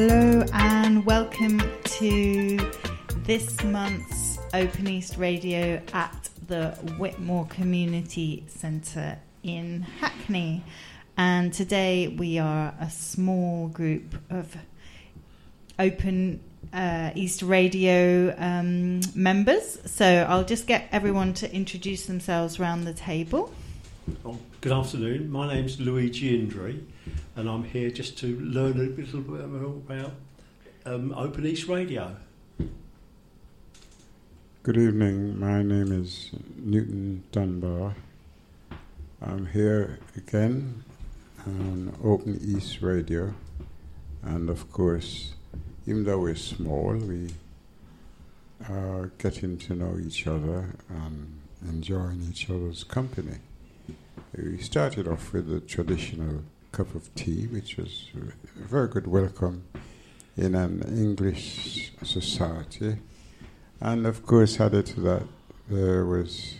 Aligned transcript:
Hello 0.00 0.44
and 0.52 1.04
welcome 1.04 1.60
to 1.82 2.56
this 3.24 3.64
month's 3.64 4.38
Open 4.54 4.86
East 4.86 5.16
Radio 5.16 5.82
at 5.92 6.28
the 6.46 6.68
Whitmore 6.98 7.46
Community 7.46 8.44
Centre 8.46 9.18
in 9.42 9.82
Hackney. 9.82 10.62
And 11.16 11.52
today 11.52 12.14
we 12.16 12.38
are 12.38 12.72
a 12.80 12.88
small 12.90 13.66
group 13.66 14.14
of 14.30 14.56
Open 15.80 16.44
uh, 16.72 17.10
East 17.16 17.42
Radio 17.42 18.36
um, 18.38 19.00
members. 19.16 19.80
So 19.90 20.06
I'll 20.28 20.44
just 20.44 20.68
get 20.68 20.88
everyone 20.92 21.34
to 21.34 21.52
introduce 21.52 22.06
themselves 22.06 22.60
around 22.60 22.84
the 22.84 22.94
table. 22.94 23.52
Oh, 24.24 24.38
good 24.60 24.72
afternoon. 24.72 25.30
My 25.30 25.52
name's 25.52 25.80
Luigi 25.80 26.38
Indri, 26.38 26.82
and 27.36 27.48
I'm 27.48 27.64
here 27.64 27.90
just 27.90 28.16
to 28.18 28.38
learn 28.40 28.72
a 28.72 28.84
little 28.84 29.20
bit 29.20 29.48
more 29.48 29.64
about 29.64 30.12
um, 30.86 31.12
Open 31.12 31.44
East 31.44 31.68
Radio. 31.68 32.16
Good 34.62 34.76
evening. 34.76 35.38
My 35.38 35.62
name 35.62 35.92
is 35.92 36.30
Newton 36.56 37.24
Dunbar. 37.32 37.96
I'm 39.20 39.46
here 39.46 39.98
again 40.16 40.84
on 41.46 41.94
Open 42.02 42.40
East 42.42 42.80
Radio, 42.80 43.34
and 44.22 44.48
of 44.48 44.70
course, 44.72 45.34
even 45.86 46.04
though 46.04 46.20
we're 46.20 46.34
small, 46.34 46.94
we 46.94 47.30
are 48.70 49.10
getting 49.18 49.58
to 49.58 49.74
know 49.74 49.98
each 49.98 50.26
other 50.26 50.76
and 50.88 51.40
enjoying 51.62 52.26
each 52.30 52.48
other's 52.48 52.84
company. 52.84 53.38
We 54.40 54.58
started 54.58 55.08
off 55.08 55.32
with 55.32 55.52
a 55.52 55.58
traditional 55.58 56.44
cup 56.70 56.94
of 56.94 57.12
tea, 57.16 57.48
which 57.48 57.76
was 57.76 58.06
a 58.14 58.62
very 58.62 58.86
good 58.86 59.08
welcome 59.08 59.64
in 60.36 60.54
an 60.54 60.82
English 60.96 61.90
society. 62.04 62.98
And 63.80 64.06
of 64.06 64.24
course, 64.24 64.60
added 64.60 64.86
to 64.86 65.00
that, 65.00 65.22
there 65.68 66.06
was 66.06 66.54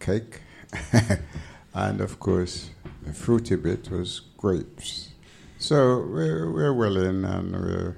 cake. 0.00 0.40
and 1.74 2.00
of 2.00 2.18
course, 2.18 2.70
the 3.02 3.12
fruity 3.12 3.56
bit 3.56 3.90
was 3.90 4.22
grapes. 4.38 5.10
So 5.58 5.98
we're, 5.98 6.50
we're 6.50 6.72
well 6.72 6.96
in 6.96 7.26
and 7.26 7.52
we're 7.52 7.96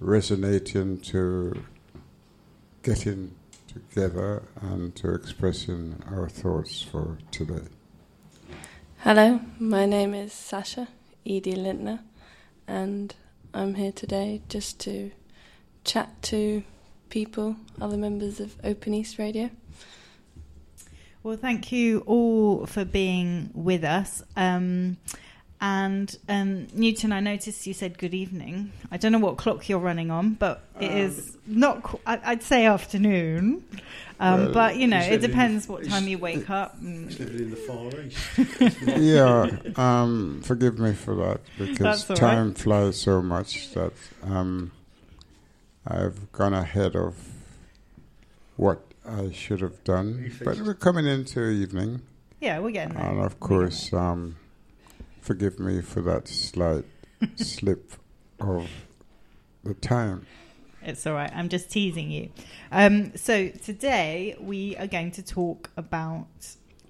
resonating 0.00 0.98
to 1.00 1.62
getting 2.82 3.34
together 3.68 4.42
and 4.60 4.94
to 4.96 5.14
expressing 5.14 6.02
our 6.10 6.28
thoughts 6.28 6.82
for 6.82 7.18
today. 7.30 7.68
Hello, 8.98 9.40
my 9.58 9.86
name 9.86 10.14
is 10.14 10.32
Sasha 10.32 10.88
Edie 11.24 11.54
Lintner, 11.54 12.00
and 12.66 13.14
I'm 13.54 13.74
here 13.74 13.92
today 13.92 14.42
just 14.48 14.80
to 14.80 15.12
chat 15.84 16.20
to 16.22 16.64
people, 17.10 17.56
other 17.80 17.96
members 17.96 18.40
of 18.40 18.56
Open 18.64 18.94
East 18.94 19.18
Radio. 19.18 19.50
Well, 21.22 21.36
thank 21.36 21.70
you 21.70 22.00
all 22.06 22.66
for 22.66 22.84
being 22.84 23.50
with 23.52 23.84
us. 23.84 24.22
Um, 24.36 24.96
and 25.60 26.16
um, 26.28 26.68
Newton, 26.72 27.12
I 27.12 27.20
noticed 27.20 27.66
you 27.66 27.74
said 27.74 27.98
good 27.98 28.14
evening. 28.14 28.72
I 28.92 28.96
don't 28.96 29.10
know 29.10 29.18
what 29.18 29.38
clock 29.38 29.68
you're 29.68 29.80
running 29.80 30.10
on, 30.10 30.34
but 30.34 30.62
it 30.78 30.90
um, 30.90 30.96
is 30.96 31.36
not. 31.46 31.82
Qu- 31.82 32.00
I'd 32.06 32.44
say 32.44 32.66
afternoon, 32.66 33.64
um, 34.20 34.44
well, 34.44 34.52
but 34.52 34.76
you 34.76 34.86
know, 34.86 35.00
it 35.00 35.20
depends 35.20 35.66
what 35.66 35.84
time 35.84 36.06
you 36.06 36.16
wake 36.18 36.48
up. 36.48 36.76
Living 36.80 37.18
in 37.18 37.50
the 37.50 37.56
far 37.56 37.90
east. 38.00 38.78
yeah, 38.86 39.48
um, 39.76 40.42
forgive 40.44 40.78
me 40.78 40.92
for 40.92 41.16
that 41.16 41.40
because 41.58 42.04
time 42.06 42.48
right. 42.48 42.58
flies 42.58 43.00
so 43.00 43.20
much 43.20 43.72
that 43.74 43.92
um, 44.22 44.70
I've 45.84 46.30
gone 46.30 46.54
ahead 46.54 46.94
of 46.94 47.16
what 48.56 48.80
I 49.04 49.32
should 49.32 49.60
have 49.60 49.82
done. 49.82 50.32
But 50.44 50.60
we're 50.60 50.74
coming 50.74 51.06
into 51.06 51.48
evening. 51.48 52.02
Yeah, 52.40 52.60
we're 52.60 52.70
getting 52.70 52.94
there. 52.94 53.10
And 53.10 53.24
of 53.24 53.40
course. 53.40 53.92
Forgive 55.28 55.60
me 55.60 55.82
for 55.82 56.00
that 56.00 56.26
slight 56.26 56.86
slip 57.36 57.92
of 58.40 58.66
the 59.62 59.74
time. 59.74 60.26
It's 60.82 61.06
all 61.06 61.12
right. 61.12 61.30
I'm 61.34 61.50
just 61.50 61.70
teasing 61.70 62.10
you. 62.10 62.30
Um, 62.72 63.14
so 63.14 63.48
today 63.50 64.36
we 64.40 64.74
are 64.78 64.86
going 64.86 65.10
to 65.10 65.22
talk 65.22 65.68
about 65.76 66.28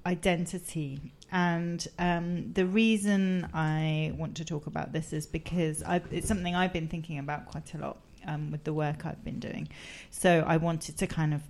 identity, 0.06 1.00
and 1.32 1.84
um, 1.98 2.52
the 2.52 2.64
reason 2.64 3.48
I 3.54 4.12
want 4.16 4.36
to 4.36 4.44
talk 4.44 4.68
about 4.68 4.92
this 4.92 5.12
is 5.12 5.26
because 5.26 5.82
I've, 5.82 6.06
it's 6.12 6.28
something 6.28 6.54
I've 6.54 6.72
been 6.72 6.86
thinking 6.86 7.18
about 7.18 7.46
quite 7.46 7.74
a 7.74 7.78
lot 7.78 7.96
um, 8.24 8.52
with 8.52 8.62
the 8.62 8.72
work 8.72 9.04
I've 9.04 9.24
been 9.24 9.40
doing. 9.40 9.68
So 10.10 10.44
I 10.46 10.58
wanted 10.58 10.96
to 10.98 11.08
kind 11.08 11.34
of 11.34 11.42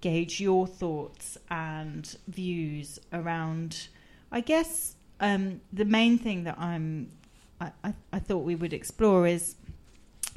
gauge 0.00 0.40
your 0.40 0.66
thoughts 0.66 1.36
and 1.50 2.16
views 2.26 2.98
around, 3.12 3.88
I 4.32 4.40
guess, 4.40 4.94
um, 5.20 5.60
the 5.72 5.84
main 5.84 6.18
thing 6.18 6.44
that 6.44 6.58
I'm, 6.58 7.12
I, 7.60 7.72
I, 7.84 7.94
I 8.12 8.18
thought 8.18 8.44
we 8.44 8.56
would 8.56 8.72
explore 8.72 9.26
is 9.26 9.56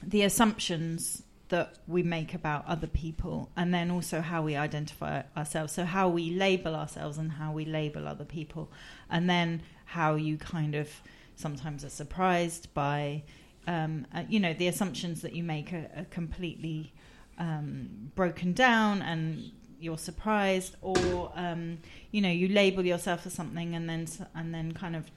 the 0.05 0.23
assumptions 0.23 1.23
that 1.49 1.77
we 1.87 2.03
make 2.03 2.33
about 2.33 2.65
other 2.67 2.87
people 2.87 3.51
and 3.55 3.73
then 3.73 3.91
also 3.91 4.21
how 4.21 4.41
we 4.41 4.55
identify 4.55 5.21
ourselves. 5.37 5.73
So 5.73 5.85
how 5.85 6.09
we 6.09 6.31
label 6.31 6.75
ourselves 6.75 7.17
and 7.17 7.31
how 7.31 7.51
we 7.51 7.65
label 7.65 8.07
other 8.07 8.25
people. 8.25 8.71
And 9.09 9.29
then 9.29 9.61
how 9.85 10.15
you 10.15 10.37
kind 10.37 10.75
of 10.75 10.89
sometimes 11.35 11.85
are 11.85 11.89
surprised 11.89 12.73
by 12.73 13.23
um, 13.67 14.05
uh, 14.13 14.23
you 14.27 14.39
know 14.39 14.53
the 14.53 14.67
assumptions 14.67 15.21
that 15.21 15.33
you 15.33 15.43
make 15.43 15.71
are, 15.71 15.89
are 15.95 16.05
completely 16.09 16.93
um, 17.37 18.11
broken 18.15 18.53
down 18.53 19.01
and 19.01 19.51
you're 19.83 19.97
surprised, 19.97 20.75
or 20.81 21.31
um, 21.35 21.77
you 22.11 22.21
know 22.21 22.29
you 22.29 22.47
label 22.47 22.85
yourself 22.85 23.25
as 23.25 23.33
something, 23.33 23.75
and 23.75 23.89
then 23.89 24.07
and 24.33 24.53
then 24.53 24.71
kind 24.71 24.95
of 24.95 25.11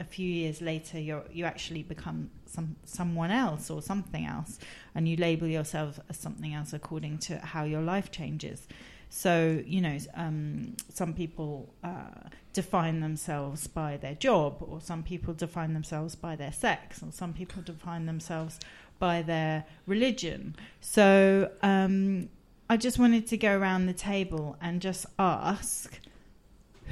a 0.00 0.04
few 0.04 0.28
years 0.28 0.60
later 0.60 0.98
you 0.98 1.22
you 1.32 1.44
actually 1.44 1.82
become 1.82 2.30
some 2.46 2.76
someone 2.84 3.30
else 3.30 3.70
or 3.70 3.80
something 3.80 4.26
else, 4.26 4.58
and 4.94 5.08
you 5.08 5.16
label 5.16 5.46
yourself 5.46 6.00
as 6.08 6.16
something 6.18 6.52
else 6.52 6.72
according 6.72 7.18
to 7.18 7.38
how 7.38 7.64
your 7.64 7.82
life 7.82 8.10
changes. 8.10 8.66
So 9.10 9.62
you 9.64 9.80
know, 9.80 9.96
um, 10.14 10.76
some 10.92 11.14
people 11.14 11.72
uh, 11.82 12.28
define 12.52 13.00
themselves 13.00 13.66
by 13.66 13.96
their 13.96 14.14
job, 14.14 14.56
or 14.60 14.80
some 14.80 15.02
people 15.02 15.32
define 15.34 15.72
themselves 15.74 16.14
by 16.14 16.36
their 16.36 16.52
sex, 16.52 17.02
or 17.02 17.12
some 17.12 17.32
people 17.32 17.62
define 17.62 18.06
themselves 18.06 18.58
by 18.98 19.22
their 19.22 19.64
religion. 19.86 20.56
So 20.80 21.50
um, 21.62 22.28
I 22.70 22.76
just 22.76 22.98
wanted 22.98 23.26
to 23.28 23.38
go 23.38 23.56
around 23.56 23.86
the 23.86 23.94
table 23.94 24.58
and 24.60 24.82
just 24.82 25.06
ask, 25.18 25.98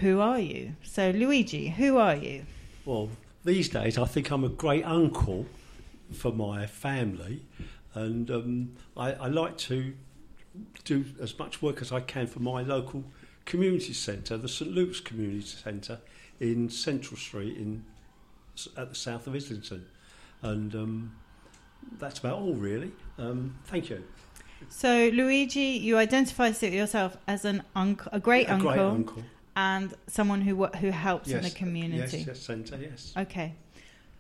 who 0.01 0.21
are 0.21 0.39
you? 0.39 0.75
So, 0.83 1.11
Luigi, 1.11 1.69
who 1.69 1.99
are 1.99 2.17
you? 2.17 2.47
Well, 2.87 3.11
these 3.45 3.69
days 3.69 3.99
I 3.99 4.07
think 4.07 4.31
I'm 4.31 4.43
a 4.43 4.49
great 4.49 4.85
uncle 4.85 5.45
for 6.13 6.33
my 6.33 6.67
family, 6.67 7.43
and 7.93 8.31
um, 8.31 8.73
I, 8.97 9.13
I, 9.13 9.27
like 9.27 9.59
to 9.59 9.93
do 10.85 11.05
as 11.21 11.39
much 11.39 11.61
work 11.61 11.83
as 11.83 11.93
I 11.93 12.01
can 12.01 12.27
for 12.27 12.41
my 12.41 12.63
local 12.63 13.05
community 13.45 13.93
centre, 13.93 14.39
the 14.39 14.49
St 14.49 14.71
Luke's 14.71 15.01
Community 15.01 15.43
Centre 15.43 15.99
in 16.41 16.71
Central 16.71 17.19
Street 17.19 17.57
in 17.57 17.85
at 18.79 18.89
the 18.89 18.95
south 18.95 19.27
of 19.27 19.35
Islington, 19.35 19.85
and 20.41 20.75
um, 20.75 21.17
that's 21.99 22.19
about 22.21 22.39
all 22.39 22.55
really. 22.55 22.93
Um, 23.19 23.59
thank 23.67 23.91
you. 23.91 24.03
So, 24.69 25.11
Luigi, 25.13 25.61
you 25.61 25.97
identify 25.99 26.49
yourself 26.49 27.17
as 27.27 27.45
an 27.45 27.63
uncle, 27.75 28.11
a 28.13 28.21
great, 28.21 28.49
a 28.49 28.55
uncle, 28.55 28.71
great 28.71 28.81
uncle, 28.81 29.23
and 29.55 29.95
someone 30.07 30.41
who 30.41 30.67
who 30.67 30.91
helps 30.91 31.29
yes, 31.29 31.37
in 31.37 31.43
the 31.45 31.51
community. 31.51 32.19
Yes, 32.19 32.27
yes, 32.27 32.41
centre, 32.41 32.79
yes. 32.81 33.13
Okay. 33.17 33.55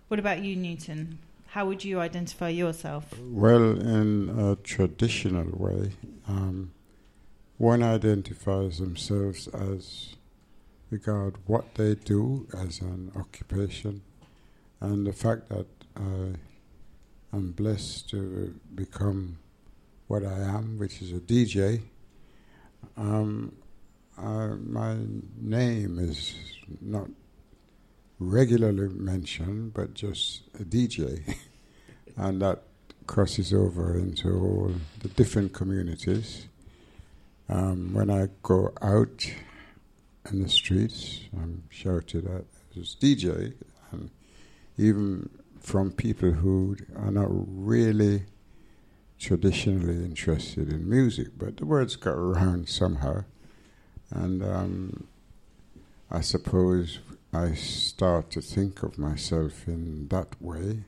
What 0.08 0.20
about 0.20 0.40
you, 0.40 0.56
Newton? 0.56 1.19
How 1.49 1.66
would 1.66 1.84
you 1.84 2.00
identify 2.00 2.50
yourself? 2.50 3.14
Well, 3.20 3.81
in 3.81 4.28
a 4.38 4.56
traditional 4.56 5.50
way, 5.50 5.93
um, 6.28 6.72
one 7.58 7.82
identifies 7.82 8.78
themselves 8.78 9.49
as 9.49 10.16
regard 10.90 11.37
what 11.46 11.75
they 11.75 11.94
do 11.94 12.46
as 12.56 12.81
an 12.81 13.10
occupation, 13.16 14.02
and 14.81 15.06
the 15.06 15.12
fact 15.12 15.49
that 15.49 15.66
I 15.96 16.34
am 17.37 17.52
blessed 17.52 18.10
to 18.10 18.55
become 18.75 19.38
what 20.06 20.25
I 20.25 20.38
am, 20.38 20.79
which 20.79 21.03
is 21.03 21.12
a 21.12 21.20
DJ. 21.20 21.82
Um, 22.97 23.56
uh, 24.19 24.56
my 24.56 24.97
name 25.41 25.99
is 25.99 26.35
not 26.81 27.08
regularly 28.19 28.88
mentioned, 28.88 29.75
but 29.75 29.94
just 29.94 30.43
a 30.58 30.64
DJ, 30.64 31.37
and 32.17 32.41
that 32.41 32.62
crosses 33.06 33.53
over 33.53 33.99
into 33.99 34.31
all 34.31 34.73
the 35.00 35.08
different 35.08 35.53
communities. 35.53 36.47
Um, 37.49 37.93
when 37.93 38.11
I 38.11 38.29
go 38.43 38.73
out 38.82 39.31
in 40.31 40.43
the 40.43 40.49
streets, 40.49 41.20
I'm 41.35 41.64
shouted 41.70 42.26
at 42.26 42.44
as 42.79 42.97
DJ, 43.00 43.55
and 43.93 44.11
even 44.76 45.31
from 45.61 45.91
people 45.91 46.31
who 46.31 46.76
are 46.97 47.11
not 47.11 47.29
really 47.31 48.25
traditionally 49.18 50.04
interested 50.04 50.72
in 50.72 50.88
music, 50.88 51.28
but 51.38 51.56
the 51.56 51.66
words 51.66 51.96
got 51.96 52.14
around 52.14 52.68
somehow. 52.68 53.24
And 54.10 54.42
um, 54.42 55.06
I 56.10 56.20
suppose 56.20 57.00
I 57.32 57.54
start 57.54 58.30
to 58.32 58.40
think 58.40 58.82
of 58.82 58.98
myself 58.98 59.66
in 59.66 60.08
that 60.08 60.40
way. 60.40 60.84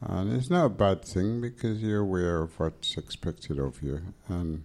And 0.00 0.32
it's 0.32 0.48
not 0.48 0.66
a 0.66 0.70
bad 0.70 1.04
thing 1.04 1.40
because 1.40 1.82
you're 1.82 2.00
aware 2.00 2.42
of 2.42 2.58
what's 2.58 2.96
expected 2.96 3.58
of 3.58 3.82
you. 3.82 4.00
And 4.28 4.64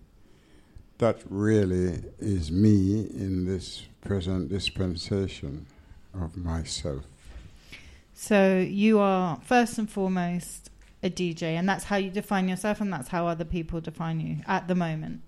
that 0.99 1.21
really 1.29 2.03
is 2.19 2.51
me 2.51 3.01
in 3.01 3.45
this 3.45 3.83
present 4.01 4.49
dispensation 4.49 5.65
of 6.13 6.37
myself. 6.37 7.03
So 8.13 8.59
you 8.59 8.99
are 8.99 9.37
first 9.43 9.77
and 9.77 9.89
foremost 9.89 10.69
a 11.05 11.09
DJ, 11.09 11.43
and 11.43 11.69
that's 11.69 11.85
how 11.85 11.97
you 11.97 12.09
define 12.09 12.49
yourself, 12.49 12.81
and 12.81 12.91
that's 12.91 13.09
how 13.09 13.27
other 13.27 13.45
people 13.45 13.79
define 13.79 14.19
you 14.19 14.37
at 14.47 14.67
the 14.67 14.75
moment. 14.75 15.21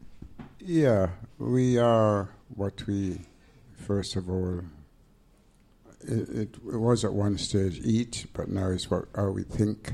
Yeah, 0.60 1.12
we 1.38 1.78
are 1.78 2.30
what 2.56 2.86
we, 2.88 3.22
first 3.76 4.16
of 4.16 4.30
all, 4.30 4.62
it, 6.02 6.30
it, 6.30 6.56
it 6.56 6.80
was 6.80 7.06
at 7.06 7.14
one 7.14 7.38
stage 7.38 7.80
eat, 7.84 8.26
but 8.34 8.50
now 8.50 8.72
it's 8.72 8.90
what 8.90 9.06
how 9.16 9.30
we 9.30 9.44
think, 9.44 9.94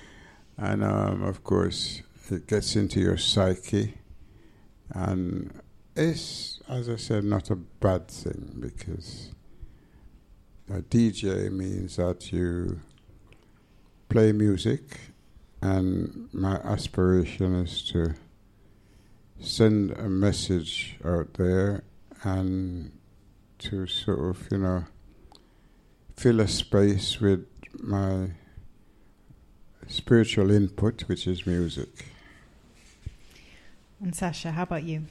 and 0.56 0.82
um, 0.82 1.22
of 1.22 1.44
course 1.44 2.02
it 2.30 2.46
gets 2.46 2.74
into 2.74 2.98
your 2.98 3.18
psyche, 3.18 3.94
and 4.90 5.60
it's 5.94 6.60
as 6.68 6.88
I 6.88 6.96
said 6.96 7.24
not 7.24 7.50
a 7.50 7.56
bad 7.56 8.08
thing 8.08 8.56
because 8.60 9.32
a 10.70 10.82
DJ 10.82 11.50
means 11.50 11.96
that 11.96 12.32
you 12.32 12.80
play 14.08 14.32
music, 14.32 15.07
and 15.60 16.28
my 16.32 16.56
aspiration 16.56 17.54
is 17.54 17.82
to 17.90 18.14
send 19.40 19.92
a 19.92 20.08
message 20.08 20.96
out 21.04 21.34
there 21.34 21.82
and 22.22 22.92
to 23.58 23.86
sort 23.86 24.18
of, 24.18 24.48
you 24.50 24.58
know, 24.58 24.84
fill 26.16 26.40
a 26.40 26.48
space 26.48 27.20
with 27.20 27.46
my 27.80 28.30
spiritual 29.88 30.50
input, 30.50 31.02
which 31.02 31.26
is 31.26 31.46
music. 31.46 32.06
And 34.00 34.14
Sasha, 34.14 34.52
how 34.52 34.62
about 34.62 34.84
you? 34.84 35.04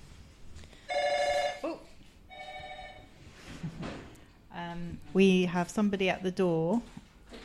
Oh. 1.64 1.80
Um, 4.56 4.98
we 5.14 5.46
have 5.46 5.70
somebody 5.70 6.10
at 6.10 6.24
the 6.24 6.32
door. 6.32 6.82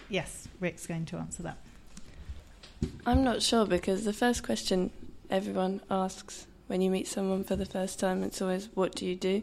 Yes, 0.09 0.49
Rick's 0.61 0.87
going 0.87 1.05
to 1.07 1.19
answer 1.19 1.43
that. 1.43 1.59
I'm 3.07 3.25
not 3.25 3.43
sure 3.43 3.67
because 3.67 4.05
the 4.05 4.13
first 4.13 4.43
question 4.43 4.91
everyone 5.29 5.81
asks 5.91 6.47
when 6.69 6.81
you 6.81 6.91
meet 6.91 7.09
someone 7.09 7.45
for 7.45 7.57
the 7.57 7.67
first 7.67 7.99
time, 7.99 8.23
it's 8.23 8.41
always, 8.41 8.69
What 8.75 8.95
do 8.95 9.05
you 9.05 9.17
do? 9.17 9.43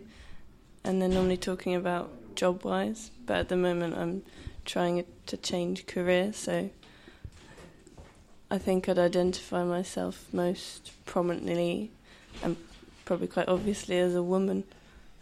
And 0.83 1.01
they're 1.01 1.09
normally 1.09 1.37
talking 1.37 1.75
about 1.75 2.09
job 2.35 2.63
wise, 2.63 3.11
but 3.25 3.37
at 3.37 3.49
the 3.49 3.57
moment 3.57 3.95
I'm 3.97 4.23
trying 4.65 5.05
to 5.25 5.37
change 5.37 5.85
career, 5.85 6.31
so 6.33 6.69
I 8.49 8.57
think 8.57 8.89
I'd 8.89 8.97
identify 8.97 9.63
myself 9.63 10.25
most 10.33 10.91
prominently 11.05 11.91
and 12.41 12.57
probably 13.05 13.27
quite 13.27 13.47
obviously 13.47 13.97
as 13.99 14.15
a 14.15 14.23
woman. 14.23 14.63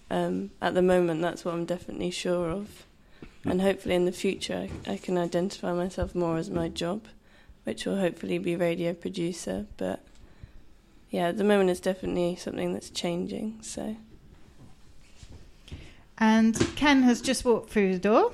Um, 0.10 0.52
at 0.62 0.76
the 0.76 0.82
moment, 0.82 1.22
that's 1.22 1.44
what 1.44 1.54
I'm 1.54 1.66
definitely 1.66 2.12
sure 2.12 2.50
of. 2.52 2.86
And 3.44 3.62
hopefully 3.62 3.96
in 3.96 4.06
the 4.06 4.12
future, 4.12 4.70
I, 4.88 4.92
I 4.92 4.98
can 4.98 5.18
identify 5.18 5.74
myself 5.74 6.16
more 6.16 6.38
as 6.38 6.50
my 6.50 6.70
job, 6.70 7.02
which 7.68 7.86
will 7.86 7.98
hopefully 7.98 8.38
be 8.38 8.56
radio 8.56 8.94
producer. 8.94 9.66
But 9.76 10.02
yeah, 11.10 11.28
at 11.28 11.38
the 11.38 11.44
moment, 11.44 11.70
it's 11.70 11.82
definitely 11.82 12.38
something 12.38 12.72
that's 12.72 12.90
changing. 12.90 13.60
So. 13.62 13.98
And 16.18 16.56
Ken 16.78 17.04
has 17.04 17.20
just 17.20 17.44
walked 17.44 17.70
through 17.70 17.92
the 17.92 18.00
door. 18.00 18.32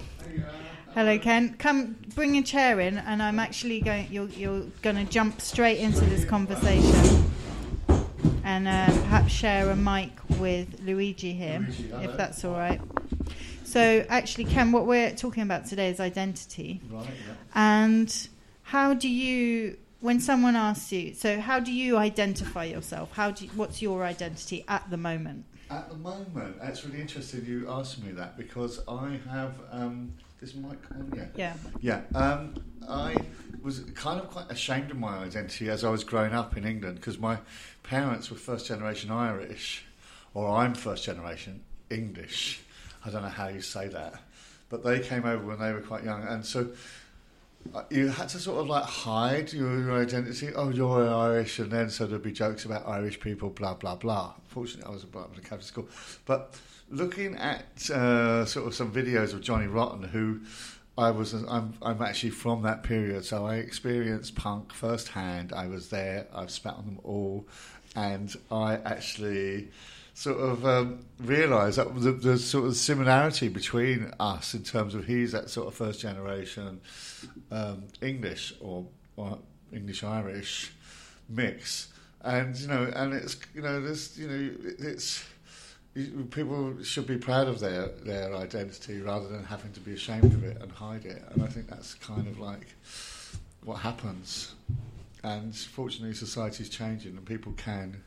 Hello, 0.93 1.17
Ken. 1.17 1.55
Come, 1.55 1.95
bring 2.13 2.37
a 2.37 2.43
chair 2.43 2.79
in, 2.79 2.99
and 2.99 3.23
I'm 3.23 3.39
actually 3.39 3.81
going. 3.81 4.07
You're, 4.11 4.29
you're 4.29 4.65
going 4.83 4.97
to 4.97 5.05
jump 5.05 5.41
straight 5.41 5.79
into 5.79 6.05
this 6.05 6.23
conversation, 6.25 7.25
and 8.43 8.67
uh, 8.67 8.85
perhaps 8.85 9.31
share 9.31 9.71
a 9.71 9.75
mic 9.75 10.11
with 10.37 10.79
Luigi 10.81 11.33
here, 11.33 11.65
Luigi, 11.67 11.91
if 12.03 12.15
that's 12.15 12.45
all 12.45 12.53
right. 12.53 12.79
So, 13.63 14.05
actually, 14.07 14.45
Ken, 14.45 14.71
what 14.71 14.85
we're 14.85 15.09
talking 15.15 15.41
about 15.41 15.65
today 15.65 15.89
is 15.89 15.99
identity, 15.99 16.79
Right, 16.91 17.07
yeah. 17.07 17.33
and 17.55 18.27
how 18.73 18.91
do 18.91 19.07
you, 19.07 19.77
when 19.99 20.19
someone 20.19 20.55
asks 20.55 20.91
you, 20.91 21.13
so 21.13 21.39
how 21.39 21.59
do 21.59 21.71
you 21.71 21.95
identify 21.95 22.63
yourself? 22.63 23.11
How 23.11 23.29
do 23.29 23.45
you, 23.45 23.51
what's 23.51 23.83
your 23.83 24.03
identity 24.03 24.65
at 24.67 24.89
the 24.89 24.97
moment? 24.97 25.45
At 25.69 25.89
the 25.89 25.95
moment, 25.95 26.59
that's 26.59 26.83
really 26.83 26.99
interesting 26.99 27.45
you 27.45 27.69
asked 27.69 28.03
me 28.03 28.13
that 28.13 28.35
because 28.35 28.79
I 28.87 29.19
have 29.29 29.53
um, 29.71 30.11
this 30.41 30.55
mic 30.55 30.79
on, 30.89 31.13
yeah. 31.15 31.25
Yeah. 31.35 31.53
Yeah, 31.81 32.01
um, 32.19 32.55
I 32.89 33.15
was 33.61 33.81
kind 33.93 34.19
of 34.19 34.31
quite 34.31 34.49
ashamed 34.49 34.89
of 34.89 34.97
my 34.97 35.19
identity 35.19 35.69
as 35.69 35.83
I 35.83 35.91
was 35.91 36.03
growing 36.03 36.33
up 36.33 36.57
in 36.57 36.65
England 36.65 36.95
because 36.95 37.19
my 37.19 37.37
parents 37.83 38.31
were 38.31 38.37
first 38.37 38.65
generation 38.65 39.11
Irish, 39.11 39.85
or 40.33 40.49
I'm 40.49 40.73
first 40.73 41.03
generation 41.03 41.61
English. 41.91 42.59
I 43.05 43.11
don't 43.11 43.21
know 43.21 43.29
how 43.29 43.49
you 43.49 43.61
say 43.61 43.87
that, 43.89 44.15
but 44.69 44.83
they 44.83 44.99
came 44.99 45.25
over 45.25 45.45
when 45.45 45.59
they 45.59 45.71
were 45.71 45.81
quite 45.81 46.03
young, 46.03 46.23
and 46.23 46.43
so 46.43 46.71
you 47.89 48.09
had 48.09 48.29
to 48.29 48.39
sort 48.39 48.59
of 48.59 48.67
like 48.67 48.83
hide 48.83 49.53
your, 49.53 49.79
your 49.79 50.01
identity. 50.01 50.49
Oh, 50.55 50.69
you're 50.69 51.07
Irish, 51.07 51.59
and 51.59 51.71
then 51.71 51.89
so 51.89 52.05
there'd 52.05 52.21
be 52.21 52.31
jokes 52.31 52.65
about 52.65 52.87
Irish 52.87 53.19
people, 53.19 53.49
blah 53.49 53.73
blah 53.73 53.95
blah. 53.95 54.33
Fortunately, 54.47 54.85
I 54.85 54.93
was 54.93 55.03
a 55.03 55.41
Catholic 55.41 55.63
school, 55.63 55.87
but 56.25 56.55
looking 56.89 57.35
at 57.35 57.89
uh, 57.89 58.45
sort 58.45 58.67
of 58.67 58.75
some 58.75 58.91
videos 58.91 59.33
of 59.33 59.41
Johnny 59.41 59.67
Rotten, 59.67 60.03
who 60.03 60.41
I 60.97 61.09
was, 61.09 61.33
I'm, 61.33 61.73
I'm 61.81 62.01
actually 62.01 62.29
from 62.29 62.61
that 62.63 62.83
period, 62.83 63.25
so 63.25 63.45
I 63.45 63.55
experienced 63.55 64.35
punk 64.35 64.71
firsthand. 64.71 65.51
I 65.51 65.67
was 65.67 65.89
there. 65.89 66.27
I've 66.33 66.51
spat 66.51 66.75
on 66.75 66.85
them 66.85 66.99
all, 67.03 67.47
and 67.95 68.33
I 68.51 68.75
actually 68.75 69.69
sort 70.23 70.39
of 70.39 70.65
um, 70.65 71.05
realised 71.19 71.77
that 71.77 71.93
the, 71.99 72.13
the 72.13 72.37
sort 72.37 72.65
of 72.65 72.77
similarity 72.77 73.49
between 73.49 74.09
us 74.21 74.53
in 74.53 74.63
terms 74.63 74.95
of 74.95 75.05
he's 75.05 75.33
that 75.33 75.49
sort 75.49 75.67
of 75.67 75.73
first 75.73 75.99
generation 75.99 76.79
um, 77.51 77.83
English 78.01 78.53
or, 78.61 78.85
or 79.17 79.37
English 79.73 80.01
Irish 80.01 80.71
mix, 81.27 81.91
and 82.21 82.55
you 82.55 82.67
know, 82.67 82.89
and 82.95 83.13
it's 83.13 83.35
you 83.53 83.61
know, 83.61 83.81
there's 83.81 84.17
you 84.17 84.27
know, 84.27 84.51
it's 84.79 85.25
people 86.31 86.81
should 86.83 87.05
be 87.05 87.17
proud 87.17 87.49
of 87.49 87.59
their 87.59 87.89
their 88.05 88.33
identity 88.33 89.01
rather 89.01 89.27
than 89.27 89.43
having 89.43 89.73
to 89.73 89.81
be 89.81 89.93
ashamed 89.93 90.33
of 90.33 90.43
it 90.45 90.57
and 90.61 90.71
hide 90.71 91.05
it, 91.05 91.21
and 91.33 91.43
I 91.43 91.47
think 91.47 91.67
that's 91.67 91.95
kind 91.95 92.27
of 92.27 92.39
like 92.39 92.67
what 93.65 93.75
happens. 93.75 94.55
And 95.21 95.55
fortunately, 95.55 96.13
society's 96.15 96.69
changing, 96.69 97.17
and 97.17 97.25
people 97.25 97.53
can 97.57 98.03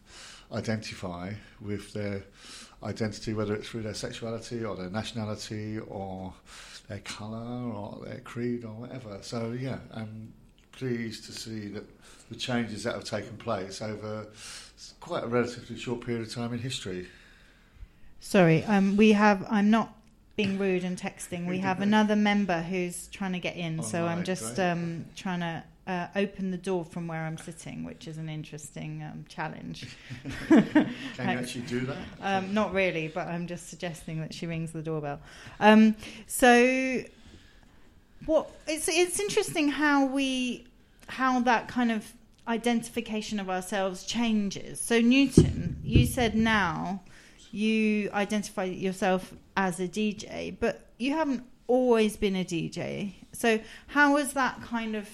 identify 0.52 1.32
with 1.60 1.92
their 1.92 2.24
identity, 2.82 3.34
whether 3.34 3.54
it's 3.54 3.68
through 3.68 3.82
their 3.82 3.94
sexuality 3.94 4.64
or 4.64 4.76
their 4.76 4.90
nationality 4.90 5.78
or 5.78 6.32
their 6.88 7.00
colour 7.00 7.72
or 7.72 8.04
their 8.04 8.20
creed 8.20 8.64
or 8.64 8.72
whatever. 8.72 9.18
So, 9.22 9.56
yeah, 9.58 9.78
I'm 9.92 10.32
pleased 10.72 11.24
to 11.26 11.32
see 11.32 11.68
that 11.68 11.84
the 12.28 12.36
changes 12.36 12.84
that 12.84 12.94
have 12.94 13.04
taken 13.04 13.36
place 13.36 13.80
over 13.80 14.26
quite 15.00 15.24
a 15.24 15.26
relatively 15.26 15.78
short 15.78 16.04
period 16.04 16.26
of 16.26 16.32
time 16.32 16.52
in 16.52 16.58
history. 16.58 17.08
Sorry, 18.20 18.64
um, 18.64 18.96
we 18.96 19.12
have. 19.12 19.46
I'm 19.50 19.70
not 19.70 19.94
being 20.36 20.58
rude 20.58 20.84
and 20.84 20.98
texting. 20.98 21.46
We 21.48 21.58
have 21.58 21.80
another 21.80 22.16
member 22.16 22.60
who's 22.62 23.06
trying 23.08 23.32
to 23.32 23.38
get 23.38 23.56
in, 23.56 23.82
so 23.82 24.06
I'm 24.06 24.24
just 24.24 24.58
um, 24.58 25.06
trying 25.14 25.40
to 25.40 25.62
uh, 25.86 26.08
open 26.16 26.50
the 26.50 26.56
door 26.56 26.84
from 26.84 27.06
where 27.06 27.20
I'm 27.20 27.38
sitting, 27.38 27.84
which 27.84 28.08
is 28.08 28.18
an 28.18 28.28
interesting 28.28 29.02
um, 29.02 29.24
challenge. 29.28 29.86
Can 30.48 30.88
you 31.18 31.24
actually 31.24 31.62
do 31.62 31.80
that? 31.80 31.96
Um, 32.20 32.52
not 32.52 32.72
really, 32.72 33.08
but 33.08 33.28
I'm 33.28 33.46
just 33.46 33.68
suggesting 33.68 34.20
that 34.20 34.34
she 34.34 34.46
rings 34.46 34.72
the 34.72 34.82
doorbell. 34.82 35.20
Um, 35.60 35.94
so, 36.26 37.02
what 38.24 38.50
it's 38.66 38.88
it's 38.88 39.20
interesting 39.20 39.68
how 39.68 40.06
we 40.06 40.66
how 41.08 41.40
that 41.40 41.68
kind 41.68 41.92
of 41.92 42.12
identification 42.48 43.38
of 43.38 43.48
ourselves 43.48 44.04
changes. 44.04 44.80
So, 44.80 45.00
Newton, 45.00 45.76
you 45.84 46.06
said 46.06 46.34
now 46.34 47.02
you 47.52 48.10
identify 48.12 48.64
yourself 48.64 49.34
as 49.56 49.80
a 49.80 49.88
DJ, 49.88 50.56
but 50.58 50.88
you 50.98 51.14
haven't 51.14 51.44
always 51.68 52.16
been 52.16 52.36
a 52.36 52.44
DJ. 52.44 53.14
So, 53.32 53.60
how 53.88 54.16
has 54.16 54.32
that 54.32 54.60
kind 54.62 54.96
of 54.96 55.08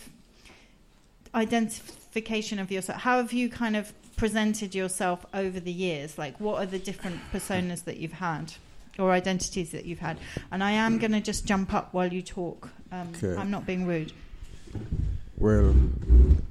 identification 1.35 2.59
of 2.59 2.71
yourself? 2.71 3.01
How 3.01 3.19
have 3.19 3.33
you 3.33 3.49
kind 3.49 3.77
of 3.77 3.93
presented 4.17 4.75
yourself 4.75 5.25
over 5.33 5.59
the 5.61 5.73
years? 5.73 6.19
Like, 6.19 6.39
what 6.41 6.63
are 6.63 6.67
the 6.67 6.79
different 6.79 7.21
personas 7.33 7.85
that 7.85 7.97
you've 7.97 8.13
had 8.13 8.53
or 8.99 9.13
identities 9.13 9.71
that 9.73 9.85
you've 9.85 10.01
had? 10.01 10.19
And 10.51 10.63
I 10.63 10.73
am 10.73 10.99
going 10.99 11.13
to 11.13 11.21
just 11.21 11.47
jump 11.47 11.73
up 11.73 11.93
while 11.93 12.13
you 12.13 12.23
talk. 12.23 12.71
Um. 12.91 13.13
I'm 13.39 13.51
not 13.51 13.67
being 13.67 13.87
rude. 13.87 14.13
Well, 15.39 15.75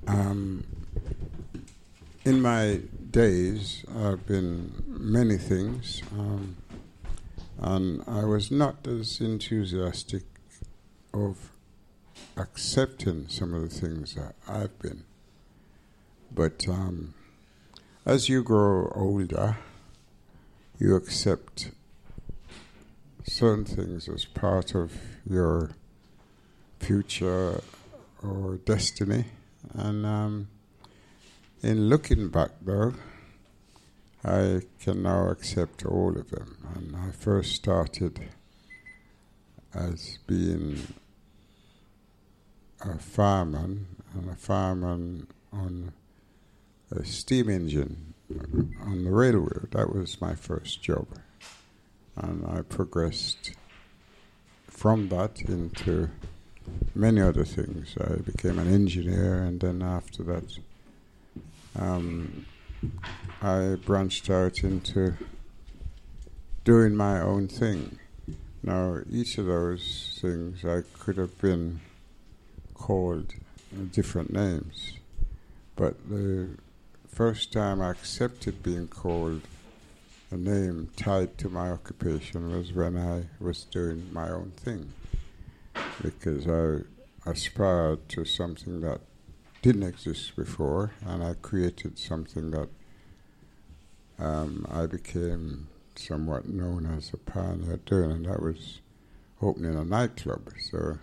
um, 0.07 0.65
in 2.25 2.41
my 2.41 2.81
days, 3.09 3.85
I've 3.95 4.25
been 4.25 4.83
many 4.87 5.37
things, 5.37 6.01
um, 6.13 6.57
and 7.59 8.03
I 8.07 8.25
was 8.25 8.51
not 8.51 8.87
as 8.87 9.21
enthusiastic 9.21 10.23
of 11.13 11.50
accepting 12.37 13.27
some 13.27 13.53
of 13.53 13.61
the 13.61 13.79
things 13.79 14.15
that 14.15 14.35
I've 14.47 14.77
been. 14.79 15.03
But 16.33 16.67
um, 16.67 17.13
as 18.05 18.29
you 18.29 18.43
grow 18.43 18.91
older, 18.95 19.57
you 20.79 20.95
accept 20.95 21.71
certain 23.23 23.65
things 23.65 24.09
as 24.09 24.25
part 24.25 24.73
of 24.73 24.93
your 25.29 25.71
future 26.79 27.61
or 28.23 28.57
destiny. 28.65 29.25
And 29.73 30.05
um, 30.05 30.47
in 31.61 31.89
looking 31.89 32.29
back, 32.29 32.51
though, 32.61 32.93
I 34.23 34.61
can 34.79 35.03
now 35.03 35.29
accept 35.29 35.85
all 35.85 36.17
of 36.17 36.29
them. 36.29 36.57
And 36.75 36.95
I 36.95 37.11
first 37.11 37.55
started 37.55 38.29
as 39.73 40.19
being 40.27 40.79
a 42.83 42.97
fireman, 42.97 43.87
and 44.13 44.29
a 44.29 44.35
fireman 44.35 45.27
on 45.53 45.93
a 46.91 47.05
steam 47.05 47.49
engine 47.49 48.13
on 48.81 49.03
the 49.03 49.11
railroad. 49.11 49.69
That 49.71 49.93
was 49.93 50.21
my 50.21 50.35
first 50.35 50.81
job. 50.81 51.07
And 52.15 52.45
I 52.45 52.61
progressed 52.61 53.53
from 54.67 55.09
that 55.09 55.41
into 55.41 56.09
many 56.95 57.21
other 57.21 57.45
things. 57.45 57.95
I 57.99 58.15
became 58.15 58.59
an 58.59 58.73
engineer, 58.73 59.43
and 59.43 59.59
then 59.59 59.81
after 59.81 60.23
that, 60.23 60.57
um, 61.77 62.45
I 63.41 63.77
branched 63.85 64.29
out 64.29 64.63
into 64.63 65.13
doing 66.63 66.95
my 66.95 67.19
own 67.21 67.47
thing. 67.47 67.99
Now, 68.63 68.99
each 69.09 69.37
of 69.37 69.45
those 69.45 70.19
things 70.21 70.63
I 70.65 70.83
could 70.99 71.17
have 71.17 71.39
been 71.39 71.79
called 72.81 73.35
different 73.91 74.33
names, 74.33 74.93
but 75.75 75.93
the 76.09 76.49
first 77.07 77.53
time 77.53 77.79
I 77.79 77.91
accepted 77.91 78.63
being 78.63 78.87
called 78.87 79.41
a 80.31 80.35
name 80.35 80.89
tied 80.95 81.37
to 81.37 81.49
my 81.49 81.69
occupation 81.69 82.51
was 82.51 82.73
when 82.73 82.97
I 82.97 83.25
was 83.39 83.65
doing 83.65 84.11
my 84.11 84.29
own 84.29 84.51
thing 84.55 84.93
because 86.01 86.47
I 86.47 87.29
aspired 87.29 88.09
to 88.09 88.25
something 88.25 88.81
that 88.81 89.01
didn't 89.61 89.83
exist 89.83 90.35
before, 90.35 90.91
and 91.05 91.23
I 91.23 91.35
created 91.35 91.99
something 91.99 92.49
that 92.51 92.69
um, 94.17 94.65
I 94.71 94.87
became 94.87 95.67
somewhat 95.95 96.49
known 96.49 96.87
as 96.97 97.13
a 97.13 97.17
pioneer 97.17 97.79
doing, 97.85 98.11
and 98.11 98.25
that 98.25 98.41
was 98.41 98.81
opening 99.39 99.75
a 99.75 99.85
nightclub. 99.85 100.49
So 100.71 100.97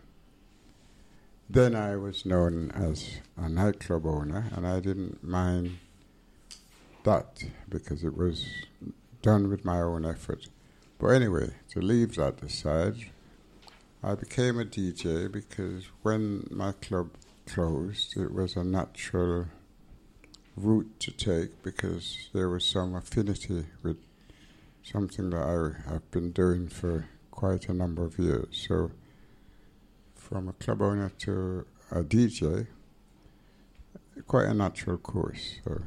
then 1.51 1.75
I 1.75 1.97
was 1.97 2.27
known 2.27 2.71
as 2.73 3.21
a 3.37 3.49
nightclub 3.49 4.07
owner, 4.07 4.51
and 4.55 4.67
I 4.67 4.81
didn't 4.81 5.25
mind 5.25 5.79
that 7.05 7.43
because 7.69 8.05
it 8.05 8.17
was 8.17 8.47
done 9.23 9.49
with 9.49 9.65
my 9.65 9.81
own 9.81 10.05
effort. 10.05 10.49
But 10.99 11.09
anyway, 11.09 11.51
to 11.71 11.81
leave 11.81 12.17
that 12.17 12.43
aside, 12.43 12.97
I 14.03 14.15
became 14.15 14.61
a 14.61 14.65
DJ 14.65 15.31
because 15.31 15.85
when 16.03 16.47
my 16.51 16.73
club 16.73 17.11
closed, 17.47 18.17
it 18.17 18.33
was 18.33 18.57
a 18.57 18.65
natural 18.65 19.47
route 20.57 21.01
to 21.01 21.11
take 21.13 21.63
because 21.63 22.29
there 22.33 22.49
was 22.49 22.65
some 22.65 22.95
affinity 22.95 23.65
with 23.83 23.97
something 24.83 25.31
that 25.31 25.43
I 25.43 25.91
have 25.91 26.11
been 26.11 26.33
doing 26.33 26.69
for 26.69 27.09
quite 27.31 27.69
a 27.69 27.75
number 27.75 28.05
of 28.05 28.19
years. 28.19 28.67
So, 28.69 28.91
from 30.29 30.49
a 30.49 30.53
club 30.53 30.83
owner 30.83 31.11
to 31.21 31.65
a 31.91 32.03
DJ, 32.03 32.67
quite 34.27 34.47
a 34.47 34.55
natural 34.55 34.99
course. 34.99 35.57
So, 35.65 35.81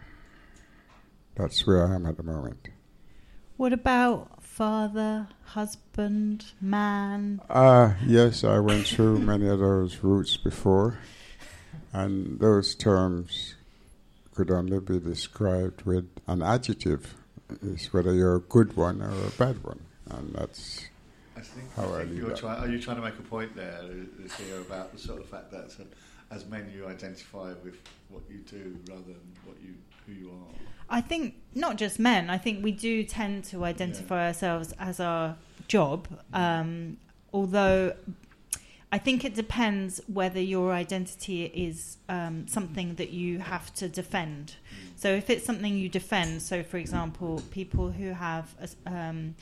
that's 1.36 1.65
where 1.67 1.88
I 1.88 1.95
am 1.95 2.05
at 2.05 2.17
the 2.17 2.24
moment. 2.24 2.69
What 3.57 3.74
about 3.74 4.43
father, 4.43 5.27
husband, 5.45 6.45
man? 6.60 7.41
Ah, 7.50 7.91
uh, 7.91 7.93
yes, 8.05 8.43
I 8.43 8.60
went 8.60 8.88
through 8.88 9.19
many 9.33 9.48
of 9.48 9.60
those 9.60 10.00
routes 10.03 10.38
before, 10.38 10.98
and 11.93 12.39
those 12.39 12.74
terms 12.74 13.55
could 14.33 14.50
only 14.50 14.79
be 14.79 15.00
described 15.00 15.83
with 15.83 16.10
an 16.27 16.41
adjective. 16.41 17.13
It's 17.62 17.93
whether 17.93 18.13
you're 18.13 18.38
a 18.38 18.39
good 18.39 18.75
one 18.75 19.01
or 19.01 19.12
a 19.12 19.31
bad 19.38 19.63
one, 19.63 19.81
and 20.10 20.33
that's 20.33 20.86
think, 21.41 21.74
how 21.75 21.93
I, 21.93 22.05
think 22.05 22.17
you're 22.17 22.36
trying. 22.36 22.63
Are 22.63 22.67
you 22.67 22.79
trying 22.79 22.98
to 22.98 23.01
make 23.01 23.17
a 23.17 23.24
point 23.24 23.55
there, 23.55 23.81
here 24.38 24.62
about 24.62 24.93
the 24.93 25.00
sort 25.00 25.19
of 25.19 25.27
fact 25.27 25.51
that 25.51 25.71
as 26.31 26.45
men 26.45 26.71
you 26.74 26.88
identify 26.88 27.53
with 27.63 27.77
what 28.10 28.24
you 28.29 28.39
do 28.39 28.77
rather 28.89 29.03
than 29.03 29.33
what 29.45 29.57
you 29.62 29.74
who 30.05 30.13
you 30.13 30.29
are? 30.29 30.55
I 30.89 31.01
think 31.01 31.36
not 31.55 31.77
just 31.77 32.00
men. 32.00 32.29
I 32.29 32.38
think 32.38 32.63
we 32.63 32.71
do 32.71 33.03
tend 33.03 33.45
to 33.45 33.63
identify 33.63 34.24
yeah. 34.24 34.27
ourselves 34.27 34.74
as 34.79 35.00
our 35.00 35.38
job, 35.67 36.07
um, 36.33 36.98
although 37.33 37.93
I 38.91 38.98
think 38.98 39.24
it 39.24 39.33
depends 39.33 40.01
whether 40.07 40.41
your 40.41 40.74
identity 40.74 41.45
is 41.45 41.98
um, 42.10 42.45
something 42.48 42.95
that 42.95 43.12
you 43.12 43.39
have 43.39 43.74
to 43.75 43.88
defend. 43.88 44.55
So 44.98 45.13
if 45.13 45.29
it's 45.29 45.45
something 45.45 45.77
you 45.77 45.88
defend, 45.88 46.41
so 46.41 46.62
for 46.62 46.77
example, 46.77 47.41
people 47.51 47.89
who 47.89 48.12
have 48.12 48.53
a, 48.60 48.93
um, 48.93 49.36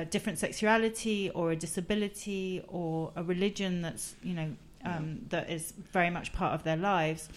a 0.00 0.04
different 0.04 0.38
sexuality 0.38 1.30
or 1.30 1.52
a 1.52 1.56
disability 1.56 2.62
or 2.68 3.12
a 3.16 3.22
religion 3.22 3.82
that's 3.82 4.14
you 4.22 4.34
know 4.34 4.48
um, 4.84 5.20
that 5.28 5.48
is 5.48 5.72
very 5.92 6.10
much 6.10 6.32
part 6.32 6.52
of 6.54 6.64
their 6.64 6.76
lives 6.76 7.28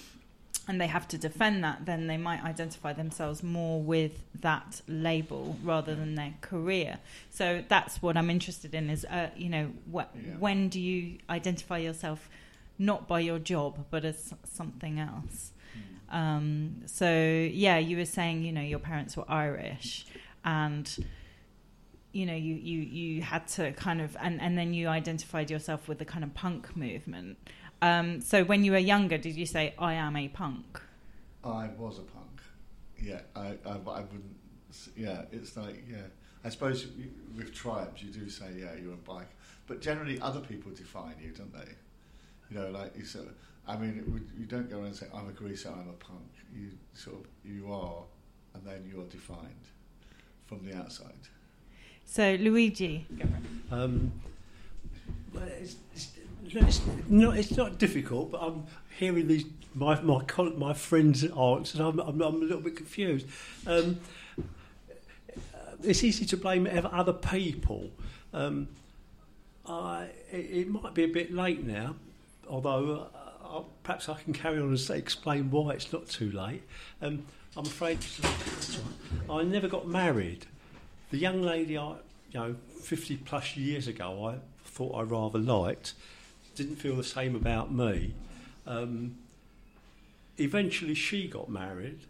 and 0.67 0.81
they 0.81 0.88
have 0.88 1.07
to 1.09 1.17
defend 1.17 1.63
that, 1.63 1.85
then 1.85 2.07
they 2.07 2.17
might 2.17 2.43
identify 2.43 2.91
themselves 2.93 3.43
more 3.43 3.81
with 3.81 4.24
that 4.41 4.81
label 4.88 5.57
rather 5.63 5.93
than 5.93 6.15
their 6.15 6.33
career. 6.41 6.97
So 7.29 7.63
that's 7.67 8.01
what 8.01 8.17
I'm 8.17 8.29
interested 8.29 8.74
in 8.74 8.89
is, 8.89 9.05
uh, 9.05 9.29
you 9.35 9.50
know, 9.50 9.71
wh- 9.93 10.09
yeah. 10.15 10.33
when 10.39 10.69
do 10.69 10.79
you 10.79 11.19
identify 11.29 11.77
yourself 11.77 12.29
not 12.77 13.07
by 13.07 13.19
your 13.19 13.39
job 13.39 13.85
but 13.91 14.05
as 14.05 14.33
something 14.43 15.00
else? 15.00 15.51
Mm. 16.12 16.15
Um, 16.15 16.75
so, 16.88 17.12
yeah, 17.12 17.77
you 17.77 17.97
were 17.97 18.05
saying, 18.05 18.43
you 18.43 18.51
know, 18.51 18.62
your 18.62 18.79
parents 18.79 19.15
were 19.15 19.29
Irish 19.29 20.07
and 20.43 21.05
you 22.15 22.25
know 22.25 22.36
you, 22.36 22.55
you 22.55 22.79
you 22.79 23.22
had 23.22 23.48
to 23.48 23.72
kind 23.74 24.01
of 24.01 24.15
and, 24.22 24.41
and 24.41 24.57
then 24.57 24.74
you 24.74 24.88
identified 24.88 25.51
yourself 25.51 25.88
with 25.88 26.00
the 26.00 26.05
kind 26.05 26.24
of 26.24 26.34
punk 26.34 26.75
movement 26.75 27.38
um, 27.81 28.22
so 28.22 28.43
when 28.43 28.63
you 28.63 28.72
were 28.72 28.77
younger, 28.77 29.17
did 29.17 29.36
you 29.36 29.45
say 29.45 29.74
I 29.77 29.93
am 29.93 30.15
a 30.15 30.27
punk? 30.27 30.81
I 31.43 31.69
was 31.77 32.00
a 32.00 32.03
punk. 32.03 32.41
Yeah, 33.00 33.22
I, 33.36 33.57
I, 33.65 33.74
I 33.74 34.01
wouldn't. 34.01 34.36
Yeah, 34.95 35.24
it's 35.31 35.55
like 35.55 35.84
yeah. 35.89 36.07
I 36.43 36.50
suppose 36.50 36.88
with 37.36 37.53
tribes 37.53 38.03
you 38.03 38.12
do 38.12 38.29
say 38.29 38.45
yeah 38.57 38.74
you're 38.81 38.93
a 38.93 38.98
bike, 38.98 39.29
but 39.67 39.81
generally 39.81 40.19
other 40.22 40.39
people 40.39 40.72
define 40.72 41.15
you, 41.22 41.31
don't 41.31 41.53
they? 41.53 41.72
You 42.50 42.60
know, 42.60 42.69
like 42.72 42.95
you 42.98 43.05
sort. 43.05 43.27
Of, 43.27 43.34
I 43.67 43.77
mean, 43.77 44.03
would, 44.12 44.29
you 44.38 44.45
don't 44.45 44.69
go 44.69 44.77
around 44.77 44.88
and 44.88 44.95
say 44.95 45.07
I'm 45.13 45.27
a 45.27 45.31
greaser, 45.31 45.69
I'm 45.69 45.89
a 45.89 45.93
punk. 45.93 46.29
You 46.53 46.72
sort 46.93 47.17
of 47.17 47.25
you 47.43 47.72
are, 47.72 48.03
and 48.53 48.63
then 48.65 48.89
you 48.91 49.01
are 49.01 49.05
defined 49.05 49.67
from 50.45 50.65
the 50.65 50.75
outside. 50.75 51.27
So 52.05 52.35
Luigi. 52.39 53.05
Um, 53.71 54.12
well, 55.33 55.43
it's, 55.59 55.75
it's, 55.93 56.12
it's 56.45 56.81
not, 57.09 57.38
it's 57.38 57.57
not 57.57 57.77
difficult, 57.77 58.31
but 58.31 58.41
I'm 58.41 58.63
hearing 58.97 59.27
these 59.27 59.45
my 59.74 60.00
my 60.01 60.24
my 60.55 60.74
friends' 60.74 61.24
answers. 61.24 61.79
I'm, 61.79 62.00
I'm, 62.00 62.21
I'm 62.21 62.35
a 62.35 62.38
little 62.38 62.62
bit 62.62 62.77
confused. 62.77 63.27
Um, 63.67 64.00
it's 65.83 66.03
easy 66.03 66.25
to 66.25 66.38
blame 66.38 66.67
other 66.91 67.13
people. 67.13 67.91
Um, 68.33 68.69
I, 69.65 70.07
it, 70.31 70.38
it, 70.38 70.69
might 70.69 70.93
be 70.93 71.03
a 71.03 71.07
bit 71.07 71.33
late 71.33 71.65
now, 71.65 71.95
although 72.50 73.07
uh, 73.43 73.62
perhaps 73.83 74.09
I 74.09 74.15
can 74.21 74.33
carry 74.33 74.59
on 74.59 74.67
and 74.67 74.79
say, 74.79 74.97
explain 74.97 75.50
why 75.51 75.71
it's 75.71 75.91
not 75.91 76.07
too 76.07 76.31
late. 76.31 76.63
Um, 77.01 77.25
I'm 77.57 77.65
afraid 77.65 78.00
I 79.29 79.43
never 79.43 79.67
got 79.67 79.88
married. 79.88 80.45
The 81.15 81.22
young 81.22 81.41
lady 81.41 81.77
I, 81.77 81.91
you 82.31 82.39
know, 82.41 82.55
50 82.81 83.15
plus 83.15 83.55
years 83.55 83.88
ago, 83.88 84.25
I 84.27 84.36
thought 84.65 84.95
I 84.95 85.03
rather 85.03 85.39
liked 85.39 85.93
didn't 86.55 86.75
feel 86.75 86.98
the 86.98 87.05
same 87.05 87.38
about 87.38 87.74
me. 87.74 88.13
Um, 88.67 89.15
eventually, 90.38 90.93
she 90.93 91.29
got 91.29 91.48
married, 91.48 92.01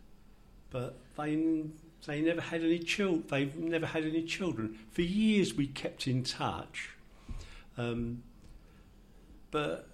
but 0.71 0.95
they 1.19 1.65
they 2.07 2.19
never 2.21 2.41
had 2.41 2.63
any 2.63 2.79
children. 2.79 3.25
They've 3.29 3.55
never 3.55 3.85
had 3.85 4.05
any 4.05 4.23
children. 4.23 4.75
For 4.89 5.03
years, 5.03 5.53
we 5.53 5.67
kept 5.67 6.07
in 6.07 6.23
touch, 6.23 6.89
um, 7.77 8.23
but 9.51 9.87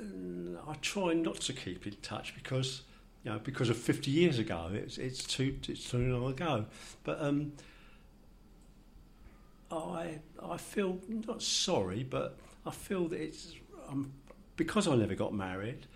I 0.00 0.74
try 0.82 1.14
not 1.14 1.40
to 1.40 1.52
keep 1.52 1.84
in 1.84 1.96
touch 2.00 2.32
because 2.36 2.82
you 3.24 3.32
know 3.32 3.40
because 3.40 3.70
of 3.70 3.76
50 3.76 4.08
years 4.08 4.38
ago. 4.38 4.70
It's 4.72 4.98
it's 4.98 5.24
too 5.24 5.56
it's 5.66 5.90
too 5.90 6.16
long 6.16 6.30
ago. 6.30 6.66
But 7.02 7.20
um, 7.20 7.54
I 9.70 10.18
I 10.42 10.56
feel 10.56 10.98
not 11.08 11.42
sorry, 11.42 12.02
but 12.02 12.38
I 12.64 12.70
feel 12.70 13.08
that 13.08 13.20
it's 13.20 13.54
um, 13.88 14.12
because 14.56 14.88
I 14.88 14.96
never 14.96 15.14
got 15.14 15.34
married. 15.34 15.86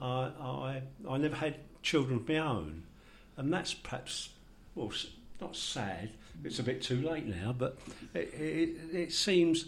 I 0.00 0.30
I 0.40 0.82
I 1.08 1.16
never 1.18 1.36
had 1.36 1.56
children 1.82 2.16
of 2.16 2.28
my 2.28 2.38
own, 2.38 2.84
and 3.36 3.52
that's 3.52 3.74
perhaps 3.74 4.30
well 4.74 4.92
not 5.40 5.56
sad. 5.56 6.10
It's 6.44 6.58
a 6.58 6.62
bit 6.62 6.82
too 6.82 7.00
late 7.00 7.26
now, 7.26 7.54
but 7.56 7.78
it, 8.14 8.32
it, 8.34 8.96
it 8.96 9.12
seems 9.12 9.66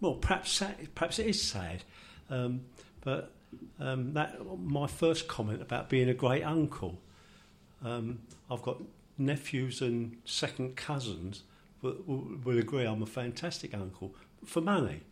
well 0.00 0.14
perhaps 0.14 0.52
sad, 0.52 0.94
perhaps 0.94 1.18
it 1.18 1.26
is 1.26 1.42
sad, 1.42 1.82
um, 2.30 2.62
but 3.00 3.32
um, 3.80 4.14
that 4.14 4.38
my 4.58 4.86
first 4.86 5.26
comment 5.26 5.62
about 5.62 5.88
being 5.88 6.08
a 6.08 6.14
great 6.14 6.42
uncle. 6.42 6.98
Um, 7.84 8.20
I've 8.50 8.62
got 8.62 8.82
nephews 9.16 9.80
and 9.80 10.16
second 10.24 10.76
cousins 10.76 11.42
will, 11.82 12.26
will, 12.44 12.58
agree 12.58 12.84
I'm 12.84 13.02
a 13.02 13.06
fantastic 13.06 13.74
uncle 13.74 14.14
for 14.44 14.60
money. 14.60 15.02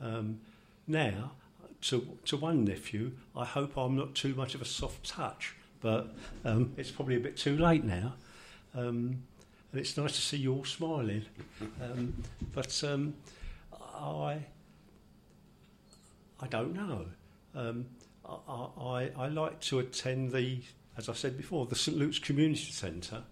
Um, 0.00 0.40
now, 0.86 1.32
to, 1.82 2.18
to 2.26 2.36
one 2.36 2.64
nephew, 2.64 3.12
I 3.36 3.44
hope 3.44 3.76
I'm 3.76 3.96
not 3.96 4.14
too 4.14 4.34
much 4.34 4.54
of 4.54 4.62
a 4.62 4.64
soft 4.64 5.06
touch, 5.06 5.54
but 5.80 6.14
um, 6.44 6.72
it's 6.76 6.90
probably 6.90 7.16
a 7.16 7.20
bit 7.20 7.36
too 7.36 7.56
late 7.56 7.84
now. 7.84 8.14
Um, 8.74 9.22
and 9.72 9.80
it's 9.80 9.96
nice 9.96 10.12
to 10.12 10.20
see 10.20 10.36
you 10.36 10.54
all 10.54 10.64
smiling. 10.64 11.24
Um, 11.80 12.14
but 12.52 12.82
um, 12.84 13.14
I, 13.72 14.38
I 16.40 16.46
don't 16.48 16.74
know. 16.74 17.06
Um, 17.54 17.86
I, 18.28 18.66
I, 18.80 19.10
I 19.16 19.28
like 19.28 19.60
to 19.60 19.78
attend 19.78 20.32
the, 20.32 20.60
as 20.96 21.08
I 21.08 21.14
said 21.14 21.36
before, 21.36 21.66
the 21.66 21.74
St 21.74 21.96
Luke's 21.96 22.18
Community 22.18 22.70
Centre 22.70 23.22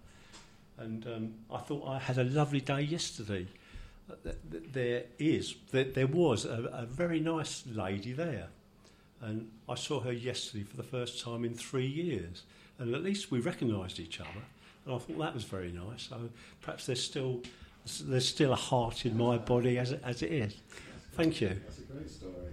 and 0.80 1.06
um, 1.06 1.34
I 1.52 1.58
thought 1.58 1.86
I 1.86 1.98
had 1.98 2.18
a 2.18 2.24
lovely 2.24 2.60
day 2.60 2.80
yesterday. 2.80 3.46
Uh, 4.10 4.32
there 4.50 5.04
is, 5.18 5.54
there 5.70 6.06
was 6.06 6.44
a, 6.44 6.70
a 6.72 6.86
very 6.86 7.20
nice 7.20 7.64
lady 7.72 8.12
there, 8.12 8.48
and 9.20 9.50
I 9.68 9.74
saw 9.74 10.00
her 10.00 10.12
yesterday 10.12 10.64
for 10.64 10.76
the 10.76 10.82
first 10.82 11.22
time 11.22 11.44
in 11.44 11.54
three 11.54 11.86
years, 11.86 12.42
and 12.78 12.94
at 12.94 13.02
least 13.02 13.30
we 13.30 13.40
recognised 13.40 14.00
each 14.00 14.20
other, 14.20 14.42
and 14.86 14.94
I 14.94 14.98
thought 14.98 15.18
that 15.18 15.34
was 15.34 15.44
very 15.44 15.70
nice. 15.70 16.08
So 16.08 16.30
perhaps 16.62 16.86
there's 16.86 17.02
still 17.02 17.42
there's 18.02 18.28
still 18.28 18.52
a 18.52 18.56
heart 18.56 19.06
in 19.06 19.16
my 19.16 19.38
body 19.38 19.78
as 19.78 19.92
it, 19.92 20.02
as 20.04 20.22
it 20.22 20.32
is. 20.32 20.56
Thank 21.12 21.40
you. 21.40 21.48
That's 21.48 21.78
a 21.78 21.82
great 21.82 22.10
story. 22.10 22.50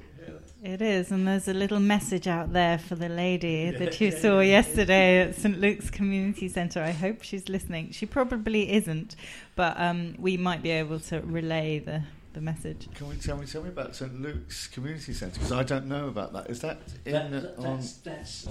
It 0.63 0.81
is, 0.81 1.11
and 1.11 1.27
there's 1.27 1.47
a 1.47 1.53
little 1.53 1.79
message 1.79 2.27
out 2.27 2.51
there 2.51 2.79
for 2.79 2.95
the 2.95 3.09
lady 3.09 3.69
that 3.77 4.01
you 4.01 4.11
saw 4.11 4.39
yesterday 4.39 5.19
at 5.19 5.35
St 5.35 5.59
Luke's 5.59 5.91
Community 5.91 6.47
Centre. 6.47 6.81
I 6.81 6.91
hope 6.91 7.21
she's 7.21 7.47
listening. 7.47 7.91
She 7.91 8.07
probably 8.07 8.71
isn't, 8.71 9.15
but 9.55 9.79
um, 9.79 10.15
we 10.17 10.35
might 10.35 10.63
be 10.63 10.71
able 10.71 10.99
to 11.01 11.21
relay 11.21 11.77
the, 11.77 12.01
the 12.33 12.41
message. 12.41 12.87
Can 12.95 13.07
we 13.07 13.17
tell 13.17 13.37
me 13.37 13.45
tell 13.45 13.61
me 13.61 13.69
about 13.69 13.95
St 13.95 14.19
Luke's 14.19 14.65
Community 14.65 15.13
Centre 15.13 15.35
because 15.35 15.51
I 15.51 15.61
don't 15.61 15.85
know 15.85 16.07
about 16.07 16.33
that. 16.33 16.49
Is 16.49 16.61
that 16.61 16.79
in 17.05 17.13
that, 17.13 17.31
that, 17.31 17.57
on? 17.59 17.77
That's, 17.77 17.93
that's, 17.93 18.47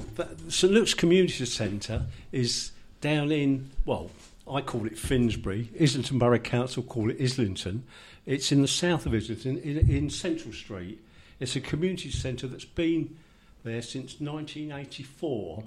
St 0.49 0.73
Luke's 0.73 0.95
Community 0.95 1.45
Centre 1.45 2.07
is 2.31 2.71
down 3.01 3.33
in 3.33 3.71
well, 3.85 4.13
I 4.49 4.61
call 4.61 4.87
it 4.87 4.97
Finsbury. 4.97 5.71
Islington 5.81 6.21
Borough 6.21 6.39
Council 6.39 6.85
call 6.85 7.11
it 7.11 7.21
Islington. 7.21 7.83
It's 8.27 8.53
in 8.53 8.63
the 8.63 8.69
south 8.69 9.07
of 9.07 9.15
Islington, 9.15 9.59
in, 9.59 9.79
in 9.91 10.11
Central 10.11 10.53
Street 10.53 11.01
it's 11.39 11.57
a 11.57 11.61
community 11.61 12.11
centre 12.11 12.47
that's 12.47 12.65
been 12.65 13.17
there 13.65 13.83
since 13.83 14.21
1984, 14.21 15.63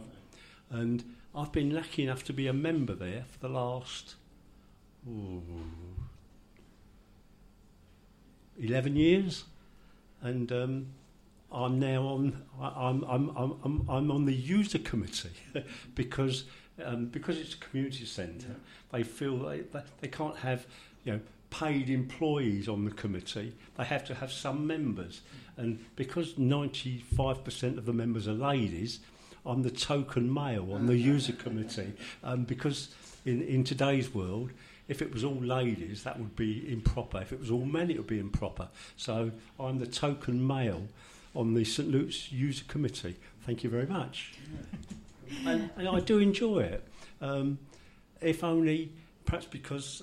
and 0.71 1.03
I've 1.35 1.51
been 1.51 1.73
lucky 1.73 2.03
enough 2.03 2.23
to 2.25 2.33
be 2.33 2.47
a 2.47 2.53
member 2.53 2.95
there 2.95 3.25
for 3.31 3.39
the 3.39 3.49
last 3.49 4.15
ooh, 5.07 5.41
11 8.59 8.95
years, 8.95 9.45
and 10.21 10.51
um, 10.51 10.87
I'm 11.51 11.79
now 11.79 12.03
on. 12.03 12.43
I'm, 12.61 13.03
I'm, 13.03 13.29
I'm, 13.63 13.89
I'm 13.89 14.11
on 14.11 14.25
the 14.25 14.33
user 14.33 14.79
committee 14.79 15.29
because 15.95 16.45
um, 16.83 17.07
because 17.07 17.37
it's 17.37 17.53
a 17.53 17.57
community 17.57 18.05
centre. 18.05 18.55
They 18.91 19.03
feel 19.03 19.37
they, 19.37 19.63
they 20.01 20.07
can't 20.07 20.37
have 20.37 20.65
you 21.03 21.13
know 21.13 21.19
paid 21.49 21.89
employees 21.89 22.67
on 22.67 22.85
the 22.85 22.91
committee. 22.91 23.55
They 23.77 23.83
have 23.83 24.05
to 24.05 24.15
have 24.15 24.31
some 24.31 24.67
members. 24.67 25.21
And 25.59 25.85
because 25.97 26.35
95% 26.35 27.77
of 27.77 27.85
the 27.85 27.91
members 27.91 28.29
are 28.29 28.33
ladies, 28.33 28.99
I'm 29.45 29.61
the 29.61 29.69
token 29.69 30.33
male 30.33 30.71
on 30.73 30.85
the 30.85 30.95
user 30.95 31.33
committee. 31.33 31.93
Um, 32.23 32.45
because 32.45 32.95
in, 33.25 33.41
in 33.41 33.65
today's 33.65 34.13
world, 34.13 34.51
if 34.87 35.01
it 35.01 35.13
was 35.13 35.25
all 35.25 35.35
ladies, 35.35 36.03
that 36.03 36.17
would 36.17 36.35
be 36.37 36.71
improper. 36.71 37.21
If 37.21 37.33
it 37.33 37.39
was 37.39 37.51
all 37.51 37.65
men, 37.65 37.91
it 37.91 37.97
would 37.97 38.07
be 38.07 38.19
improper. 38.19 38.69
So 38.95 39.31
I'm 39.59 39.79
the 39.79 39.85
token 39.85 40.45
male 40.45 40.87
on 41.35 41.53
the 41.53 41.65
St 41.65 41.89
Luke's 41.89 42.31
user 42.31 42.63
committee. 42.69 43.17
Thank 43.45 43.63
you 43.63 43.69
very 43.69 43.85
much. 43.85 44.35
and, 45.45 45.69
and 45.75 45.89
I 45.89 45.99
do 45.99 46.19
enjoy 46.19 46.61
it. 46.61 46.87
Um, 47.21 47.59
if 48.21 48.45
only, 48.45 48.93
perhaps 49.25 49.45
because 49.45 50.01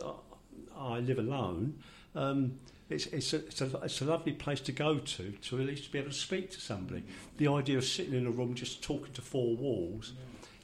I 0.79 1.01
live 1.01 1.19
alone, 1.19 1.79
um, 2.15 2.59
it's, 2.89 3.07
it's, 3.07 3.33
a, 3.33 3.37
it's, 3.37 3.61
a, 3.61 3.77
it's 3.83 4.01
a 4.01 4.05
lovely 4.05 4.33
place 4.33 4.61
to 4.61 4.73
go 4.73 4.99
to, 4.99 5.31
to 5.31 5.61
at 5.61 5.67
least 5.67 5.91
be 5.91 5.99
able 5.99 6.11
to 6.11 6.17
speak 6.17 6.51
to 6.53 6.61
somebody. 6.61 7.03
The 7.39 7.49
idea 7.49 7.79
of 7.79 7.85
sitting 7.85 8.15
in 8.15 8.27
a 8.27 8.31
room 8.31 8.55
just 8.55 8.83
talking 8.83 9.13
to 9.15 9.23
four 9.23 9.57
walls 9.57 10.13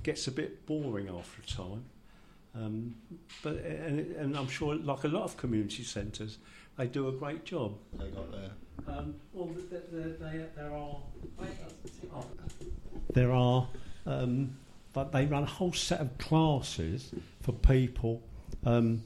gets 0.02 0.26
a 0.26 0.30
bit 0.32 0.64
boring 0.66 1.08
after 1.08 1.42
a 1.42 1.46
time. 1.46 1.85
Um, 2.54 2.94
but 3.42 3.56
and, 3.64 4.14
and 4.16 4.37
I'm 4.37 4.48
sure, 4.48 4.74
like 4.74 5.04
a 5.04 5.08
lot 5.08 5.24
of 5.24 5.37
community 5.37 5.85
centres, 5.85 6.38
they 6.76 6.87
do 6.87 7.08
a 7.08 7.12
great 7.12 7.44
job. 7.44 7.74
They 7.98 8.08
got 8.11 8.30
there. 8.30 8.50
Um, 8.87 9.14
well, 9.32 9.48
the, 9.70 9.82
the, 9.90 10.02
the, 10.08 10.46
there 10.54 10.72
are 10.72 10.98
there 13.14 13.32
are, 13.32 13.68
um, 14.06 14.56
but 14.92 15.12
they 15.12 15.26
run 15.26 15.44
a 15.44 15.46
whole 15.46 15.72
set 15.72 16.00
of 16.00 16.18
classes 16.18 17.11
for 17.40 17.52
people 17.52 18.22
um, 18.64 19.02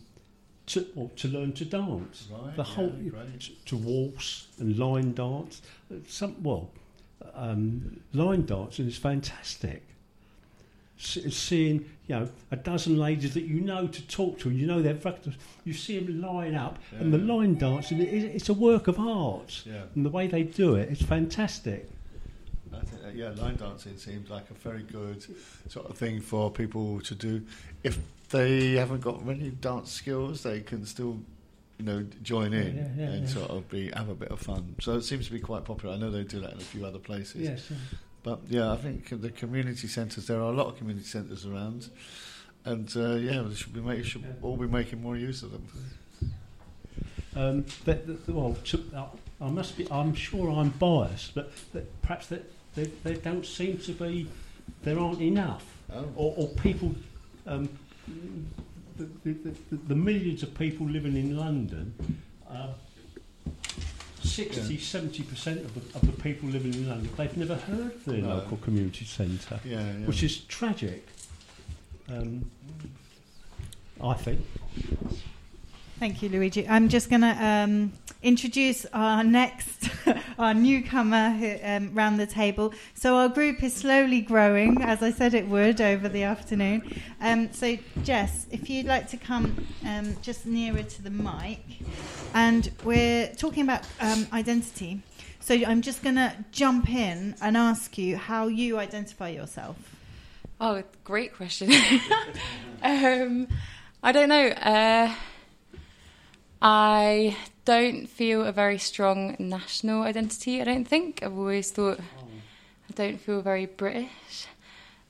to, 0.66 0.86
well, 0.94 1.10
to 1.16 1.28
learn 1.28 1.52
to 1.54 1.64
dance. 1.64 2.28
Right, 2.30 2.56
the 2.56 2.62
yeah, 2.62 2.68
whole 2.68 2.88
great. 2.90 3.40
to, 3.40 3.50
to 3.66 3.76
waltz 3.76 4.48
and 4.58 4.78
line 4.78 5.12
dance. 5.14 5.62
Some 6.08 6.42
well, 6.42 6.70
um, 7.34 8.00
line 8.12 8.44
dancing 8.46 8.86
is 8.86 8.96
fantastic. 8.96 9.82
Se- 10.98 11.28
seeing 11.28 11.84
you 12.06 12.14
know 12.16 12.28
a 12.50 12.56
dozen 12.56 12.96
ladies 12.96 13.34
that 13.34 13.42
you 13.42 13.60
know 13.60 13.86
to 13.86 14.02
talk 14.08 14.38
to, 14.40 14.48
and 14.48 14.58
you 14.58 14.66
know 14.66 14.80
they're 14.80 14.98
you 15.64 15.72
see 15.74 15.98
them 15.98 16.20
line 16.22 16.54
up, 16.54 16.78
Yeah, 16.92 17.00
and 17.00 17.12
the 17.12 17.18
yeah. 17.18 17.34
line 17.34 17.54
dancing 17.56 18.00
it, 18.00 18.08
it's 18.08 18.48
a 18.48 18.54
work 18.54 18.88
of 18.88 18.98
art. 18.98 19.62
Yeah. 19.66 19.82
And 19.94 20.06
the 20.06 20.10
way 20.10 20.26
they 20.26 20.42
do 20.42 20.74
it, 20.74 20.88
it's 20.90 21.02
fantastic. 21.02 21.88
I 22.72 22.80
think 22.80 23.02
that, 23.02 23.14
yeah, 23.14 23.30
line 23.30 23.56
dancing 23.56 23.96
seems 23.96 24.28
like 24.30 24.50
a 24.50 24.54
very 24.54 24.82
good 24.82 25.24
sort 25.68 25.88
of 25.88 25.96
thing 25.96 26.20
for 26.20 26.50
people 26.50 27.00
to 27.02 27.14
do. 27.14 27.42
If 27.82 27.98
they 28.30 28.72
haven't 28.72 29.00
got 29.00 29.24
many 29.24 29.50
dance 29.50 29.92
skills, 29.92 30.42
they 30.42 30.60
can 30.60 30.84
still, 30.86 31.18
you 31.78 31.84
know, 31.84 32.04
join 32.22 32.52
in 32.52 32.76
Yeah, 32.76 32.82
yeah, 32.96 33.12
and 33.12 33.22
yeah. 33.28 33.34
sort 33.34 33.50
of 33.50 33.68
be 33.68 33.90
have 33.94 34.08
a 34.08 34.14
bit 34.14 34.30
of 34.30 34.40
fun. 34.40 34.74
So 34.80 34.94
it 34.94 35.02
seems 35.02 35.26
to 35.26 35.32
be 35.32 35.40
quite 35.40 35.64
popular. 35.64 35.94
I 35.94 35.98
know 35.98 36.10
they 36.10 36.24
do 36.24 36.40
that 36.40 36.52
in 36.54 36.58
a 36.58 36.62
few 36.64 36.84
other 36.84 36.98
places. 36.98 37.42
Yes. 37.42 37.70
But 38.22 38.40
yeah, 38.48 38.72
I 38.72 38.76
think 38.76 39.08
the 39.20 39.30
community 39.30 39.86
centres. 39.86 40.26
There 40.26 40.38
are 40.38 40.50
a 40.52 40.56
lot 40.56 40.66
of 40.66 40.76
community 40.78 41.06
centres 41.06 41.46
around, 41.46 41.88
and 42.64 42.92
uh, 42.96 43.14
yeah, 43.14 43.42
we 43.42 43.54
should 43.54 43.72
be 43.72 43.80
make, 43.80 44.04
should 44.04 44.24
all 44.42 44.56
be 44.56 44.66
making 44.66 45.00
more 45.00 45.16
use 45.16 45.42
of 45.44 45.52
them. 45.52 45.66
Um, 47.36 47.64
but, 47.84 48.04
well, 48.28 48.56
to, 48.64 48.82
uh, 48.96 49.04
I 49.40 49.50
must 49.50 49.76
be. 49.76 49.86
I'm 49.90 50.14
sure 50.14 50.50
I'm 50.50 50.70
biased, 50.70 51.34
but 51.34 51.52
perhaps 52.02 52.26
that 52.28 52.50
there, 52.74 52.86
there 53.04 53.14
don't 53.16 53.44
seem 53.46 53.78
to 53.78 53.92
be. 53.92 54.26
There 54.82 54.98
aren't 54.98 55.20
enough, 55.20 55.64
Oh. 55.92 56.08
or, 56.16 56.34
or 56.36 56.48
people. 56.56 56.94
Um, 57.46 57.68
the, 58.06 59.04
the, 59.24 59.32
the, 59.70 59.76
the 59.88 59.94
millions 59.94 60.42
of 60.42 60.54
people 60.54 60.86
living 60.86 61.16
in 61.16 61.36
London. 61.36 61.94
Uh, 62.48 62.68
60, 64.22 64.74
Yeah. 64.74 64.78
70% 64.80 65.64
of 65.64 65.74
the, 65.74 65.98
of 65.98 66.06
the 66.06 66.22
people 66.22 66.48
living 66.48 66.74
in 66.74 66.88
London, 66.88 67.08
they've 67.16 67.36
never 67.36 67.54
heard 67.54 67.92
of 67.94 68.04
their 68.04 68.18
No. 68.22 68.28
local 68.36 68.56
community 68.58 69.04
centre, 69.04 69.60
Yeah, 69.64 69.80
yeah. 69.80 70.06
which 70.06 70.22
is 70.22 70.38
tragic. 70.40 71.06
Um, 72.08 72.50
I 74.00 74.14
think. 74.14 74.40
Thank 75.98 76.20
you, 76.20 76.28
Luigi. 76.28 76.68
I'm 76.68 76.90
just 76.90 77.08
going 77.08 77.22
to 77.22 77.42
um, 77.42 77.90
introduce 78.22 78.84
our 78.92 79.24
next, 79.24 79.88
our 80.38 80.52
newcomer 80.52 81.30
who, 81.30 81.56
um, 81.62 81.94
round 81.94 82.20
the 82.20 82.26
table. 82.26 82.74
So 82.92 83.16
our 83.16 83.30
group 83.30 83.62
is 83.62 83.74
slowly 83.74 84.20
growing, 84.20 84.82
as 84.82 85.02
I 85.02 85.10
said 85.10 85.32
it 85.32 85.48
would 85.48 85.80
over 85.80 86.10
the 86.10 86.24
afternoon. 86.24 87.00
Um, 87.22 87.50
so 87.50 87.78
Jess, 88.02 88.46
if 88.50 88.68
you'd 88.68 88.84
like 88.84 89.08
to 89.08 89.16
come 89.16 89.66
um, 89.86 90.14
just 90.20 90.44
nearer 90.44 90.82
to 90.82 91.02
the 91.02 91.08
mic, 91.08 91.64
and 92.34 92.70
we're 92.84 93.28
talking 93.28 93.62
about 93.62 93.86
um, 93.98 94.26
identity. 94.34 95.00
So 95.40 95.54
I'm 95.54 95.80
just 95.80 96.02
going 96.02 96.16
to 96.16 96.36
jump 96.52 96.90
in 96.90 97.36
and 97.40 97.56
ask 97.56 97.96
you 97.96 98.18
how 98.18 98.48
you 98.48 98.78
identify 98.78 99.30
yourself. 99.30 99.76
Oh, 100.60 100.82
great 101.04 101.34
question. 101.34 101.72
um, 102.82 103.48
I 104.02 104.12
don't 104.12 104.28
know. 104.28 104.48
Uh, 104.48 105.14
I 106.60 107.36
don't 107.64 108.06
feel 108.06 108.44
a 108.44 108.52
very 108.52 108.78
strong 108.78 109.36
national 109.38 110.02
identity. 110.02 110.60
I 110.60 110.64
don't 110.64 110.86
think. 110.86 111.22
I've 111.22 111.36
always 111.36 111.70
thought 111.70 111.98
I 112.00 112.92
don't 112.94 113.20
feel 113.20 113.42
very 113.42 113.66
British. 113.66 114.46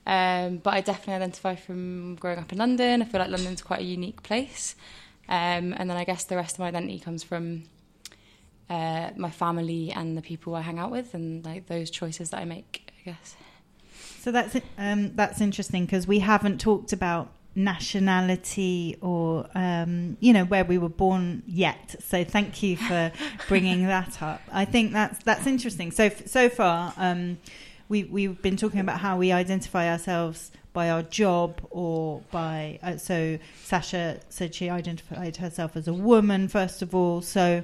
Um, 0.05 0.57
but 0.57 0.73
I 0.73 0.81
definitely 0.81 1.15
identify 1.15 1.55
from 1.55 2.15
growing 2.15 2.39
up 2.39 2.51
in 2.51 2.57
London. 2.57 3.01
I 3.01 3.05
feel 3.05 3.19
like 3.19 3.29
London's 3.29 3.61
quite 3.61 3.81
a 3.81 3.83
unique 3.83 4.23
place. 4.23 4.75
Um, 5.27 5.73
and 5.77 5.89
then 5.89 5.97
I 5.97 6.05
guess 6.05 6.23
the 6.23 6.37
rest 6.37 6.55
of 6.55 6.59
my 6.59 6.67
identity 6.67 6.99
comes 6.99 7.23
from 7.23 7.63
uh, 8.69 9.11
my 9.17 9.29
family 9.29 9.91
and 9.91 10.17
the 10.17 10.21
people 10.21 10.55
I 10.55 10.61
hang 10.61 10.79
out 10.79 10.91
with, 10.91 11.13
and 11.13 11.43
like 11.45 11.67
those 11.67 11.89
choices 11.89 12.29
that 12.29 12.39
I 12.39 12.45
make. 12.45 12.91
I 12.99 13.11
guess. 13.11 13.35
So 14.19 14.31
that's 14.31 14.55
um, 14.77 15.15
that's 15.15 15.41
interesting 15.41 15.85
because 15.85 16.07
we 16.07 16.19
haven't 16.19 16.59
talked 16.61 16.93
about 16.93 17.29
nationality 17.57 18.95
or 19.01 19.47
um, 19.55 20.15
you 20.19 20.31
know 20.31 20.45
where 20.45 20.63
we 20.63 20.77
were 20.77 20.89
born 20.89 21.41
yet. 21.47 21.95
So 21.99 22.23
thank 22.23 22.61
you 22.61 22.77
for 22.77 23.11
bringing 23.47 23.87
that 23.87 24.21
up. 24.21 24.41
I 24.53 24.63
think 24.63 24.93
that's 24.93 25.21
that's 25.23 25.47
interesting. 25.47 25.91
So 25.91 26.09
so 26.09 26.49
far 26.49 26.93
um, 26.97 27.39
we 27.89 28.03
we've 28.03 28.41
been 28.41 28.57
talking 28.57 28.79
about 28.79 28.99
how 28.99 29.17
we 29.17 29.31
identify 29.31 29.89
ourselves 29.89 30.51
by 30.71 30.91
our 30.91 31.01
job 31.01 31.59
or 31.71 32.21
by 32.29 32.77
uh, 32.83 32.97
so 32.97 33.39
Sasha 33.63 34.19
said 34.29 34.53
she 34.53 34.69
identified 34.69 35.37
herself 35.37 35.75
as 35.75 35.87
a 35.87 35.93
woman 35.93 36.47
first 36.47 36.83
of 36.83 36.93
all. 36.93 37.23
So 37.23 37.63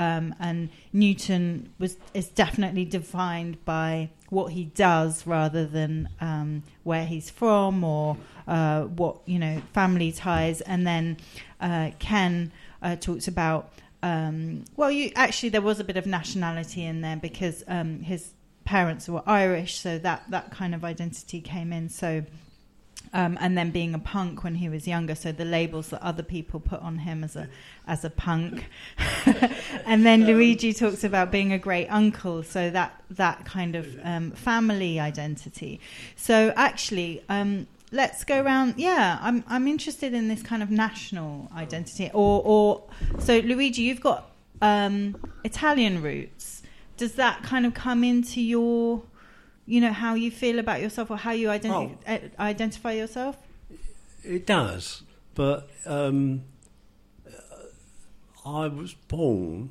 um, 0.00 0.34
and 0.40 0.70
Newton 0.94 1.74
was 1.78 1.98
is 2.14 2.28
definitely 2.28 2.86
defined 2.86 3.62
by 3.66 4.08
what 4.30 4.52
he 4.52 4.64
does 4.64 5.26
rather 5.26 5.66
than 5.66 6.08
um, 6.22 6.62
where 6.84 7.04
he's 7.04 7.28
from 7.28 7.84
or 7.84 8.16
uh, 8.48 8.84
what 8.84 9.18
you 9.26 9.38
know 9.38 9.60
family 9.74 10.10
ties. 10.10 10.62
And 10.62 10.86
then 10.86 11.18
uh, 11.60 11.90
Ken 11.98 12.50
uh, 12.80 12.96
talks 12.96 13.28
about 13.28 13.74
um, 14.02 14.64
well, 14.74 14.90
you 14.90 15.12
actually 15.16 15.50
there 15.50 15.60
was 15.60 15.80
a 15.80 15.84
bit 15.84 15.98
of 15.98 16.06
nationality 16.06 16.82
in 16.82 17.02
there 17.02 17.16
because 17.16 17.62
um, 17.68 18.00
his 18.00 18.32
parents 18.64 19.06
were 19.06 19.22
Irish, 19.26 19.78
so 19.78 19.98
that 19.98 20.22
that 20.30 20.50
kind 20.50 20.74
of 20.74 20.82
identity 20.82 21.42
came 21.42 21.74
in. 21.74 21.90
So. 21.90 22.24
Um, 23.12 23.36
and 23.40 23.58
then 23.58 23.72
being 23.72 23.92
a 23.92 23.98
punk 23.98 24.44
when 24.44 24.54
he 24.54 24.68
was 24.68 24.86
younger, 24.86 25.16
so 25.16 25.32
the 25.32 25.44
labels 25.44 25.88
that 25.88 26.00
other 26.00 26.22
people 26.22 26.60
put 26.60 26.80
on 26.80 26.98
him 26.98 27.24
as 27.24 27.34
a 27.34 27.48
as 27.88 28.04
a 28.04 28.10
punk, 28.10 28.66
and 29.84 30.06
then 30.06 30.26
Luigi 30.26 30.72
talks 30.72 31.02
about 31.02 31.32
being 31.32 31.52
a 31.52 31.58
great 31.58 31.88
uncle, 31.88 32.44
so 32.44 32.70
that 32.70 33.02
that 33.10 33.44
kind 33.44 33.74
of 33.74 33.98
um, 34.04 34.30
family 34.30 35.00
identity. 35.00 35.80
So 36.14 36.52
actually, 36.54 37.24
um, 37.28 37.66
let's 37.90 38.22
go 38.22 38.40
around. 38.40 38.74
Yeah, 38.76 39.18
I'm 39.20 39.42
I'm 39.48 39.66
interested 39.66 40.14
in 40.14 40.28
this 40.28 40.44
kind 40.44 40.62
of 40.62 40.70
national 40.70 41.50
identity, 41.52 42.12
or 42.14 42.42
or 42.44 42.82
so 43.18 43.40
Luigi, 43.40 43.82
you've 43.82 44.00
got 44.00 44.30
um, 44.62 45.16
Italian 45.44 46.02
roots. 46.02 46.62
Does 46.96 47.14
that 47.14 47.42
kind 47.42 47.64
of 47.64 47.74
come 47.74 48.04
into 48.04 48.40
your, 48.42 49.02
you 49.70 49.80
know, 49.80 49.92
how 49.92 50.14
you 50.14 50.30
feel 50.30 50.58
about 50.58 50.80
yourself 50.80 51.10
or 51.10 51.16
how 51.16 51.30
you 51.30 51.48
identi- 51.48 51.96
Oh. 52.06 52.12
uh, 52.14 52.18
identify 52.52 52.92
yourself? 52.92 53.36
It 54.24 54.44
does, 54.46 55.02
but 55.34 55.70
um, 55.86 56.42
I 58.44 58.66
was 58.68 58.94
born 59.08 59.70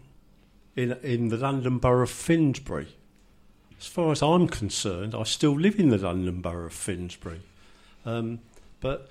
in 0.76 0.94
in 1.04 1.30
the 1.30 1.38
London 1.38 1.78
Borough 1.80 2.04
of 2.04 2.10
Finsbury. 2.10 2.88
As 3.80 3.88
far 3.88 4.12
as 4.12 4.22
I'm 4.22 4.48
concerned, 4.48 5.14
I 5.16 5.24
still 5.24 5.58
live 5.60 5.80
in 5.80 5.90
the 5.90 5.98
London 5.98 6.42
Borough 6.42 6.68
of 6.68 6.74
Finsbury. 6.74 7.42
Um, 8.06 8.40
but 8.80 9.10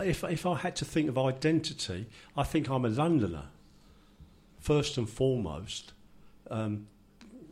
if 0.00 0.24
if 0.24 0.46
I 0.46 0.56
had 0.56 0.76
to 0.76 0.84
think 0.84 1.08
of 1.08 1.18
identity, 1.18 2.06
I 2.36 2.44
think 2.44 2.68
I'm 2.70 2.84
a 2.84 2.88
Londoner 2.88 3.46
first 4.60 4.98
and 4.98 5.08
foremost. 5.08 5.92
Um, 6.50 6.86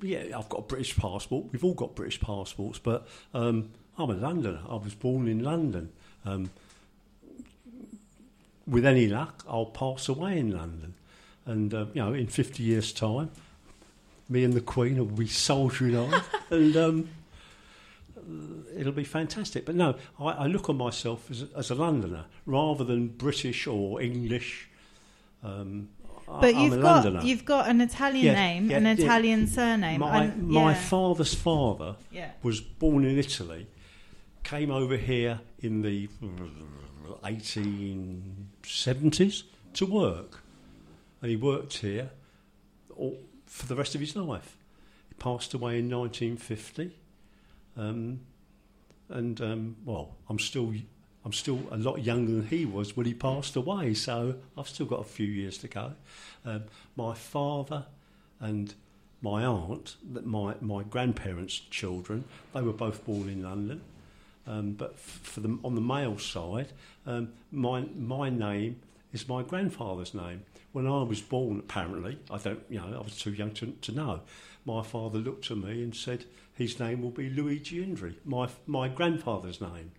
yeah, 0.03 0.37
I've 0.39 0.49
got 0.49 0.59
a 0.59 0.63
British 0.63 0.97
passport. 0.97 1.47
We've 1.53 1.65
all 1.65 1.75
got 1.75 1.95
British 1.95 2.21
passports, 2.21 2.79
but 2.79 3.07
um, 3.35 3.71
I'm 3.99 4.11
a 4.11 4.15
Londoner. 4.15 4.61
I 4.69 4.75
was 4.77 4.95
born 4.95 5.29
in 5.29 5.43
London. 5.43 5.91
Um, 6.25 6.51
with 8.67 8.85
any 8.85 9.07
luck, 9.07 9.45
I'll 9.49 9.67
pass 9.67 10.09
away 10.09 10.39
in 10.39 10.51
London. 10.57 10.95
And, 11.45 11.73
uh, 11.73 11.87
you 11.95 12.03
know, 12.03 12.13
in 12.13 12.27
50 12.27 12.63
years' 12.63 12.93
time, 12.93 13.31
me 14.29 14.43
and 14.43 14.53
the 14.55 14.61
Queen 14.61 14.99
will 14.99 15.05
be 15.07 15.29
soldiering 15.29 15.97
on, 15.97 16.21
and 16.51 16.77
um, 16.77 17.09
it'll 18.77 18.93
be 18.93 19.05
fantastic. 19.05 19.65
But 19.65 19.77
no, 19.77 19.95
I, 20.19 20.25
I 20.25 20.47
look 20.49 20.69
on 20.69 20.77
myself 20.77 21.31
as, 21.31 21.43
a- 21.43 21.49
as 21.57 21.71
a 21.71 21.77
Londoner 21.77 22.25
rather 22.45 22.83
than 22.83 23.07
British 23.09 23.69
or 23.69 24.03
English. 24.03 24.69
Um, 25.45 25.91
But 26.27 26.55
I'm 26.55 26.59
you've 26.61 26.81
got 26.83 27.05
Londoner. 27.05 27.25
you've 27.25 27.45
got 27.45 27.69
an 27.69 27.81
Italian 27.81 28.25
Yeah, 28.27 28.35
name, 28.35 28.71
yeah, 28.71 28.77
an 28.79 28.85
yeah. 28.85 28.93
Italian 28.95 29.47
surname. 29.47 30.01
my, 30.01 30.25
and- 30.25 30.49
my 30.49 30.75
father's 30.75 31.35
father 31.35 31.97
yeah. 32.11 32.31
was 32.43 32.61
born 32.61 33.05
in 33.05 33.19
Italy, 33.19 33.67
came 34.43 34.71
over 34.71 34.97
here 34.97 35.41
in 35.61 35.83
the 35.83 36.09
1870s 37.23 39.43
to 39.75 39.87
work. 39.87 40.43
And 41.23 41.31
he 41.31 41.37
worked 41.37 41.79
here 41.79 42.11
all, 42.97 43.19
for 43.47 43.67
the 43.67 43.75
rest 43.75 43.95
of 43.95 44.01
his 44.01 44.15
life. 44.17 44.57
He 45.09 45.15
passed 45.15 45.55
away 45.55 45.79
in 45.79 45.89
1950. 45.89 46.91
Um, 47.77 48.21
and, 49.09 49.41
um, 49.41 49.77
well, 49.85 50.17
I'm 50.29 50.39
still, 50.39 50.73
I'm 51.27 51.33
still 51.33 51.59
a 51.73 51.77
lot 51.77 52.05
younger 52.05 52.31
than 52.31 52.47
he 52.47 52.65
was 52.65 52.97
when 52.97 53.05
he 53.05 53.13
passed 53.13 53.57
away, 53.57 53.95
so 53.95 54.37
I've 54.57 54.69
still 54.69 54.87
got 54.87 55.01
a 55.01 55.05
few 55.05 55.27
years 55.27 55.59
to 55.59 55.67
go. 55.67 55.95
Um, 56.45 56.67
my 56.95 57.15
father 57.15 57.87
and 58.39 58.73
my 59.21 59.45
aunt, 59.45 59.97
my, 60.05 60.55
my 60.61 60.85
grandparents' 60.85 61.59
children, 61.59 62.23
they 62.55 62.61
were 62.61 62.73
both 62.73 63.05
born 63.05 63.29
in 63.29 63.43
London. 63.43 63.81
Um, 64.47 64.75
but 64.75 64.97
for 65.01 65.41
the, 65.41 65.59
on 65.65 65.75
the 65.75 65.81
male 65.81 66.17
side, 66.17 66.69
um, 67.07 67.33
my, 67.51 67.81
my 67.99 68.31
name 68.31 68.81
is 69.13 69.29
my 69.29 69.43
grandfather's 69.43 70.15
name. 70.15 70.45
When 70.71 70.87
I 70.87 71.03
was 71.03 71.21
born, 71.21 71.59
apparently, 71.59 72.19
I 72.31 72.39
don't, 72.39 72.63
you 72.71 72.79
know, 72.79 72.99
I 73.01 73.03
was 73.03 73.19
too 73.19 73.33
young 73.33 73.51
to, 73.55 73.73
to 73.73 73.91
know. 73.91 74.21
My 74.65 74.85
father 74.85 75.19
looked 75.19 75.51
at 75.51 75.57
me 75.57 75.83
and 75.83 75.93
said 75.93 76.27
his 76.55 76.79
name 76.79 77.03
will 77.03 77.11
be 77.11 77.29
Luigi 77.29 77.85
Indri, 77.85 78.15
my 78.25 78.49
my 78.69 78.87
grandfather's 78.87 79.61
name. 79.61 79.91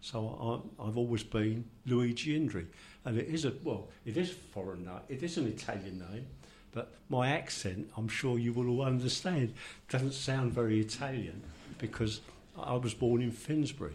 So 0.00 0.62
I, 0.80 0.86
I've 0.86 0.96
always 0.96 1.22
been 1.22 1.64
Luigi 1.86 2.38
Indri, 2.38 2.66
and 3.04 3.18
it 3.18 3.28
is 3.28 3.44
a 3.44 3.52
well, 3.62 3.88
it 4.04 4.16
is 4.16 4.30
a 4.30 4.34
foreign 4.34 4.84
name, 4.84 5.00
it 5.08 5.22
is 5.22 5.36
an 5.36 5.46
Italian 5.46 5.98
name, 6.10 6.26
but 6.72 6.92
my 7.08 7.28
accent, 7.30 7.90
I'm 7.96 8.08
sure 8.08 8.38
you 8.38 8.52
will 8.52 8.68
all 8.68 8.82
understand, 8.82 9.54
doesn't 9.88 10.14
sound 10.14 10.52
very 10.52 10.80
Italian 10.80 11.42
because 11.78 12.20
I 12.58 12.74
was 12.74 12.94
born 12.94 13.20
in 13.22 13.30
Finsbury, 13.30 13.94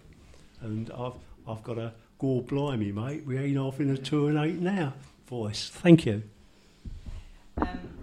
and 0.62 0.91
I've 0.91 1.13
I've 1.48 1.63
got 1.63 1.78
a 1.78 1.94
gore 2.20 2.41
blimey, 2.44 2.91
mate. 2.91 3.26
We 3.26 3.38
ain't 3.38 3.58
off 3.58 3.80
in 3.80 3.89
a 3.89 3.98
two 3.98 4.28
and 4.28 4.38
eight 4.38 4.60
now 4.60 4.94
voice. 5.28 5.70
Thank 5.70 6.06
you. 6.06 6.24
Um, 7.58 7.94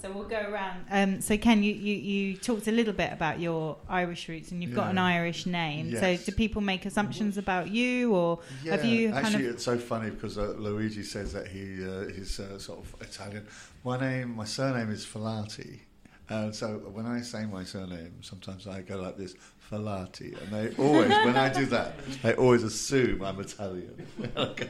so 0.00 0.10
we'll 0.12 0.28
go 0.28 0.40
around. 0.40 0.84
Um, 0.90 1.20
so 1.20 1.36
Ken, 1.36 1.62
you, 1.62 1.72
you, 1.72 1.94
you 1.94 2.36
talked 2.36 2.66
a 2.66 2.72
little 2.72 2.92
bit 2.92 3.12
about 3.12 3.40
your 3.40 3.76
Irish 3.88 4.28
roots, 4.28 4.50
and 4.50 4.62
you've 4.62 4.74
got 4.74 4.90
an 4.90 4.98
Irish 4.98 5.46
name. 5.46 5.88
Yes. 5.88 6.00
So 6.00 6.30
do 6.30 6.36
people 6.36 6.60
make 6.60 6.86
assumptions 6.86 7.38
about 7.38 7.68
you, 7.68 8.14
or 8.14 8.40
have 8.64 8.84
you 8.84 9.10
kind 9.10 9.26
actually, 9.26 9.46
of? 9.46 9.54
it's 9.54 9.64
so 9.64 9.78
funny 9.78 10.10
because 10.10 10.38
uh, 10.38 10.54
Luigi 10.58 11.02
says 11.02 11.32
that 11.32 11.48
he 11.48 11.84
uh, 11.84 12.08
he's 12.14 12.38
uh, 12.40 12.58
sort 12.58 12.80
of 12.80 12.94
Italian. 13.00 13.46
My 13.84 13.98
name, 13.98 14.36
my 14.36 14.44
surname 14.44 14.90
is 14.90 15.04
Falati. 15.04 15.80
Uh, 16.28 16.50
so 16.50 16.78
when 16.92 17.06
I 17.06 17.20
say 17.20 17.46
my 17.46 17.62
surname, 17.62 18.14
sometimes 18.20 18.66
I 18.66 18.80
go 18.80 18.96
like 18.96 19.16
this, 19.16 19.34
Falati, 19.70 20.40
and 20.42 20.52
they 20.52 20.82
always, 20.82 21.08
when 21.08 21.36
I 21.36 21.48
do 21.52 21.66
that, 21.76 21.94
they 22.22 22.34
always 22.34 22.64
assume 22.64 23.22
I'm 23.22 23.38
Italian. 23.38 24.06
I 24.36 24.44
go, 24.44 24.66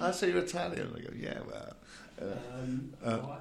I 0.00 0.10
say 0.10 0.30
you're 0.30 0.38
Italian. 0.38 0.92
I 0.96 1.00
go, 1.00 1.12
yeah, 1.16 1.38
well. 1.46 1.76
Uh, 2.20 3.08
uh, 3.08 3.38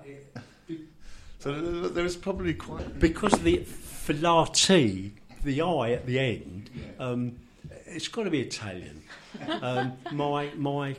so 1.48 1.62
there- 1.62 1.90
there 1.90 2.06
is 2.06 2.18
probably 2.18 2.54
quite. 2.54 3.00
because 3.00 3.32
the 3.40 3.60
Falati, 3.60 5.12
the 5.44 5.62
I 5.62 5.92
at 5.92 6.06
the 6.06 6.20
end, 6.20 6.70
um, 7.00 7.38
it's 7.86 8.08
got 8.10 8.24
to 8.24 8.30
be 8.30 8.42
Italian. 8.42 9.02
Um, 9.62 9.94
my 10.12 10.52
my 10.56 10.96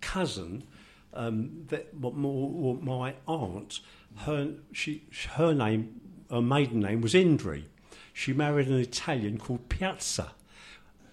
cousin, 0.00 0.64
um, 1.12 1.64
that 1.68 1.92
what 1.94 2.14
more, 2.14 2.76
my 2.76 3.14
aunt, 3.26 3.80
her 4.18 4.54
she 4.72 5.02
her 5.32 5.52
name, 5.54 6.00
her 6.30 6.40
maiden 6.42 6.80
name 6.80 7.00
was 7.02 7.12
Indri. 7.14 7.64
She 8.14 8.32
married 8.32 8.68
an 8.68 8.78
Italian 8.78 9.38
called 9.38 9.68
Piazza, 9.68 10.32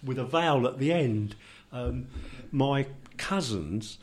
with 0.04 0.18
a 0.18 0.26
vowel 0.26 0.66
at 0.68 0.80
the 0.80 0.92
end. 0.94 1.36
Um, 1.72 2.08
my 2.52 2.88
cousins 3.18 3.98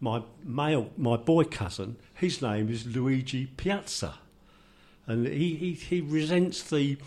my 0.00 0.22
male, 0.44 0.90
my 0.96 1.16
boy 1.16 1.44
cousin, 1.44 1.96
his 2.14 2.42
name 2.42 2.68
is 2.68 2.86
Luigi 2.86 3.46
Piazza. 3.46 4.14
and 5.06 5.26
he, 5.26 5.54
he, 5.56 5.72
he 5.72 6.00
resents 6.00 6.62
the 6.68 6.98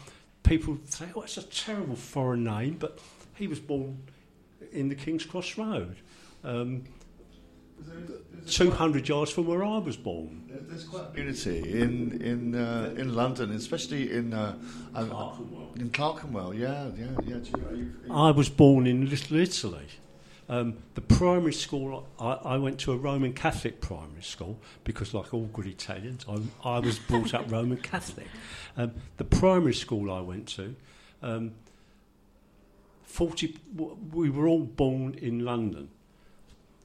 people 0.43 0.77
say, 0.85 1.05
"Oh, 1.15 1.21
it's 1.21 1.37
a 1.37 1.43
terrible 1.43 1.95
foreign 1.95 2.43
name," 2.43 2.77
but 2.79 2.99
he 3.35 3.47
was 3.47 3.59
born 3.59 3.97
in 4.71 4.89
the 4.89 4.95
King's 4.95 5.25
Cross 5.25 5.57
Road. 5.57 5.97
Um, 6.43 6.83
200 8.47 9.07
yards 9.07 9.31
from 9.31 9.47
where 9.47 9.63
I 9.63 9.77
was 9.77 9.97
born. 9.97 10.43
There's 10.69 10.83
quite 10.85 11.03
a 11.03 11.07
community 11.07 11.79
in 11.81 12.21
in 12.21 12.55
uh, 12.55 12.93
in 12.97 13.13
London, 13.13 13.51
especially 13.51 14.11
in 14.11 14.33
uh, 14.33 14.55
uh, 14.95 15.05
Clerkenwell. 15.05 15.71
in 15.75 15.89
Clerkenwell. 15.91 16.53
Yeah, 16.53 16.89
yeah, 16.97 17.05
yeah. 17.25 17.35
Do 17.37 17.49
you- 17.49 17.67
are 17.69 17.75
you- 17.75 17.93
I 18.13 18.31
was 18.31 18.49
born 18.49 18.87
in 18.87 19.09
Little 19.09 19.37
Italy. 19.37 19.87
Um, 20.51 20.79
the 20.95 21.01
primary 21.01 21.53
school, 21.53 22.05
I, 22.19 22.33
I 22.33 22.57
went 22.57 22.77
to 22.81 22.91
a 22.91 22.97
Roman 22.97 23.31
Catholic 23.31 23.79
primary 23.79 24.21
school 24.21 24.59
because, 24.83 25.13
like 25.13 25.33
all 25.33 25.45
good 25.45 25.65
Italians, 25.65 26.25
I, 26.27 26.41
I 26.69 26.79
was 26.79 26.99
brought 26.99 27.33
up 27.33 27.49
Roman 27.51 27.77
Catholic. 27.77 28.27
Um, 28.75 28.91
the 29.15 29.23
primary 29.23 29.73
school 29.73 30.11
I 30.11 30.19
went 30.19 30.49
to, 30.49 30.75
um, 31.23 31.53
40, 33.03 33.57
we 34.11 34.29
were 34.29 34.45
all 34.45 34.63
born 34.63 35.13
in 35.13 35.45
London. 35.45 35.87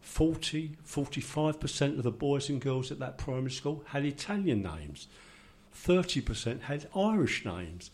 40, 0.00 0.76
45% 0.87 1.98
of 1.98 2.05
the 2.05 2.12
boys 2.12 2.48
and 2.48 2.61
girls 2.61 2.92
at 2.92 3.00
that 3.00 3.18
primary 3.18 3.50
school 3.50 3.83
had 3.87 4.05
Italian 4.05 4.62
names. 4.62 5.09
30% 5.74 6.62
had 6.62 6.88
Irish 6.94 7.44
names. 7.44 7.90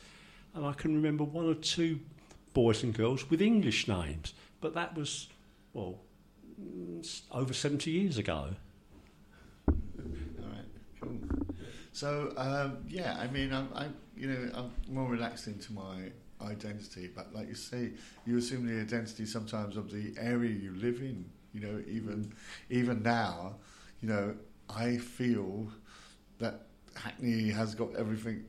And 0.54 0.66
I 0.66 0.74
can 0.74 0.94
remember 0.94 1.24
one 1.24 1.46
or 1.46 1.54
two 1.54 2.00
boys 2.52 2.82
and 2.82 2.92
girls 2.92 3.30
with 3.30 3.40
English 3.40 3.88
names. 3.88 4.34
But 4.60 4.74
that 4.74 4.94
was, 4.94 5.28
well, 5.72 6.00
over 7.30 7.52
70 7.52 7.90
years 7.90 8.18
ago. 8.18 8.48
All 9.68 9.74
right, 10.38 10.66
cool. 11.00 11.18
So 11.92 12.32
um, 12.36 12.78
yeah, 12.88 13.16
I 13.18 13.26
mean, 13.28 13.52
I'm, 13.52 13.68
I'm 13.74 13.94
you 14.16 14.28
know 14.28 14.50
I'm 14.54 14.70
more 14.88 15.08
relaxed 15.08 15.46
into 15.46 15.72
my 15.72 16.10
identity, 16.40 17.10
but 17.14 17.34
like 17.34 17.48
you 17.48 17.54
say, 17.54 17.90
you 18.26 18.38
assume 18.38 18.66
the 18.66 18.80
identity 18.80 19.26
sometimes 19.26 19.76
of 19.76 19.90
the 19.90 20.14
area 20.18 20.50
you 20.50 20.74
live 20.74 21.00
in. 21.00 21.24
You 21.52 21.60
know, 21.60 21.82
even 21.86 22.32
even 22.70 23.02
now, 23.02 23.56
you 24.00 24.08
know, 24.08 24.34
I 24.70 24.96
feel 24.96 25.68
that 26.38 26.66
Hackney 26.94 27.50
has 27.50 27.74
got 27.74 27.94
everything 27.96 28.44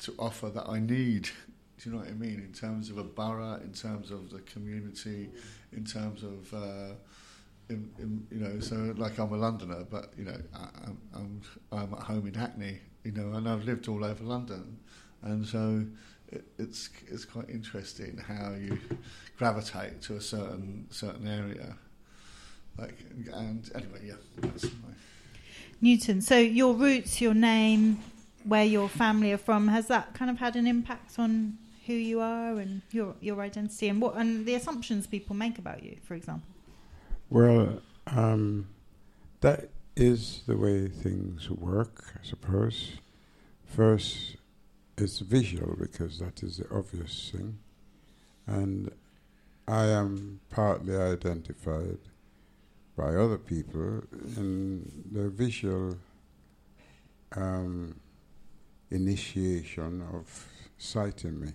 to 0.00 0.14
offer 0.18 0.50
that 0.50 0.68
I 0.68 0.78
need. 0.78 1.28
Do 1.78 1.90
you 1.90 1.96
know 1.96 2.02
what 2.02 2.08
I 2.08 2.12
mean? 2.12 2.40
In 2.40 2.54
terms 2.54 2.88
of 2.88 2.96
a 2.96 3.04
borough, 3.04 3.60
in 3.62 3.72
terms 3.72 4.10
of 4.10 4.30
the 4.30 4.40
community, 4.40 5.28
in 5.76 5.84
terms 5.84 6.22
of 6.22 6.52
uh, 6.54 6.94
in, 7.68 7.90
in, 7.98 8.26
you 8.30 8.40
know, 8.40 8.60
so 8.60 8.94
like 8.96 9.18
I'm 9.18 9.32
a 9.32 9.36
Londoner, 9.36 9.84
but 9.88 10.12
you 10.16 10.24
know, 10.24 10.40
I, 10.54 10.68
I'm, 10.86 10.98
I'm 11.14 11.42
I'm 11.72 11.94
at 11.94 12.00
home 12.00 12.26
in 12.26 12.34
Hackney, 12.34 12.78
you 13.04 13.12
know, 13.12 13.36
and 13.36 13.48
I've 13.48 13.64
lived 13.64 13.88
all 13.88 14.04
over 14.04 14.24
London, 14.24 14.78
and 15.22 15.46
so 15.46 15.84
it, 16.28 16.44
it's 16.58 16.88
it's 17.08 17.24
quite 17.24 17.48
interesting 17.50 18.18
how 18.18 18.54
you 18.54 18.78
gravitate 19.36 20.00
to 20.02 20.16
a 20.16 20.20
certain 20.20 20.86
certain 20.90 21.28
area, 21.28 21.76
like 22.78 22.98
and 23.32 23.70
anyway, 23.74 24.00
yeah, 24.06 24.14
that's 24.38 24.64
my. 24.64 24.94
Newton. 25.80 26.22
So 26.22 26.38
your 26.38 26.72
roots, 26.74 27.20
your 27.20 27.34
name, 27.34 28.00
where 28.44 28.64
your 28.64 28.88
family 28.88 29.32
are 29.32 29.38
from, 29.38 29.68
has 29.68 29.88
that 29.88 30.14
kind 30.14 30.30
of 30.30 30.38
had 30.38 30.56
an 30.56 30.66
impact 30.66 31.18
on 31.18 31.58
who 31.86 31.92
you 31.94 32.20
are 32.20 32.58
and 32.58 32.82
your 32.90 33.14
your 33.20 33.40
identity 33.40 33.88
and 33.88 34.00
what 34.00 34.16
and 34.16 34.46
the 34.46 34.54
assumptions 34.54 35.06
people 35.06 35.36
make 35.36 35.58
about 35.58 35.82
you, 35.82 35.96
for 36.02 36.14
example? 36.14 36.48
Well, 37.30 37.80
um, 38.06 38.68
that 39.40 39.68
is 39.96 40.42
the 40.46 40.56
way 40.56 40.88
things 40.88 41.50
work, 41.50 42.12
I 42.20 42.24
suppose. 42.24 42.92
First, 43.64 44.36
it's 44.96 45.18
visual 45.18 45.76
because 45.78 46.18
that 46.18 46.42
is 46.42 46.58
the 46.58 46.68
obvious 46.74 47.30
thing. 47.32 47.58
And 48.46 48.90
I 49.66 49.86
am 49.86 50.40
partly 50.50 50.96
identified 50.96 51.98
by 52.96 53.14
other 53.14 53.38
people 53.38 54.02
in 54.36 55.04
the 55.12 55.28
visual 55.28 55.98
um, 57.34 58.00
initiation 58.90 60.02
of 60.14 60.46
sighting 60.78 61.40
me. 61.40 61.48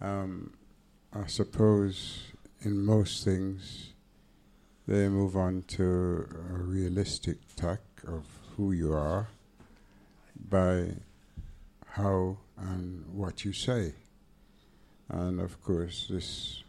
Um, 0.00 0.52
I 1.12 1.26
suppose 1.26 2.24
in 2.62 2.84
most 2.84 3.24
things, 3.24 3.92
they 4.86 5.08
move 5.08 5.36
on 5.36 5.62
to 5.68 5.82
a 5.82 6.62
realistic 6.62 7.38
tack 7.56 7.80
of 8.06 8.24
who 8.56 8.72
you 8.72 8.92
are 8.92 9.28
by 10.48 10.90
how 11.86 12.36
and 12.58 13.04
what 13.12 13.44
you 13.44 13.52
say. 13.52 13.94
And 15.08 15.40
of 15.40 15.62
course, 15.62 16.06
this 16.10 16.62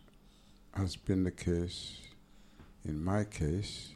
has 0.74 0.96
been 0.96 1.24
the 1.24 1.32
case 1.32 1.98
in 2.86 3.04
my 3.04 3.26
case, 3.26 3.94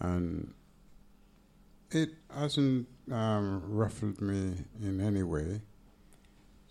and 0.00 0.52
it 1.90 2.10
hasn't 2.32 2.86
um, 3.10 3.62
ruffled 3.66 4.20
me 4.20 4.54
in 4.80 5.00
any 5.00 5.22
way 5.22 5.60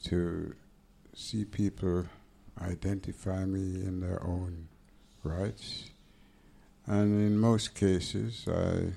to 0.04 0.56
see 1.16 1.46
people 1.46 2.06
identify 2.62 3.46
me 3.46 3.86
in 3.86 4.00
their 4.00 4.22
own 4.24 4.68
rights. 5.24 5.90
And 6.86 7.22
in 7.22 7.38
most 7.38 7.76
cases, 7.76 8.48
I, 8.48 8.94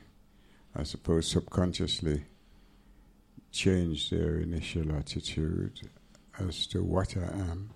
I 0.78 0.82
suppose 0.82 1.28
subconsciously 1.28 2.24
change 3.52 4.10
their 4.10 4.38
initial 4.38 4.94
attitude 4.94 5.88
as 6.38 6.66
to 6.68 6.82
what 6.82 7.16
I 7.16 7.26
am. 7.26 7.70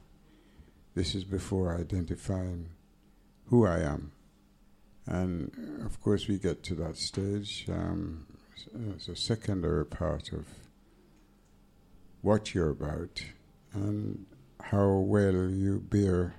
This 0.95 1.15
is 1.15 1.25
before 1.25 1.77
identifying 1.77 2.71
who 3.47 3.67
I 3.67 3.81
am. 3.81 4.13
And 5.07 5.83
of 5.85 6.01
course, 6.01 6.29
we 6.29 6.39
get 6.39 6.63
to 6.65 6.75
that 6.77 6.97
stage. 6.97 7.67
Um, 7.69 8.27
it's 8.95 9.09
a 9.09 9.17
secondary 9.17 9.87
part 9.87 10.33
of 10.33 10.47
what 12.21 12.55
you're 12.55 12.71
about 12.71 13.23
and 13.73 14.27
how 14.65 14.89
well 14.99 15.49
you 15.51 15.81
bear 15.89 16.35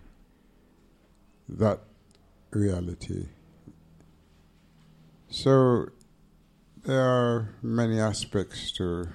that 1.50 1.80
reality. 2.52 3.26
So, 5.30 5.88
there 6.84 7.02
are 7.02 7.56
many 7.62 8.00
aspects 8.00 8.72
to 8.74 9.08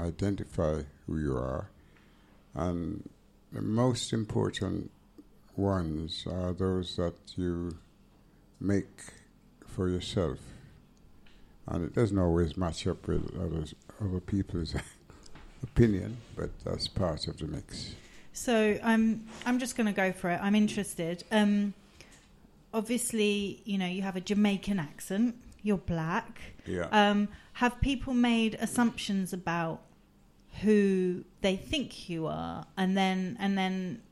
identify 0.00 0.82
who 1.06 1.18
you 1.18 1.36
are, 1.36 1.68
and 2.54 3.08
the 3.52 3.62
most 3.62 4.12
important 4.12 4.90
ones 5.56 6.24
are 6.26 6.52
those 6.52 6.96
that 6.96 7.14
you 7.36 7.76
make 8.60 9.12
for 9.66 9.88
yourself. 9.88 10.38
And 11.66 11.84
it 11.84 11.94
doesn't 11.94 12.18
always 12.18 12.56
match 12.56 12.86
up 12.86 13.06
with 13.06 13.30
others, 13.36 13.74
other 14.00 14.20
people's 14.20 14.74
opinion, 15.62 16.18
but 16.36 16.50
that's 16.64 16.88
part 16.88 17.28
of 17.28 17.38
the 17.38 17.46
mix. 17.46 17.94
So 18.32 18.78
I'm 18.82 19.26
I'm 19.44 19.58
just 19.58 19.76
going 19.76 19.86
to 19.86 19.92
go 19.92 20.12
for 20.12 20.30
it. 20.30 20.40
I'm 20.42 20.54
interested. 20.54 21.24
Um, 21.30 21.74
obviously, 22.72 23.62
you 23.64 23.78
know, 23.78 23.86
you 23.86 24.02
have 24.02 24.16
a 24.16 24.20
Jamaican 24.20 24.78
accent. 24.78 25.36
You're 25.62 25.78
black. 25.78 26.40
Yeah. 26.66 26.88
Um, 26.90 27.28
have 27.54 27.80
people 27.80 28.14
made 28.14 28.56
assumptions 28.60 29.32
about 29.32 29.82
who 30.62 31.24
they 31.40 31.56
think 31.56 32.08
you 32.08 32.26
are, 32.26 32.66
and 32.76 32.96
then 32.96 33.36
and 33.38 33.56
then, 33.56 34.02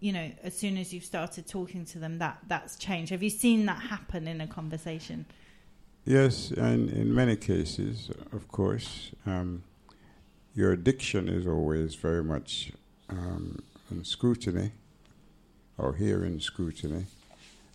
you 0.00 0.12
know, 0.12 0.30
as 0.42 0.56
soon 0.56 0.76
as 0.76 0.92
you've 0.92 1.04
started 1.04 1.46
talking 1.46 1.84
to 1.86 1.98
them, 1.98 2.18
that 2.18 2.38
that's 2.46 2.76
changed. 2.76 3.10
Have 3.10 3.22
you 3.22 3.30
seen 3.30 3.66
that 3.66 3.80
happen 3.82 4.28
in 4.28 4.40
a 4.40 4.46
conversation? 4.46 5.26
Yes, 6.04 6.50
and 6.50 6.90
in 6.90 7.14
many 7.14 7.36
cases, 7.36 8.10
of 8.32 8.48
course, 8.48 9.12
um, 9.24 9.62
your 10.52 10.74
diction 10.74 11.28
is 11.28 11.46
always 11.46 11.94
very 11.94 12.24
much 12.24 12.72
um, 13.12 13.58
in 13.90 14.04
scrutiny, 14.04 14.72
or 15.78 15.94
hearing 15.94 16.40
scrutiny. 16.40 17.06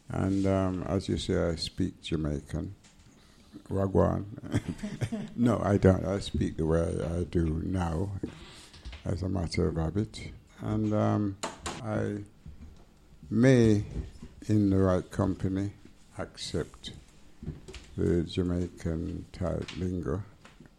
And 0.10 0.45
um, 0.47 0.84
as 0.88 1.10
you 1.10 1.17
say, 1.17 1.38
I 1.38 1.56
speak 1.56 2.02
Jamaican. 2.02 2.76
Wagwan. 3.69 4.26
no, 5.36 5.62
I 5.63 5.78
don't. 5.78 6.06
I 6.06 6.19
speak 6.19 6.58
the 6.58 6.65
way 6.65 6.80
I 6.80 7.23
do 7.23 7.62
now, 7.65 8.10
as 9.06 9.23
a 9.23 9.30
matter 9.30 9.67
of 9.67 9.76
habit. 9.76 10.32
And 10.62 10.93
um, 10.93 11.38
I 11.84 12.17
may, 13.30 13.84
in 14.47 14.69
the 14.69 14.78
right 14.78 15.10
company, 15.10 15.71
accept 16.17 16.91
the 17.97 18.23
Jamaican 18.23 19.26
type 19.34 19.69
lingo, 19.78 20.23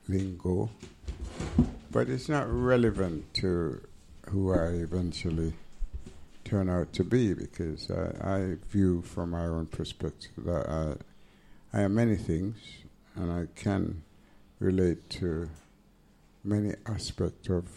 lingo, 0.09 0.71
but 1.91 2.09
it's 2.09 2.29
not 2.29 2.51
relevant 2.51 3.35
to 3.35 3.81
who 4.31 4.53
I 4.53 4.69
eventually 4.69 5.55
turn 6.45 6.69
out 6.69 6.93
to 6.95 7.05
be 7.05 7.35
because 7.35 7.91
I, 7.91 8.37
I 8.37 8.57
view 8.71 9.03
from 9.03 9.31
my 9.31 9.45
own 9.45 9.67
perspective 9.67 10.33
that 10.45 10.69
I, 10.69 11.79
I 11.79 11.83
am 11.83 11.95
many 11.95 12.17
things 12.17 12.57
and 13.15 13.33
I 13.33 13.47
can 13.61 14.03
relate 14.59 15.09
to 15.11 15.51
many 16.45 16.75
aspects 16.87 17.49
of 17.49 17.69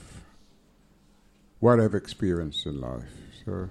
what 1.60 1.80
I've 1.80 1.96
experienced 1.96 2.66
in 2.66 2.80
life. 2.82 3.12
So, 3.46 3.70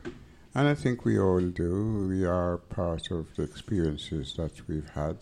and 0.55 0.69
I 0.69 0.75
think 0.75 1.05
we 1.05 1.19
all 1.19 1.41
do. 1.41 2.07
We 2.09 2.25
are 2.25 2.59
part 2.59 3.11
of 3.11 3.35
the 3.37 3.43
experiences 3.43 4.35
that 4.37 4.69
we've 4.69 4.91
had, 4.91 5.17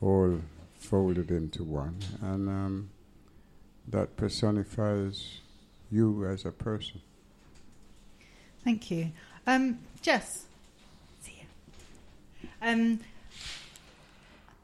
all 0.00 0.40
folded 0.78 1.30
into 1.30 1.64
one, 1.64 1.98
and 2.22 2.48
um, 2.48 2.90
that 3.88 4.16
personifies 4.16 5.40
you 5.90 6.26
as 6.26 6.44
a 6.44 6.52
person. 6.52 7.00
Thank 8.64 8.90
you. 8.90 9.12
Um, 9.46 9.78
Jess? 10.02 10.44
See 11.22 11.40
you. 11.40 12.48
Um, 12.60 13.00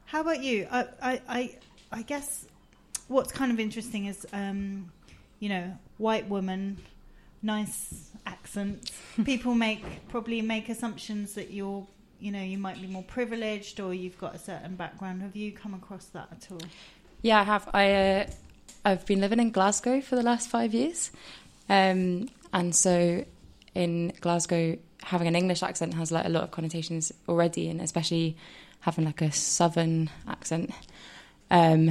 how 0.05 0.21
about 0.21 0.43
you? 0.43 0.67
I, 0.71 0.85
I, 1.01 1.21
I, 1.27 1.55
I 1.91 2.01
guess 2.03 2.45
what's 3.07 3.31
kind 3.31 3.51
of 3.51 3.59
interesting 3.59 4.05
is, 4.05 4.25
um, 4.33 4.91
you 5.39 5.49
know, 5.49 5.77
white 5.97 6.27
woman, 6.29 6.77
nice 7.41 8.11
accent. 8.25 8.91
People 9.25 9.55
make 9.55 10.07
probably 10.09 10.41
make 10.41 10.69
assumptions 10.69 11.33
that 11.33 11.51
you're, 11.51 11.85
you 12.19 12.31
know, 12.31 12.41
you 12.41 12.57
might 12.57 12.81
be 12.81 12.87
more 12.87 13.03
privileged 13.03 13.79
or 13.79 13.93
you've 13.93 14.17
got 14.17 14.35
a 14.35 14.39
certain 14.39 14.75
background. 14.75 15.21
Have 15.21 15.35
you 15.35 15.51
come 15.51 15.73
across 15.73 16.05
that 16.07 16.27
at 16.31 16.51
all? 16.51 16.61
Yeah, 17.21 17.39
I 17.39 17.43
have. 17.43 17.69
I 17.73 17.91
uh, 17.91 18.27
I've 18.85 19.05
been 19.07 19.19
living 19.19 19.39
in 19.39 19.49
Glasgow 19.49 19.99
for 19.99 20.15
the 20.15 20.21
last 20.21 20.47
five 20.47 20.73
years, 20.73 21.11
um, 21.69 22.29
and 22.53 22.75
so 22.75 23.25
in 23.73 24.13
Glasgow, 24.21 24.77
having 25.01 25.27
an 25.27 25.35
English 25.35 25.63
accent 25.63 25.95
has 25.95 26.11
like 26.11 26.25
a 26.25 26.29
lot 26.29 26.43
of 26.43 26.51
connotations 26.51 27.11
already, 27.27 27.67
and 27.67 27.81
especially 27.81 28.37
having 28.81 29.05
like 29.05 29.21
a 29.23 29.31
southern 29.31 30.11
accent 30.27 30.71
um, 31.49 31.89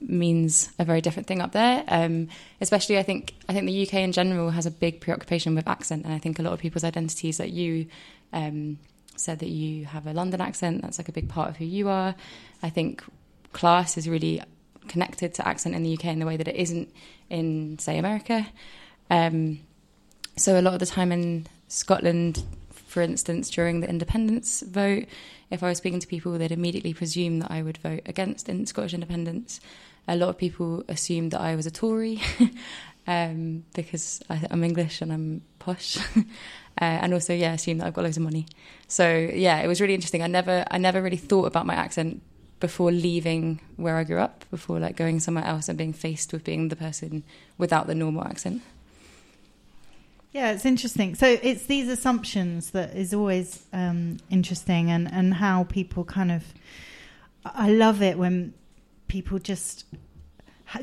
means 0.00 0.70
a 0.78 0.84
very 0.84 1.00
different 1.00 1.26
thing 1.26 1.42
up 1.42 1.50
there. 1.50 1.82
Um, 1.88 2.28
especially, 2.60 2.98
I 2.98 3.02
think 3.02 3.34
I 3.48 3.52
think 3.52 3.66
the 3.66 3.82
UK 3.82 3.94
in 3.94 4.12
general 4.12 4.50
has 4.50 4.66
a 4.66 4.70
big 4.70 5.00
preoccupation 5.00 5.56
with 5.56 5.66
accent, 5.66 6.04
and 6.04 6.14
I 6.14 6.18
think 6.18 6.38
a 6.38 6.42
lot 6.42 6.52
of 6.52 6.60
people's 6.60 6.84
identities 6.84 7.38
that 7.38 7.50
you 7.50 7.88
um, 8.32 8.78
said 9.16 9.40
that 9.40 9.48
you 9.48 9.86
have 9.86 10.06
a 10.06 10.12
London 10.12 10.40
accent. 10.40 10.82
That's 10.82 10.98
like 10.98 11.08
a 11.08 11.12
big 11.12 11.28
part 11.28 11.50
of 11.50 11.56
who 11.56 11.64
you 11.64 11.88
are. 11.88 12.14
I 12.62 12.70
think 12.70 13.02
class 13.52 13.98
is 13.98 14.08
really 14.08 14.40
connected 14.88 15.34
to 15.34 15.46
accent 15.46 15.74
in 15.74 15.82
the 15.82 15.94
UK 15.94 16.06
in 16.06 16.18
the 16.18 16.26
way 16.26 16.36
that 16.36 16.48
it 16.48 16.56
isn't 16.56 16.92
in, 17.30 17.78
say, 17.78 17.98
America. 17.98 18.46
Um, 19.10 19.60
so 20.36 20.58
a 20.58 20.62
lot 20.62 20.74
of 20.74 20.80
the 20.80 20.86
time 20.86 21.12
in 21.12 21.46
Scotland, 21.68 22.44
for 22.72 23.02
instance, 23.02 23.50
during 23.50 23.80
the 23.80 23.88
independence 23.88 24.62
vote, 24.62 25.06
if 25.50 25.62
I 25.62 25.68
was 25.68 25.78
speaking 25.78 26.00
to 26.00 26.06
people, 26.06 26.32
they'd 26.32 26.52
immediately 26.52 26.94
presume 26.94 27.40
that 27.40 27.50
I 27.50 27.62
would 27.62 27.78
vote 27.78 28.02
against 28.06 28.48
in 28.48 28.66
Scottish 28.66 28.94
independence. 28.94 29.60
A 30.08 30.16
lot 30.16 30.30
of 30.30 30.38
people 30.38 30.82
assumed 30.88 31.32
that 31.32 31.40
I 31.40 31.54
was 31.54 31.66
a 31.66 31.70
Tory 31.70 32.20
um, 33.06 33.64
because 33.74 34.22
I, 34.30 34.46
am 34.50 34.64
English 34.64 35.00
and 35.00 35.12
I'm 35.12 35.42
posh, 35.58 35.98
uh, 36.16 36.22
and 36.80 37.12
also 37.12 37.34
yeah, 37.34 37.52
assume 37.52 37.78
that 37.78 37.86
I've 37.86 37.94
got 37.94 38.04
loads 38.04 38.16
of 38.16 38.22
money. 38.22 38.46
So 38.88 39.06
yeah, 39.08 39.60
it 39.60 39.68
was 39.68 39.80
really 39.80 39.94
interesting. 39.94 40.22
I 40.22 40.26
never, 40.26 40.64
I 40.70 40.78
never 40.78 41.02
really 41.02 41.16
thought 41.18 41.46
about 41.46 41.66
my 41.66 41.74
accent 41.74 42.22
before 42.62 42.92
leaving 42.92 43.60
where 43.76 43.96
I 43.96 44.04
grew 44.04 44.20
up, 44.20 44.44
before 44.48 44.78
like 44.78 44.96
going 44.96 45.18
somewhere 45.18 45.44
else 45.44 45.68
and 45.68 45.76
being 45.76 45.92
faced 45.92 46.32
with 46.32 46.44
being 46.44 46.68
the 46.68 46.76
person 46.76 47.24
without 47.58 47.88
the 47.88 47.94
normal 47.94 48.24
accent. 48.24 48.62
Yeah, 50.30 50.52
it's 50.52 50.64
interesting. 50.64 51.16
So 51.16 51.26
it's 51.42 51.66
these 51.66 51.88
assumptions 51.88 52.70
that 52.70 52.94
is 52.94 53.12
always 53.12 53.66
um, 53.72 54.18
interesting, 54.30 54.90
and 54.90 55.12
and 55.12 55.34
how 55.34 55.64
people 55.64 56.04
kind 56.04 56.30
of. 56.30 56.44
I 57.44 57.70
love 57.70 58.00
it 58.00 58.16
when 58.16 58.54
people 59.08 59.40
just 59.40 59.84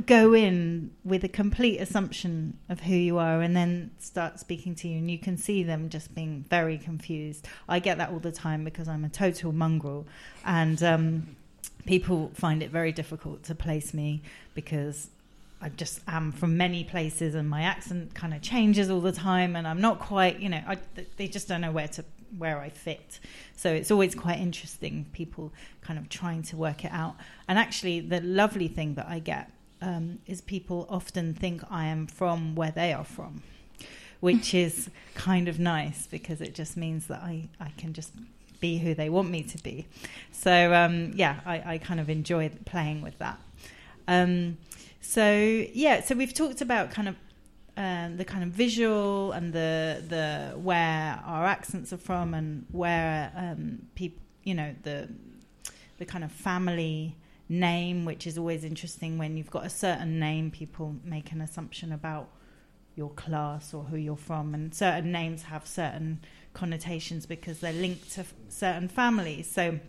go 0.06 0.36
in 0.36 0.92
with 1.06 1.24
a 1.24 1.30
complete 1.30 1.78
assumption 1.80 2.58
of 2.68 2.82
who 2.82 2.94
you 2.94 3.18
are 3.18 3.42
and 3.42 3.56
then 3.56 3.92
start 3.98 4.38
speaking 4.38 4.76
to 4.76 4.89
you 4.89 4.98
and 4.98 5.10
you 5.10 5.18
can 5.18 5.38
see 5.38 5.63
them 5.63 5.89
just 5.89 6.13
being 6.13 6.46
very 6.48 6.78
confused 6.78 7.48
i 7.68 7.80
get 7.80 7.98
that 7.98 8.12
all 8.12 8.20
the 8.20 8.32
time 8.32 8.63
because 8.63 8.88
i'm 8.88 9.04
a 9.04 9.10
total 9.10 9.52
mongrel 9.52 10.06
and 10.46 10.84
um, 10.84 11.36
people 11.86 12.32
find 12.34 12.62
it 12.62 12.70
very 12.70 12.92
difficult 12.92 13.44
to 13.44 13.56
place 13.56 13.94
me 13.94 14.22
because 14.54 15.10
I 15.62 15.70
just 15.70 16.02
am 16.08 16.32
from 16.32 16.56
many 16.58 16.84
places 16.84 17.36
and 17.36 17.50
my 17.50 17.63
accent 17.63 18.13
kind 18.13 18.34
of 18.34 18.42
changes 18.42 18.89
all 18.89 19.02
the 19.02 19.12
time 19.12 19.56
and 19.56 19.68
I'm 19.68 19.82
not 19.82 20.00
quite, 20.00 20.39
you 20.39 20.50
know, 20.50 20.62
I, 20.65 20.78
they 21.18 21.28
just 21.28 21.48
don't 21.48 21.62
know 21.62 21.72
where 21.72 21.88
to 21.89 22.06
where 22.38 22.60
I 22.60 22.70
fit. 22.70 23.20
So 23.56 23.74
it's 23.74 23.92
always 23.92 24.13
quite 24.13 24.39
interesting 24.39 25.06
people 25.13 25.52
kind 25.82 25.98
of 25.98 26.10
trying 26.10 26.44
to 26.44 26.58
work 26.58 26.86
it 26.86 26.92
out. 26.92 27.15
And 27.48 27.58
actually 27.58 28.00
the 28.02 28.22
lovely 28.22 28.68
thing 28.68 28.94
that 28.96 29.08
I 29.08 29.20
get 29.20 29.52
um, 29.82 30.20
is 30.28 30.42
people 30.42 30.86
often 30.89 31.34
think 31.34 31.62
I 31.70 31.88
am 31.88 32.08
from 32.08 32.56
where 32.56 32.72
they 32.72 32.94
are 32.94 33.04
from, 33.04 33.42
which 34.20 34.54
is 34.54 34.89
kind 35.15 35.48
of 35.48 35.60
nice 35.60 36.08
because 36.08 36.39
it 36.39 36.54
just 36.54 36.78
means 36.78 37.08
that 37.08 37.22
I, 37.22 37.50
I 37.60 37.72
can 37.78 37.94
just 37.94 38.13
be 38.60 38.78
who 38.78 38.93
they 38.93 39.10
want 39.10 39.30
me 39.30 39.43
to 39.43 39.58
be. 39.60 39.88
So 40.32 40.74
um, 40.74 41.12
yeah, 41.15 41.39
I, 41.45 41.74
I, 41.74 41.78
kind 41.78 42.00
of 42.00 42.10
enjoy 42.10 42.50
playing 42.65 43.02
with 43.02 43.17
that. 43.19 43.39
Um, 44.08 44.58
so 45.02 45.32
yeah, 45.74 46.02
so 46.02 46.15
we've 46.15 46.34
talked 46.34 46.62
about 46.62 46.91
kind 46.91 47.08
of 47.08 47.15
um, 47.78 48.17
the 48.17 48.26
kind 48.26 48.43
of 48.43 48.50
visual 48.50 49.32
and 49.32 49.54
the 49.54 50.04
the 50.08 50.60
where 50.60 51.22
our 51.26 51.45
accents 51.45 51.93
are 51.93 51.98
from 51.98 52.34
and 52.34 52.65
where 52.72 53.32
um, 53.36 53.84
people, 53.95 54.22
you 54.43 54.54
know, 54.54 54.76
the 54.84 55.08
the 55.98 56.06
kind 56.06 56.24
of 56.24 56.32
family 56.32 57.15
name, 57.48 58.06
which 58.06 58.28
is 58.28 58.38
always 58.38 58.63
interesting 58.63 59.17
when 59.17 59.38
you've 59.38 59.50
got 59.50 59.65
a 59.65 59.69
certain 59.69 60.19
name, 60.19 60.52
people 60.52 60.95
make 61.04 61.32
an 61.32 61.41
assumption 61.41 61.91
about 61.91 62.30
your 62.95 63.10
class 63.12 63.74
or 63.74 63.84
who 63.84 63.95
you're 63.95 64.17
from, 64.17 64.54
and 64.54 64.76
certain 64.76 65.12
names 65.12 65.43
have 65.43 65.65
certain 65.65 66.19
connotations 66.54 67.26
because 67.26 67.60
they're 67.60 67.74
linked 67.74 68.12
to 68.14 68.26
certain 68.50 68.88
families. 68.88 69.50
So 69.50 69.80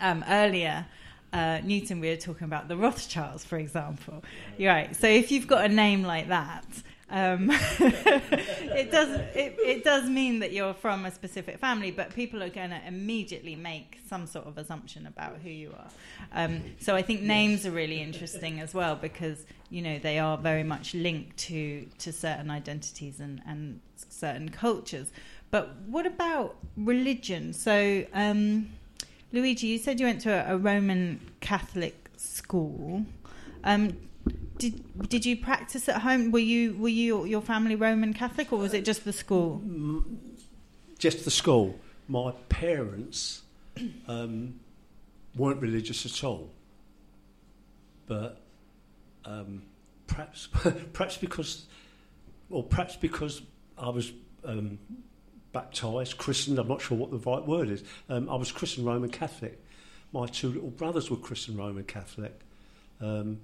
um, 0.00 0.24
earlier, 0.28 0.86
uh, 1.32 1.60
Newton, 1.62 2.00
we 2.00 2.08
were 2.08 2.16
talking 2.16 2.44
about 2.44 2.68
the 2.68 2.76
Rothschilds, 2.76 3.44
for 3.44 3.58
example. 3.58 4.24
Right. 4.58 4.94
So 4.96 5.06
if 5.06 5.30
you've 5.30 5.46
got 5.46 5.64
a 5.64 5.68
name 5.68 6.02
like 6.02 6.28
that, 6.28 6.64
um, 7.10 7.50
it 7.80 8.92
does 8.92 9.08
it, 9.34 9.56
it 9.58 9.84
does 9.84 10.08
mean 10.08 10.38
that 10.40 10.52
you're 10.52 10.74
from 10.74 11.04
a 11.06 11.10
specific 11.10 11.58
family, 11.58 11.90
but 11.90 12.14
people 12.14 12.40
are 12.42 12.48
going 12.48 12.70
to 12.70 12.80
immediately 12.86 13.56
make 13.56 13.98
some 14.08 14.26
sort 14.26 14.46
of 14.46 14.56
assumption 14.58 15.06
about 15.06 15.38
who 15.38 15.50
you 15.50 15.72
are. 15.76 15.90
Um, 16.32 16.62
so 16.80 16.94
I 16.94 17.02
think 17.02 17.22
names 17.22 17.66
are 17.66 17.72
really 17.72 18.00
interesting 18.00 18.60
as 18.60 18.74
well 18.74 18.94
because 18.94 19.44
you 19.70 19.82
know 19.82 19.98
they 19.98 20.20
are 20.20 20.38
very 20.38 20.62
much 20.62 20.94
linked 20.94 21.36
to 21.38 21.86
to 21.98 22.12
certain 22.12 22.48
identities 22.48 23.18
and 23.18 23.42
and 23.44 23.80
certain 24.08 24.48
cultures. 24.48 25.10
But 25.50 25.76
what 25.86 26.06
about 26.06 26.56
religion? 26.76 27.52
So, 27.52 28.04
um, 28.12 28.70
Luigi, 29.32 29.68
you 29.68 29.78
said 29.78 29.98
you 29.98 30.06
went 30.06 30.20
to 30.22 30.30
a, 30.30 30.54
a 30.54 30.58
Roman 30.58 31.20
Catholic 31.40 32.08
school. 32.16 33.04
Um, 33.64 33.96
did 34.58 35.08
did 35.08 35.24
you 35.24 35.36
practice 35.36 35.88
at 35.88 36.02
home? 36.02 36.30
Were 36.30 36.38
you 36.38 36.74
were 36.76 36.88
you 36.88 37.24
your 37.24 37.40
family 37.40 37.74
Roman 37.74 38.12
Catholic, 38.12 38.52
or 38.52 38.58
was 38.58 38.74
it 38.74 38.84
just 38.84 39.04
the 39.04 39.12
school? 39.12 39.62
Just 40.98 41.24
the 41.24 41.30
school. 41.30 41.78
My 42.08 42.32
parents 42.48 43.42
um, 44.06 44.60
weren't 45.34 45.60
religious 45.62 46.04
at 46.04 46.22
all, 46.24 46.50
but 48.06 48.40
um, 49.24 49.62
perhaps 50.06 50.48
perhaps 50.92 51.16
because, 51.16 51.66
or 52.50 52.62
perhaps 52.62 52.96
because 52.96 53.42
I 53.78 53.88
was 53.88 54.12
um, 54.44 54.78
baptised, 55.52 56.18
christened, 56.18 56.58
I'm 56.58 56.68
not 56.68 56.80
sure 56.80 56.96
what 56.96 57.10
the 57.10 57.18
right 57.18 57.44
word 57.46 57.68
is. 57.68 57.82
Um, 58.08 58.28
I 58.28 58.36
was 58.36 58.52
christened 58.52 58.86
Roman 58.86 59.10
Catholic. 59.10 59.58
My 60.12 60.26
two 60.26 60.52
little 60.52 60.70
brothers 60.70 61.10
were 61.10 61.16
christened 61.16 61.58
Roman 61.58 61.84
Catholic. 61.84 62.38
Um, 63.00 63.40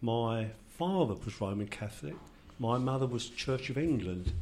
my 0.00 0.48
father 0.68 1.14
was 1.14 1.40
Roman 1.40 1.66
Catholic. 1.66 2.14
My 2.58 2.78
mother 2.78 3.06
was 3.06 3.28
Church 3.28 3.70
of 3.70 3.78
England, 3.78 4.32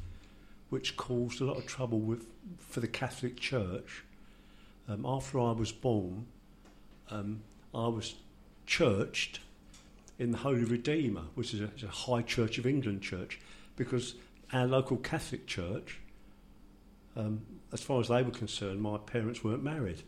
which 0.71 0.97
caused 0.97 1.41
a 1.41 1.45
lot 1.45 1.57
of 1.57 1.67
trouble 1.67 1.99
with 1.99 2.27
for 2.59 2.81
the 2.81 2.89
Catholic 2.89 3.39
Church. 3.39 4.05
Um, 4.89 5.05
after 5.05 5.41
I 5.41 5.53
was 5.53 5.73
born, 5.73 6.27
um, 7.11 7.43
I 7.75 7.89
was 7.89 8.15
churched 8.67 9.41
in 10.19 10.31
the 10.31 10.39
Holy 10.39 10.65
Redeemer, 10.65 11.23
which 11.35 11.53
is 11.53 11.61
a, 11.61 11.71
a 11.85 11.91
High 11.91 12.23
Church 12.23 12.59
of 12.59 12.67
England 12.67 13.03
church, 13.03 13.41
because 13.77 14.15
our 14.53 14.67
local 14.67 14.97
Catholic 14.97 15.47
church, 15.47 16.01
um, 17.17 17.43
as 17.73 17.81
far 17.81 18.01
as 18.01 18.09
they 18.09 18.23
were 18.23 18.31
concerned, 18.31 18.81
my 18.81 18.99
parents 18.99 19.43
weren't 19.43 19.63
married. 19.63 20.03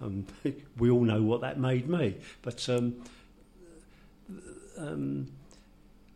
Um, 0.00 0.26
we 0.78 0.90
all 0.90 1.02
know 1.02 1.22
what 1.22 1.40
that 1.42 1.58
made 1.58 1.88
me. 1.88 2.16
But 2.42 2.68
um, 2.68 3.02
um, 4.76 5.28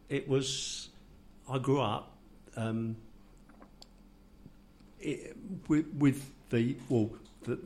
it 0.09 0.29
was, 0.29 0.89
I 1.49 1.59
grew 1.59 1.81
up 1.81 2.12
um, 2.57 2.97
it, 4.99 5.37
with, 5.68 5.87
with, 5.95 6.31
the, 6.51 6.77
well, 6.89 7.11
the, 7.45 7.59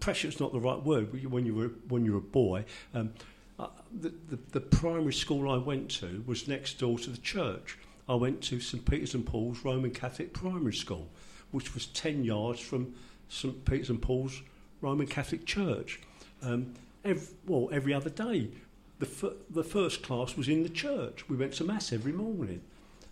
pressure's 0.00 0.40
not 0.40 0.52
the 0.52 0.60
right 0.60 0.82
word, 0.82 1.30
when 1.30 1.44
you 1.44 1.54
were, 1.54 1.70
when 1.88 2.04
you 2.04 2.12
were 2.12 2.18
a 2.18 2.22
boy, 2.22 2.64
um, 2.94 3.12
uh, 3.58 3.66
the, 3.92 4.12
the, 4.30 4.38
the 4.52 4.60
primary 4.60 5.12
school 5.12 5.50
I 5.50 5.56
went 5.56 5.90
to 6.00 6.22
was 6.26 6.48
next 6.48 6.78
door 6.78 6.98
to 7.00 7.10
the 7.10 7.18
church. 7.18 7.78
I 8.12 8.14
went 8.14 8.42
to 8.42 8.60
St 8.60 8.84
Peter's 8.84 9.14
and 9.14 9.24
Paul's 9.24 9.64
Roman 9.64 9.90
Catholic 9.90 10.34
Primary 10.34 10.74
School, 10.74 11.08
which 11.50 11.72
was 11.72 11.86
10 11.86 12.24
yards 12.24 12.60
from 12.60 12.94
St 13.30 13.64
Peter's 13.64 13.88
and 13.88 14.02
Paul's 14.02 14.42
Roman 14.82 15.06
Catholic 15.06 15.46
Church. 15.46 15.98
Um, 16.42 16.74
every, 17.06 17.26
well, 17.46 17.70
every 17.72 17.94
other 17.94 18.10
day. 18.10 18.50
The, 18.98 19.06
f- 19.06 19.32
the 19.48 19.64
first 19.64 20.02
class 20.02 20.36
was 20.36 20.46
in 20.46 20.62
the 20.62 20.68
church. 20.68 21.26
We 21.30 21.38
went 21.38 21.54
to 21.54 21.64
Mass 21.64 21.90
every 21.90 22.12
morning. 22.12 22.60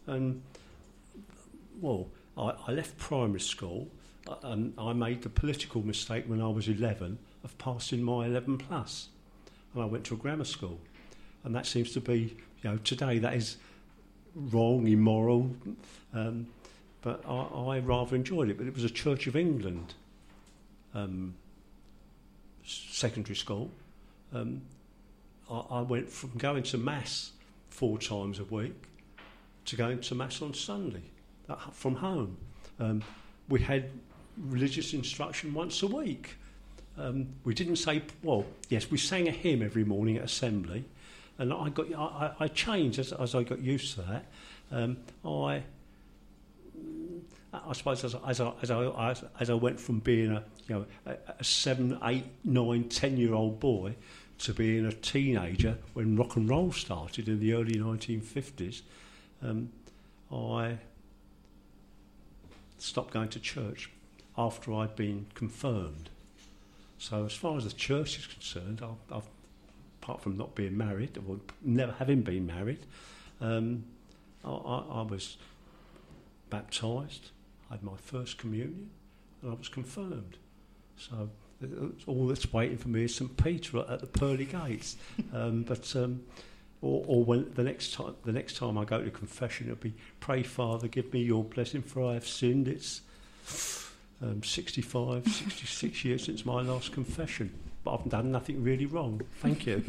And, 0.06 0.42
well, 1.80 2.08
I, 2.36 2.52
I 2.68 2.72
left 2.72 2.98
primary 2.98 3.40
school 3.40 3.88
uh, 4.28 4.34
and 4.42 4.74
I 4.76 4.92
made 4.92 5.22
the 5.22 5.30
political 5.30 5.80
mistake 5.80 6.26
when 6.26 6.42
I 6.42 6.48
was 6.48 6.68
11 6.68 7.18
of 7.42 7.56
passing 7.56 8.02
my 8.02 8.26
11 8.26 8.58
plus. 8.58 9.08
And 9.72 9.82
I 9.82 9.86
went 9.86 10.04
to 10.04 10.14
a 10.14 10.18
grammar 10.18 10.44
school. 10.44 10.78
And 11.42 11.54
that 11.54 11.64
seems 11.64 11.92
to 11.92 12.02
be, 12.02 12.36
you 12.62 12.70
know, 12.70 12.76
today 12.76 13.18
that 13.18 13.32
is 13.32 13.56
wrong, 14.34 14.86
immoral. 14.86 15.50
Um, 16.14 16.46
but 17.02 17.22
I, 17.26 17.76
I 17.76 17.78
rather 17.78 18.16
enjoyed 18.16 18.50
it. 18.50 18.58
But 18.58 18.66
it 18.66 18.74
was 18.74 18.84
a 18.84 18.90
Church 18.90 19.26
of 19.26 19.36
England 19.36 19.94
um, 20.94 21.34
secondary 22.64 23.36
school. 23.36 23.70
Um, 24.34 24.62
I, 25.50 25.58
I 25.70 25.80
went 25.82 26.08
from 26.08 26.30
going 26.36 26.62
to 26.64 26.78
Mass 26.78 27.32
four 27.70 27.98
times 27.98 28.38
a 28.38 28.44
week 28.44 28.74
to 29.66 29.76
going 29.76 30.00
to 30.00 30.14
Mass 30.14 30.42
on 30.42 30.54
Sunday 30.54 31.02
uh, 31.48 31.56
from 31.72 31.96
home. 31.96 32.36
Um, 32.78 33.02
we 33.48 33.60
had 33.60 33.90
religious 34.36 34.94
instruction 34.94 35.54
once 35.54 35.82
a 35.82 35.86
week. 35.86 36.36
Um, 36.98 37.28
we 37.44 37.54
didn't 37.54 37.76
say, 37.76 38.02
well, 38.22 38.44
yes, 38.68 38.90
we 38.90 38.98
sang 38.98 39.28
a 39.28 39.30
hymn 39.30 39.62
every 39.62 39.84
morning 39.84 40.16
at 40.16 40.24
assembly, 40.24 40.84
and 41.40 41.54
I 41.54 41.70
got, 41.70 41.92
I, 41.94 42.32
I 42.38 42.48
changed 42.48 42.98
as, 42.98 43.12
as 43.14 43.34
I 43.34 43.42
got 43.42 43.60
used 43.60 43.94
to 43.94 44.02
that. 44.02 44.26
Um, 44.70 44.98
I, 45.24 45.62
I 47.52 47.72
suppose 47.72 48.04
as, 48.04 48.14
as, 48.14 48.40
I, 48.42 48.52
as, 48.60 48.70
I, 48.70 49.14
as 49.40 49.48
I 49.48 49.54
went 49.54 49.80
from 49.80 50.00
being 50.00 50.32
a, 50.32 50.44
you 50.68 50.74
know, 50.74 50.86
a, 51.06 51.16
a 51.38 51.42
seven, 51.42 51.98
eight, 52.04 52.26
nine, 52.44 52.90
ten 52.90 53.16
year 53.16 53.32
old 53.32 53.58
boy 53.58 53.94
to 54.40 54.52
being 54.52 54.84
a 54.84 54.92
teenager 54.92 55.78
when 55.94 56.14
rock 56.14 56.36
and 56.36 56.46
roll 56.46 56.72
started 56.72 57.26
in 57.26 57.40
the 57.40 57.54
early 57.54 57.76
1950s, 57.76 58.82
um, 59.42 59.70
I 60.30 60.76
stopped 62.76 63.14
going 63.14 63.30
to 63.30 63.40
church 63.40 63.90
after 64.36 64.74
I'd 64.74 64.94
been 64.94 65.24
confirmed. 65.32 66.10
So 66.98 67.24
as 67.24 67.32
far 67.32 67.56
as 67.56 67.64
the 67.64 67.72
church 67.72 68.18
is 68.18 68.26
concerned, 68.26 68.82
I've, 68.82 69.16
I've 69.16 69.28
apart 70.02 70.20
from 70.20 70.36
not 70.36 70.54
being 70.54 70.76
married, 70.76 71.18
or 71.28 71.38
never 71.62 71.92
having 71.92 72.22
been 72.22 72.46
married, 72.46 72.80
um, 73.40 73.84
I, 74.44 74.50
I, 74.50 74.84
I 74.92 75.02
was 75.02 75.36
baptised, 76.48 77.30
I 77.70 77.74
had 77.74 77.82
my 77.82 77.96
first 77.96 78.38
communion, 78.38 78.90
and 79.42 79.52
I 79.52 79.54
was 79.54 79.68
confirmed. 79.68 80.36
So 80.96 81.30
all 82.06 82.26
that's 82.26 82.52
waiting 82.52 82.78
for 82.78 82.88
me 82.88 83.04
is 83.04 83.14
St 83.14 83.36
Peter 83.36 83.78
at 83.88 84.00
the 84.00 84.06
pearly 84.06 84.46
gates. 84.46 84.96
Um, 85.32 85.62
but 85.62 85.94
um, 85.94 86.22
or, 86.82 87.04
or 87.06 87.24
when 87.24 87.52
the 87.54 87.62
next 87.62 87.94
time 87.94 88.16
the 88.24 88.32
next 88.32 88.56
time 88.56 88.76
I 88.78 88.84
go 88.84 89.02
to 89.02 89.10
confession, 89.10 89.66
it'll 89.66 89.82
be 89.82 89.94
pray, 90.18 90.42
Father, 90.42 90.88
give 90.88 91.12
me 91.12 91.22
your 91.22 91.44
blessing, 91.44 91.82
for 91.82 92.04
I 92.04 92.14
have 92.14 92.26
sinned. 92.26 92.66
It's 92.66 93.02
um, 94.22 94.42
65, 94.42 95.26
66 95.26 96.04
years 96.04 96.24
since 96.24 96.44
my 96.44 96.62
last 96.62 96.92
confession, 96.92 97.52
but 97.84 97.94
I've 97.94 98.08
done 98.08 98.30
nothing 98.30 98.62
really 98.62 98.86
wrong. 98.86 99.20
Thank 99.40 99.66
you. 99.66 99.82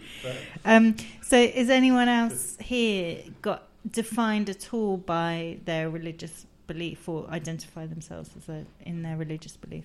um, 0.64 0.96
so, 1.22 1.36
is 1.36 1.70
anyone 1.70 2.08
else 2.08 2.56
here 2.60 3.22
got 3.42 3.64
defined 3.90 4.48
at 4.50 4.72
all 4.72 4.96
by 4.96 5.58
their 5.64 5.90
religious 5.90 6.46
belief 6.66 7.08
or 7.08 7.28
identify 7.30 7.86
themselves 7.86 8.30
as 8.36 8.48
a, 8.48 8.64
in 8.82 9.02
their 9.02 9.16
religious 9.16 9.56
belief? 9.56 9.84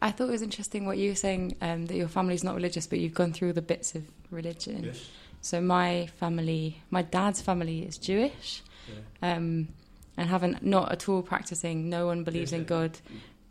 I 0.00 0.10
thought 0.10 0.28
it 0.28 0.32
was 0.32 0.42
interesting 0.42 0.84
what 0.84 0.98
you 0.98 1.10
were 1.10 1.16
saying 1.16 1.56
um, 1.60 1.86
that 1.86 1.96
your 1.96 2.08
family's 2.08 2.42
not 2.42 2.56
religious, 2.56 2.86
but 2.88 2.98
you've 2.98 3.14
gone 3.14 3.32
through 3.32 3.48
all 3.48 3.54
the 3.54 3.62
bits 3.62 3.94
of 3.94 4.02
religion. 4.30 4.84
Yes. 4.84 5.08
So 5.42 5.60
my 5.60 6.08
family, 6.18 6.82
my 6.90 7.02
dad's 7.02 7.40
family 7.40 7.82
is 7.82 7.98
Jewish, 7.98 8.62
Yeah. 8.88 9.34
um, 9.36 9.68
and 10.16 10.28
haven't 10.28 10.64
not 10.64 10.90
at 10.92 11.08
all 11.08 11.22
practicing. 11.22 11.88
No 11.88 12.06
one 12.06 12.24
believes 12.24 12.50
Yes, 12.52 12.58
in 12.58 12.62
yeah. 12.62 12.68
God, 12.68 12.98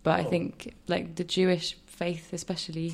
but 0.04 0.20
I 0.20 0.24
Oh. 0.26 0.30
think 0.30 0.74
like 0.88 1.16
the 1.16 1.24
Jewish 1.24 1.78
faith, 2.04 2.34
especially, 2.34 2.93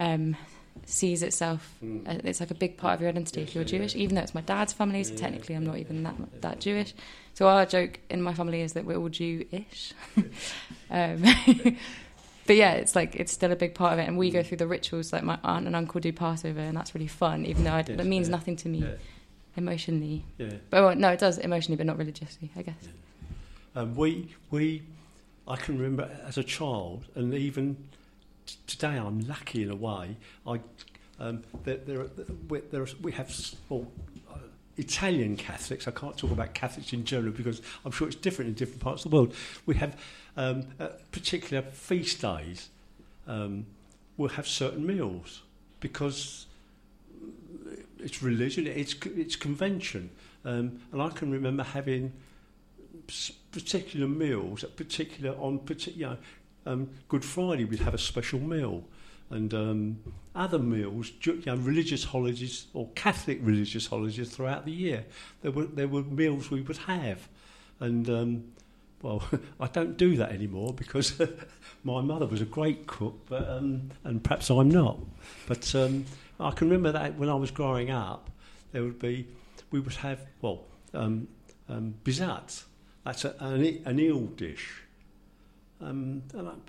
um, 0.00 0.36
sees 0.84 1.22
itself. 1.22 1.62
Mm. 1.84 2.08
Uh, 2.08 2.20
it's 2.24 2.40
like 2.40 2.50
a 2.50 2.60
big 2.64 2.76
part 2.76 2.94
of 2.94 3.00
your 3.00 3.10
identity 3.10 3.40
if 3.42 3.54
you're 3.54 3.62
yeah, 3.62 3.68
Jewish, 3.74 3.94
yeah. 3.94 4.02
even 4.02 4.16
though 4.16 4.22
it's 4.22 4.34
my 4.34 4.40
dad's 4.40 4.72
family. 4.72 5.04
So 5.04 5.12
Yeah, 5.12 5.20
technically, 5.20 5.54
I'm 5.54 5.64
not 5.64 5.78
even 5.78 6.02
that 6.02 6.16
that 6.40 6.56
Jewish. 6.60 6.92
So 7.34 7.46
our 7.46 7.64
joke 7.66 8.00
in 8.10 8.20
my 8.20 8.34
family 8.34 8.60
is 8.66 8.72
that 8.72 8.84
we're 8.84 8.96
all 8.96 9.08
Jewish. 9.08 9.92
um, 10.98 11.22
but 12.46 12.56
yeah, 12.62 12.72
it's 12.72 12.96
like 12.96 13.14
it's 13.14 13.32
still 13.32 13.52
a 13.52 13.56
big 13.64 13.74
part 13.74 13.92
of 13.92 13.98
it, 14.00 14.08
and 14.08 14.18
we 14.18 14.28
Mm. 14.30 14.32
go 14.38 14.42
through 14.42 14.60
the 14.64 14.66
rituals. 14.66 15.12
Like 15.12 15.22
my 15.22 15.38
aunt 15.44 15.66
and 15.68 15.76
uncle 15.76 16.00
do 16.00 16.12
Passover, 16.12 16.60
and 16.68 16.76
that's 16.76 16.94
really 16.96 17.12
fun, 17.24 17.46
even 17.46 17.62
though 17.64 17.76
I, 17.80 17.84
Yes, 17.86 17.90
it 17.90 18.06
means 18.14 18.28
nothing 18.28 18.56
to 18.56 18.68
me 18.68 18.84
emotionally. 19.56 20.24
Yeah. 20.38 20.54
But 20.70 20.82
well, 20.84 20.96
no, 20.96 21.10
it 21.10 21.20
does 21.20 21.38
emotionally, 21.38 21.76
but 21.76 21.86
not 21.86 21.98
religiously, 21.98 22.50
I 22.56 22.62
guess. 22.62 22.88
Um, 23.76 23.94
we, 23.94 24.34
we, 24.50 24.82
I 25.46 25.56
can 25.56 25.78
remember 25.78 26.10
as 26.26 26.38
a 26.38 26.44
child, 26.56 27.04
and 27.14 27.32
even 27.34 27.76
today, 28.66 28.96
I'm 28.96 29.20
lucky 29.26 29.62
in 29.62 29.70
a 29.70 29.76
way. 29.76 30.16
I, 30.46 30.60
um, 31.18 31.42
there, 31.64 31.76
there, 31.76 32.06
there, 32.70 32.86
we 33.00 33.12
have 33.12 33.34
well, 33.68 33.86
uh, 34.32 34.38
Italian 34.76 35.36
Catholics. 35.36 35.86
I 35.86 35.92
can't 35.92 36.16
talk 36.16 36.30
about 36.30 36.54
Catholics 36.54 36.92
in 36.92 37.04
general 37.04 37.32
because 37.32 37.62
I'm 37.84 37.92
sure 37.92 38.06
it's 38.06 38.16
different 38.16 38.48
in 38.48 38.54
different 38.54 38.80
parts 38.80 39.04
of 39.04 39.10
the 39.10 39.16
world. 39.16 39.34
We 39.66 39.76
have 39.76 40.00
um, 40.36 40.64
uh, 40.80 40.88
particular 41.10 41.62
feast 41.62 42.22
days. 42.22 42.68
Um, 43.26 43.66
we'll 44.16 44.30
have 44.30 44.48
certain 44.48 44.86
meals 44.86 45.42
because 45.80 46.46
it's 47.98 48.22
religion, 48.22 48.66
it's 48.66 48.94
it's 49.06 49.36
convention, 49.36 50.10
um, 50.44 50.80
and 50.92 51.00
I 51.00 51.08
can 51.10 51.30
remember 51.30 51.62
having 51.62 52.12
particular 53.52 54.08
meals 54.08 54.64
at 54.64 54.76
particular 54.76 55.36
on 55.38 55.58
particular. 55.60 55.98
You 55.98 56.06
know, 56.14 56.20
um, 56.66 56.90
Good 57.08 57.24
Friday 57.24 57.64
we'd 57.64 57.80
have 57.80 57.94
a 57.94 57.98
special 57.98 58.40
meal, 58.40 58.84
and 59.30 59.52
um, 59.54 59.98
other 60.34 60.58
meals, 60.58 61.10
you 61.22 61.42
know, 61.46 61.56
religious 61.56 62.04
holidays 62.04 62.66
or 62.74 62.88
Catholic 62.94 63.38
religious 63.42 63.86
holidays 63.86 64.30
throughout 64.30 64.64
the 64.64 64.72
year. 64.72 65.04
There 65.40 65.50
were 65.50 65.64
there 65.64 65.88
were 65.88 66.02
meals 66.02 66.50
we 66.50 66.60
would 66.60 66.76
have, 66.78 67.28
and 67.80 68.08
um, 68.10 68.44
well, 69.02 69.22
I 69.60 69.66
don't 69.66 69.96
do 69.96 70.16
that 70.16 70.32
anymore 70.32 70.72
because 70.72 71.20
my 71.84 72.00
mother 72.00 72.26
was 72.26 72.40
a 72.40 72.46
great 72.46 72.86
cook, 72.86 73.26
but 73.28 73.48
um, 73.48 73.90
and 74.04 74.22
perhaps 74.22 74.50
I'm 74.50 74.70
not. 74.70 74.98
But 75.46 75.74
um, 75.74 76.04
I 76.38 76.50
can 76.52 76.68
remember 76.68 76.92
that 76.92 77.18
when 77.18 77.28
I 77.28 77.34
was 77.34 77.50
growing 77.50 77.90
up, 77.90 78.30
there 78.72 78.82
would 78.82 78.98
be 78.98 79.26
we 79.70 79.80
would 79.80 79.94
have 79.94 80.20
well 80.40 80.64
um, 80.94 81.28
um, 81.68 81.94
bizat. 82.04 82.64
That's 83.04 83.24
a, 83.24 83.34
an, 83.40 83.82
an 83.84 83.98
eel 83.98 84.20
dish. 84.20 84.81
Um, 85.82 86.22
but, 86.32 86.66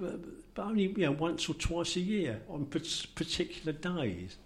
but 0.55 0.61
only 0.63 0.83
you 0.83 1.05
know 1.05 1.11
once 1.11 1.47
or 1.47 1.53
twice 1.53 1.95
a 1.95 1.99
year 1.99 2.41
on 2.49 2.65
particular 2.65 3.71
days, 3.71 4.37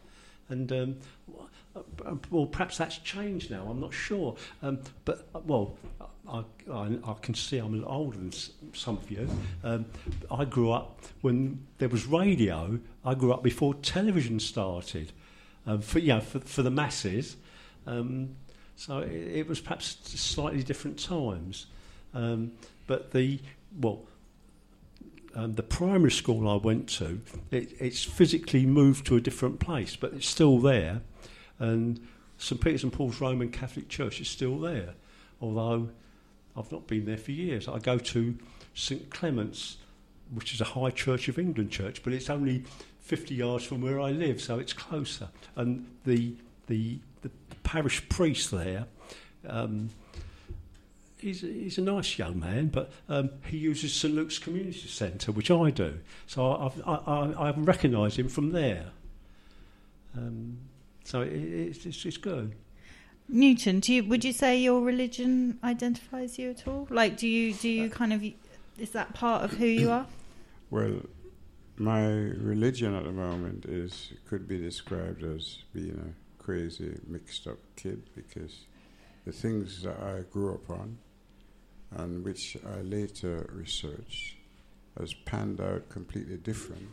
and 0.49 0.71
um, 0.71 0.95
uh, 1.75 2.15
well 2.29 2.45
perhaps 2.45 2.77
that's 2.77 2.97
changed 2.97 3.49
now. 3.49 3.67
I'm 3.69 3.79
not 3.79 3.93
sure, 3.93 4.35
um, 4.61 4.79
but 5.05 5.27
uh, 5.33 5.39
well 5.45 5.77
I, 6.27 6.43
I, 6.71 6.97
I 7.05 7.13
can 7.21 7.33
see 7.33 7.59
I'm 7.59 7.73
a 7.73 7.77
little 7.77 7.91
older 7.91 8.17
than 8.17 8.33
some 8.73 8.97
of 8.97 9.09
you. 9.09 9.29
Um, 9.63 9.85
I 10.29 10.43
grew 10.43 10.71
up 10.71 11.01
when 11.21 11.65
there 11.77 11.89
was 11.89 12.05
radio. 12.05 12.79
I 13.05 13.13
grew 13.13 13.31
up 13.31 13.43
before 13.43 13.73
television 13.75 14.39
started, 14.39 15.13
um, 15.65 15.81
for 15.81 15.99
you 15.99 16.09
know 16.09 16.19
for, 16.19 16.39
for 16.39 16.61
the 16.61 16.71
masses. 16.71 17.37
Um, 17.85 18.35
so 18.75 18.99
it, 18.99 19.11
it 19.11 19.47
was 19.47 19.61
perhaps 19.61 19.97
slightly 20.19 20.61
different 20.61 20.99
times, 20.99 21.67
but 22.11 23.11
the 23.11 23.39
well 23.79 24.01
um, 25.37 25.53
the 25.53 25.63
primary 25.63 26.11
school 26.11 26.49
I 26.49 26.55
went 26.55 26.89
to, 26.97 27.21
it, 27.51 27.71
it's 27.79 28.03
physically 28.03 28.65
moved 28.65 29.05
to 29.05 29.15
a 29.15 29.21
different 29.21 29.59
place, 29.59 29.95
but 29.95 30.13
it's 30.13 30.27
still 30.27 30.57
there. 30.57 31.01
And 31.59 31.99
St 32.39 32.59
Peter's 32.59 32.83
and 32.83 32.91
Paul's 32.91 33.21
Roman 33.21 33.49
Catholic 33.51 33.87
Church 33.87 34.19
is 34.19 34.27
still 34.27 34.59
there, 34.59 34.95
although 35.39 35.89
I've 36.55 36.71
not 36.71 36.87
been 36.87 37.05
there 37.05 37.17
for 37.17 37.31
years. 37.31 37.67
I 37.67 37.77
go 37.77 37.99
to 37.99 38.35
St 38.73 39.11
Clement's, 39.11 39.77
which 40.33 40.55
is 40.55 40.61
a 40.61 40.65
High 40.65 40.89
Church 40.89 41.27
of 41.27 41.37
England 41.37 41.69
church, 41.69 42.01
but 42.01 42.13
it's 42.13 42.31
only 42.31 42.63
50 43.01 43.35
yards 43.35 43.63
from 43.63 43.81
where 43.81 44.01
I 44.01 44.09
live, 44.09 44.41
so 44.41 44.57
it's 44.57 44.73
closer. 44.73 45.29
And 45.55 45.85
the, 46.03 46.33
the, 46.65 46.97
the 47.21 47.29
parish 47.61 48.09
priest 48.09 48.49
there, 48.49 48.87
um, 49.47 49.91
he's, 51.19 51.41
he's 51.41 51.77
a 51.77 51.81
nice 51.81 52.17
young 52.17 52.39
man, 52.39 52.67
but 52.67 52.91
um, 53.09 53.29
he 53.45 53.57
uses 53.57 53.93
St 53.93 54.13
Luke's 54.13 54.39
Community 54.39 54.87
Centre, 54.87 55.31
which 55.31 55.51
I 55.51 55.69
do. 55.71 55.99
So 56.25 56.55
I've, 56.55 56.81
I, 56.87 56.93
I, 56.93 57.49
I 57.49 57.51
recognise 57.51 58.17
him 58.17 58.29
from 58.29 58.51
there. 58.51 58.87
Um, 60.15 60.57
so 61.03 61.21
it, 61.21 61.33
it's, 61.33 61.85
it's 61.85 62.05
it's 62.05 62.17
good. 62.17 62.55
Newton, 63.29 63.79
do 63.79 63.93
you 63.93 64.03
would 64.05 64.23
you 64.23 64.33
say 64.33 64.57
your 64.57 64.81
religion 64.81 65.59
identifies 65.63 66.39
you 66.39 66.51
at 66.51 66.67
all? 66.67 66.87
Like, 66.89 67.17
do 67.17 67.27
you 67.27 67.53
do 67.53 67.69
you 67.69 67.89
kind 67.89 68.13
of 68.13 68.23
is 68.77 68.91
that 68.91 69.13
part 69.13 69.43
of 69.43 69.51
who 69.53 69.65
you 69.65 69.91
are? 69.91 70.05
Well, 70.69 71.03
my 71.77 72.05
religion 72.05 72.93
at 72.93 73.05
the 73.05 73.13
moment 73.13 73.63
is 73.67 74.11
could 74.27 74.49
be 74.49 74.57
described 74.57 75.23
as 75.23 75.59
being 75.73 75.97
a 75.97 76.43
crazy, 76.43 76.99
mixed 77.07 77.47
up 77.47 77.57
kid 77.77 78.03
because 78.15 78.65
the 79.23 79.31
things 79.31 79.83
that 79.83 79.97
I 79.97 80.23
grew 80.29 80.55
up 80.55 80.69
on 80.69 80.97
and 81.91 82.23
which 82.23 82.57
I 82.65 82.81
later 82.81 83.49
researched 83.53 84.35
has 84.99 85.13
panned 85.13 85.61
out 85.61 85.89
completely 85.89 86.37
different 86.37 86.89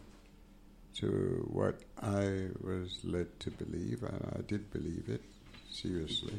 to 0.95 1.49
what 1.53 1.81
I 2.01 2.49
was 2.61 3.01
led 3.03 3.41
to 3.41 3.51
believe, 3.51 4.03
and 4.03 4.33
I 4.37 4.43
did 4.43 4.71
believe 4.71 5.09
it 5.09 5.23
seriously 5.71 6.39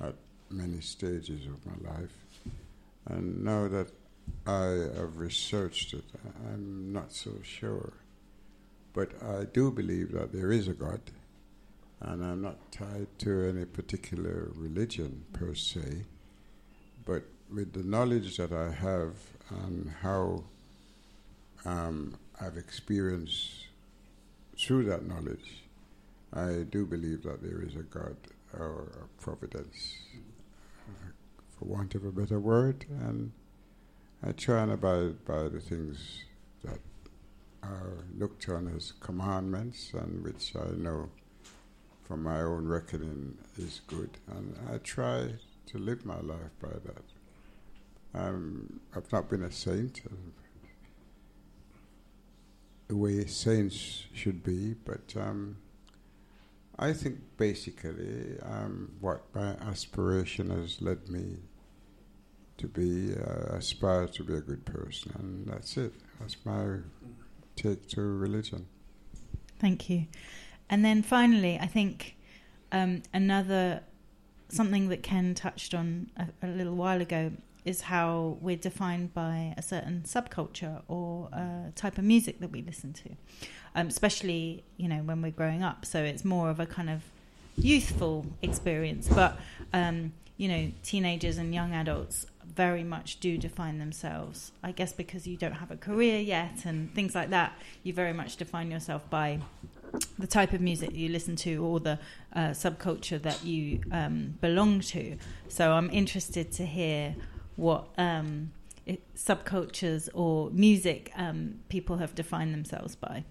at 0.00 0.14
many 0.50 0.80
stages 0.80 1.46
of 1.46 1.64
my 1.64 1.90
life. 1.92 2.16
And 3.06 3.44
now 3.44 3.68
that 3.68 3.90
I 4.46 4.98
have 4.98 5.18
researched 5.18 5.94
it, 5.94 6.04
I'm 6.46 6.92
not 6.92 7.12
so 7.12 7.32
sure. 7.42 7.92
But 8.92 9.10
I 9.22 9.44
do 9.44 9.70
believe 9.70 10.12
that 10.12 10.32
there 10.32 10.52
is 10.52 10.68
a 10.68 10.74
God, 10.74 11.00
and 12.00 12.24
I'm 12.24 12.42
not 12.42 12.72
tied 12.72 13.06
to 13.20 13.48
any 13.48 13.64
particular 13.64 14.50
religion 14.54 15.24
per 15.32 15.54
se. 15.54 16.04
But 17.06 17.24
with 17.52 17.72
the 17.72 17.82
knowledge 17.82 18.36
that 18.38 18.52
I 18.52 18.70
have 18.70 19.14
and 19.50 19.92
how 20.00 20.44
um, 21.64 22.16
I've 22.40 22.56
experienced 22.56 23.66
through 24.58 24.84
that 24.84 25.06
knowledge, 25.06 25.62
I 26.32 26.64
do 26.70 26.86
believe 26.86 27.24
that 27.24 27.42
there 27.42 27.62
is 27.62 27.74
a 27.74 27.82
God 27.82 28.16
or 28.58 28.92
a 29.02 29.22
providence, 29.22 29.96
for 31.58 31.66
want 31.66 31.94
of 31.94 32.04
a 32.04 32.12
better 32.12 32.40
word, 32.40 32.86
and 32.88 33.32
I 34.26 34.32
try 34.32 34.62
and 34.62 34.72
abide 34.72 35.24
by 35.24 35.48
the 35.48 35.60
things 35.60 36.24
that 36.64 36.78
are 37.62 38.04
looked 38.16 38.48
on 38.48 38.72
as 38.74 38.92
commandments 38.92 39.92
and 39.94 40.24
which 40.24 40.54
I 40.56 40.70
know 40.76 41.10
from 42.04 42.22
my 42.22 42.40
own 42.40 42.66
reckoning 42.66 43.36
is 43.58 43.80
good, 43.86 44.10
and 44.28 44.56
I 44.72 44.78
try 44.78 45.28
to 45.66 45.78
live 45.78 46.04
my 46.04 46.20
life 46.20 46.50
by 46.60 46.70
that. 46.84 47.02
Um, 48.14 48.80
I've 48.94 49.10
not 49.12 49.30
been 49.30 49.42
a 49.42 49.50
saint, 49.50 50.02
the 52.88 52.96
way 52.96 53.24
saints 53.24 54.04
should 54.12 54.42
be, 54.44 54.74
but 54.84 55.14
um, 55.16 55.56
I 56.78 56.92
think 56.92 57.18
basically 57.38 58.38
um, 58.42 58.92
what 59.00 59.22
my 59.34 59.52
aspiration 59.70 60.50
has 60.50 60.82
led 60.82 61.08
me 61.08 61.38
to 62.58 62.68
be, 62.68 63.14
uh, 63.14 63.56
aspire 63.56 64.06
to 64.08 64.24
be 64.24 64.34
a 64.34 64.40
good 64.40 64.64
person, 64.64 65.12
and 65.18 65.46
that's 65.46 65.76
it. 65.76 65.94
That's 66.20 66.36
my 66.44 66.78
take 67.56 67.88
to 67.88 68.02
religion. 68.02 68.66
Thank 69.58 69.88
you. 69.88 70.06
And 70.68 70.84
then 70.84 71.02
finally, 71.02 71.58
I 71.58 71.66
think 71.66 72.16
um, 72.72 73.02
another 73.12 73.82
something 74.48 74.88
that 74.90 75.02
Ken 75.02 75.34
touched 75.34 75.74
on 75.74 76.10
a, 76.16 76.46
a, 76.46 76.48
little 76.48 76.74
while 76.74 77.00
ago 77.00 77.32
is 77.64 77.82
how 77.82 78.36
we're 78.40 78.56
defined 78.56 79.14
by 79.14 79.54
a 79.56 79.62
certain 79.62 80.02
subculture 80.04 80.82
or 80.88 81.28
a 81.32 81.72
type 81.74 81.98
of 81.98 82.04
music 82.04 82.40
that 82.40 82.50
we 82.50 82.62
listen 82.62 82.92
to, 82.92 83.10
um, 83.74 83.86
especially 83.88 84.64
you 84.76 84.88
know 84.88 85.02
when 85.02 85.22
we're 85.22 85.30
growing 85.30 85.62
up. 85.62 85.86
So 85.86 86.02
it's 86.02 86.24
more 86.24 86.50
of 86.50 86.60
a 86.60 86.66
kind 86.66 86.90
of 86.90 87.02
youthful 87.56 88.26
experience, 88.42 89.08
but 89.08 89.38
um, 89.72 90.12
you 90.36 90.48
know 90.48 90.72
teenagers 90.82 91.38
and 91.38 91.54
young 91.54 91.72
adults 91.72 92.26
very 92.44 92.84
much 92.84 93.20
do 93.20 93.38
define 93.38 93.78
themselves. 93.78 94.52
I 94.62 94.72
guess 94.72 94.92
because 94.92 95.26
you 95.26 95.36
don't 95.36 95.52
have 95.52 95.70
a 95.70 95.76
career 95.76 96.18
yet 96.18 96.64
and 96.64 96.92
things 96.94 97.14
like 97.14 97.30
that, 97.30 97.52
you 97.82 97.92
very 97.92 98.12
much 98.12 98.36
define 98.36 98.70
yourself 98.70 99.08
by 99.08 99.40
the 100.18 100.26
type 100.26 100.52
of 100.52 100.60
music 100.60 100.94
you 100.94 101.08
listen 101.08 101.36
to 101.36 101.64
or 101.64 101.80
the 101.80 101.98
uh, 102.34 102.48
subculture 102.50 103.20
that 103.22 103.44
you 103.44 103.80
um, 103.92 104.34
belong 104.40 104.80
to. 104.80 105.16
So 105.48 105.72
I'm 105.72 105.90
interested 105.90 106.50
to 106.52 106.66
hear 106.66 107.14
what 107.56 107.88
um, 107.98 108.52
subcultures 109.16 110.08
or 110.14 110.50
music 110.50 111.12
um, 111.16 111.60
people 111.68 111.98
have 111.98 112.14
defined 112.14 112.54
themselves 112.54 112.96
by. 112.96 113.24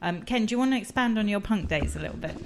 Um, 0.00 0.22
Ken, 0.22 0.46
do 0.46 0.52
you 0.52 0.58
want 0.58 0.72
to 0.72 0.78
expand 0.78 1.18
on 1.18 1.28
your 1.28 1.40
punk 1.40 1.68
days 1.68 1.94
a 1.94 2.00
little 2.00 2.16
bit? 2.16 2.36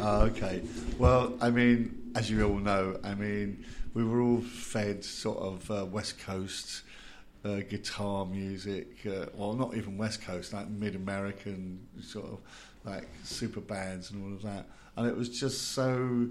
uh, 0.00 0.20
okay. 0.30 0.62
Well, 0.98 1.34
I 1.40 1.50
mean, 1.50 2.12
as 2.14 2.30
you 2.30 2.48
all 2.48 2.58
know, 2.58 2.98
I 3.04 3.14
mean, 3.14 3.64
we 3.92 4.04
were 4.04 4.22
all 4.22 4.40
fed 4.40 5.04
sort 5.04 5.38
of 5.38 5.70
uh, 5.70 5.84
West 5.84 6.18
Coast 6.18 6.82
uh, 7.44 7.60
guitar 7.68 8.24
music, 8.24 9.06
uh, 9.06 9.26
well, 9.34 9.52
not 9.52 9.76
even 9.76 9.98
West 9.98 10.22
Coast, 10.22 10.52
like 10.52 10.68
mid 10.68 10.96
American 10.96 11.86
sort 12.00 12.26
of 12.26 12.38
like 12.84 13.06
super 13.22 13.60
bands 13.60 14.10
and 14.10 14.24
all 14.24 14.32
of 14.32 14.42
that. 14.42 14.66
And 14.96 15.06
it 15.06 15.16
was 15.16 15.28
just 15.28 15.72
so 15.72 16.28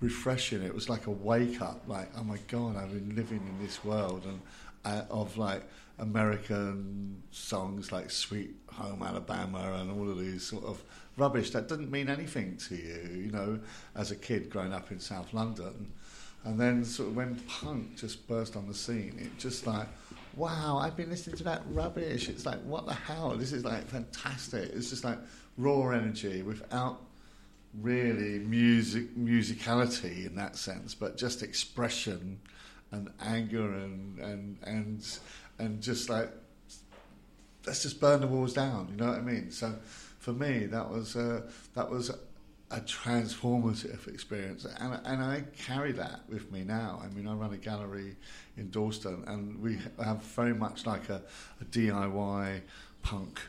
refreshing. 0.00 0.62
It 0.62 0.74
was 0.74 0.88
like 0.88 1.06
a 1.06 1.10
wake 1.10 1.60
up, 1.60 1.82
like, 1.86 2.10
oh 2.16 2.24
my 2.24 2.38
God, 2.48 2.76
I've 2.76 2.92
been 2.92 3.14
living 3.14 3.46
in 3.46 3.64
this 3.64 3.84
world 3.84 4.24
and 4.26 4.40
uh, 4.84 5.04
of 5.10 5.36
like 5.38 5.62
American 5.98 7.22
songs 7.30 7.92
like 7.92 8.10
Sweet 8.10 8.54
Home 8.72 9.02
Alabama 9.02 9.78
and 9.80 9.90
all 9.90 10.10
of 10.10 10.18
these 10.18 10.42
sort 10.44 10.64
of 10.64 10.82
rubbish 11.16 11.50
that 11.50 11.68
didn't 11.68 11.90
mean 11.90 12.08
anything 12.08 12.56
to 12.56 12.74
you, 12.74 13.22
you 13.24 13.30
know, 13.30 13.58
as 13.94 14.10
a 14.10 14.16
kid 14.16 14.50
growing 14.50 14.72
up 14.72 14.90
in 14.90 14.98
South 14.98 15.32
London. 15.32 15.92
And 16.44 16.60
then 16.60 16.84
sort 16.84 17.10
of 17.10 17.16
when 17.16 17.36
punk 17.48 17.96
just 17.96 18.26
burst 18.28 18.56
on 18.56 18.66
the 18.68 18.74
scene, 18.74 19.18
it 19.18 19.38
just 19.38 19.66
like, 19.66 19.86
wow, 20.36 20.78
I've 20.78 20.96
been 20.96 21.08
listening 21.08 21.36
to 21.36 21.44
that 21.44 21.62
rubbish. 21.70 22.28
It's 22.28 22.44
like, 22.44 22.60
what 22.62 22.86
the 22.86 22.92
hell? 22.92 23.30
This 23.30 23.52
is 23.52 23.64
like 23.64 23.86
fantastic. 23.86 24.70
It's 24.74 24.90
just 24.90 25.04
like 25.04 25.18
raw 25.56 25.90
energy 25.90 26.42
without 26.42 27.00
really 27.80 28.38
music 28.38 29.16
musicality 29.16 30.26
in 30.26 30.36
that 30.36 30.56
sense, 30.56 30.94
but 30.94 31.16
just 31.16 31.42
expression 31.42 32.40
and 32.92 33.10
anger 33.20 33.72
and 33.74 34.18
and 34.18 34.58
and 34.62 35.18
and 35.58 35.82
just 35.82 36.08
like 36.08 36.30
let's 37.66 37.82
just 37.82 38.00
burn 38.00 38.20
the 38.20 38.26
walls 38.26 38.52
down. 38.52 38.88
You 38.90 38.96
know 38.96 39.10
what 39.10 39.18
I 39.18 39.22
mean? 39.22 39.50
So 39.50 39.74
for 40.18 40.32
me, 40.32 40.66
that 40.66 40.88
was 40.88 41.16
uh, 41.16 41.42
that 41.74 41.90
was 41.90 42.10
a 42.70 42.80
transformative 42.80 44.08
experience, 44.08 44.64
and, 44.64 45.00
and 45.04 45.22
I 45.22 45.44
carry 45.56 45.92
that 45.92 46.20
with 46.28 46.50
me 46.50 46.64
now. 46.64 47.00
I 47.04 47.08
mean, 47.08 47.28
I 47.28 47.34
run 47.34 47.52
a 47.52 47.58
gallery 47.58 48.16
in 48.56 48.70
Dalston, 48.70 49.22
and 49.26 49.60
we 49.60 49.78
have 50.02 50.22
very 50.22 50.54
much 50.54 50.86
like 50.86 51.08
a, 51.08 51.22
a 51.60 51.64
DIY 51.66 52.62
punk 53.02 53.40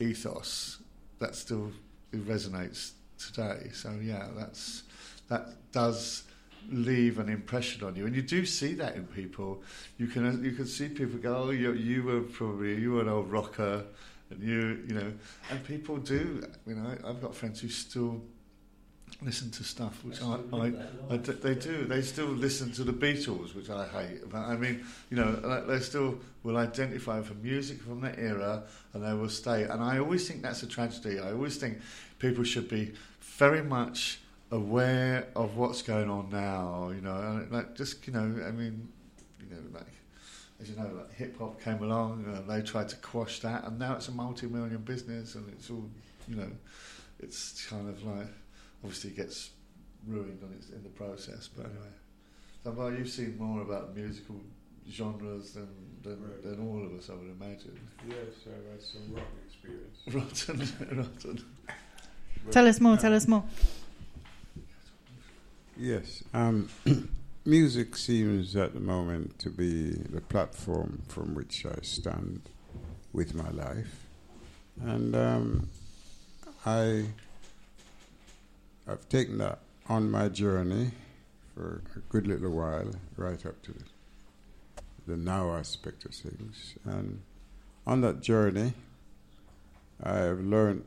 ethos 0.00 0.78
that 1.18 1.34
still 1.34 1.72
resonates 2.14 2.92
today. 3.30 3.70
So 3.72 3.92
yeah, 4.02 4.28
that's 4.36 4.82
that 5.28 5.48
does 5.72 6.24
leave 6.70 7.18
an 7.18 7.28
impression 7.28 7.84
on 7.84 7.96
you, 7.96 8.06
and 8.06 8.14
you 8.14 8.22
do 8.22 8.44
see 8.46 8.74
that 8.74 8.96
in 8.96 9.06
people. 9.06 9.62
You 9.98 10.06
can 10.06 10.26
uh, 10.26 10.42
you 10.42 10.52
can 10.52 10.66
see 10.66 10.88
people 10.88 11.18
go, 11.18 11.36
"Oh, 11.36 11.50
you, 11.50 11.72
you 11.72 12.02
were 12.02 12.20
probably 12.20 12.80
you 12.80 12.92
were 12.92 13.02
an 13.02 13.08
old 13.08 13.30
rocker." 13.30 13.84
And 14.30 14.42
you, 14.42 14.82
you 14.88 14.94
know, 14.94 15.12
and 15.50 15.64
people 15.64 15.98
do. 15.98 16.42
You 16.66 16.74
know, 16.74 16.96
I've 17.04 17.20
got 17.20 17.34
friends 17.34 17.60
who 17.60 17.68
still 17.68 18.22
listen 19.20 19.50
to 19.50 19.62
stuff 19.62 20.02
which 20.04 20.20
I, 20.22 20.38
I, 20.52 20.72
I, 21.10 21.16
they 21.16 21.54
do. 21.54 21.84
They 21.84 22.02
still 22.02 22.26
listen 22.26 22.72
to 22.72 22.84
the 22.84 22.92
Beatles, 22.92 23.54
which 23.54 23.70
I 23.70 23.86
hate. 23.86 24.28
But 24.30 24.38
I 24.40 24.56
mean, 24.56 24.84
you 25.10 25.16
know, 25.16 25.38
uh, 25.44 25.66
they 25.66 25.80
still 25.80 26.18
will 26.42 26.56
identify 26.56 27.22
for 27.22 27.34
music 27.34 27.80
from 27.82 28.00
that 28.00 28.18
era, 28.18 28.64
and 28.94 29.04
they 29.04 29.12
will 29.12 29.28
stay. 29.28 29.64
And 29.64 29.82
I 29.82 29.98
always 29.98 30.26
think 30.26 30.42
that's 30.42 30.62
a 30.62 30.66
tragedy. 30.66 31.20
I 31.20 31.32
always 31.32 31.56
think 31.56 31.78
people 32.18 32.44
should 32.44 32.68
be 32.68 32.92
very 33.42 33.62
much 33.64 34.20
aware 34.52 35.26
of 35.34 35.56
what's 35.56 35.82
going 35.82 36.08
on 36.08 36.30
now. 36.30 36.92
You 36.94 37.00
know, 37.00 37.44
like 37.50 37.74
just 37.74 38.06
you 38.06 38.12
know, 38.12 38.28
I 38.46 38.52
mean, 38.52 38.88
you 39.40 39.48
know, 39.52 39.62
like 39.74 39.94
as 40.60 40.70
you 40.70 40.76
know, 40.76 40.88
like 40.96 41.12
hip 41.14 41.36
hop 41.40 41.60
came 41.60 41.82
along, 41.82 42.24
and 42.24 42.48
they 42.48 42.62
tried 42.62 42.88
to 42.90 42.96
quash 42.96 43.40
that, 43.40 43.64
and 43.64 43.80
now 43.80 43.96
it's 43.96 44.06
a 44.06 44.12
multi-million 44.12 44.82
business, 44.82 45.34
and 45.34 45.48
it's 45.48 45.70
all, 45.70 45.90
you 46.28 46.36
know, 46.36 46.52
it's 47.18 47.66
kind 47.66 47.88
of 47.88 48.04
like 48.04 48.28
obviously 48.84 49.10
it 49.10 49.16
gets 49.16 49.50
ruined 50.06 50.40
on 50.44 50.52
its, 50.56 50.70
in 50.70 50.84
the 50.84 50.90
process. 50.90 51.48
But 51.48 51.66
anyway, 51.66 51.94
so 52.62 52.96
you've 52.96 53.08
seen 53.08 53.36
more 53.38 53.62
about 53.62 53.96
musical 53.96 54.40
genres 54.88 55.54
than 55.54 55.68
than, 56.04 56.22
right. 56.22 56.42
than 56.44 56.64
all 56.68 56.86
of 56.86 56.92
us, 56.96 57.10
I 57.10 57.14
would 57.14 57.34
imagine. 57.40 57.76
Yes, 58.08 58.46
I've 58.46 58.70
had 58.70 58.80
some 58.80 59.02
rotten 59.12 59.38
experience. 59.44 59.98
rotten, 60.86 60.96
rotten. 60.96 61.44
Tell 62.50 62.66
us 62.66 62.80
more. 62.80 62.96
Tell 62.96 63.14
us 63.14 63.28
more. 63.28 63.44
Yes, 65.76 66.22
um, 66.34 66.68
music 67.44 67.96
seems 67.96 68.54
at 68.56 68.74
the 68.74 68.80
moment 68.80 69.38
to 69.40 69.50
be 69.50 69.90
the 69.90 70.20
platform 70.20 71.02
from 71.08 71.34
which 71.34 71.66
I 71.66 71.80
stand 71.82 72.42
with 73.12 73.34
my 73.34 73.50
life, 73.50 74.06
and 74.80 75.16
um, 75.16 75.68
I 76.64 77.06
have 78.86 79.08
taken 79.08 79.38
that 79.38 79.58
on 79.88 80.10
my 80.10 80.28
journey 80.28 80.92
for 81.54 81.82
a 81.96 81.98
good 82.08 82.26
little 82.26 82.50
while, 82.50 82.90
right 83.16 83.44
up 83.44 83.62
to 83.62 83.72
the, 83.72 83.84
the 85.06 85.16
now 85.16 85.54
aspect 85.54 86.04
of 86.04 86.14
things. 86.14 86.74
And 86.84 87.22
on 87.86 88.00
that 88.02 88.20
journey, 88.20 88.72
I 90.02 90.18
have 90.18 90.40
learned 90.40 90.84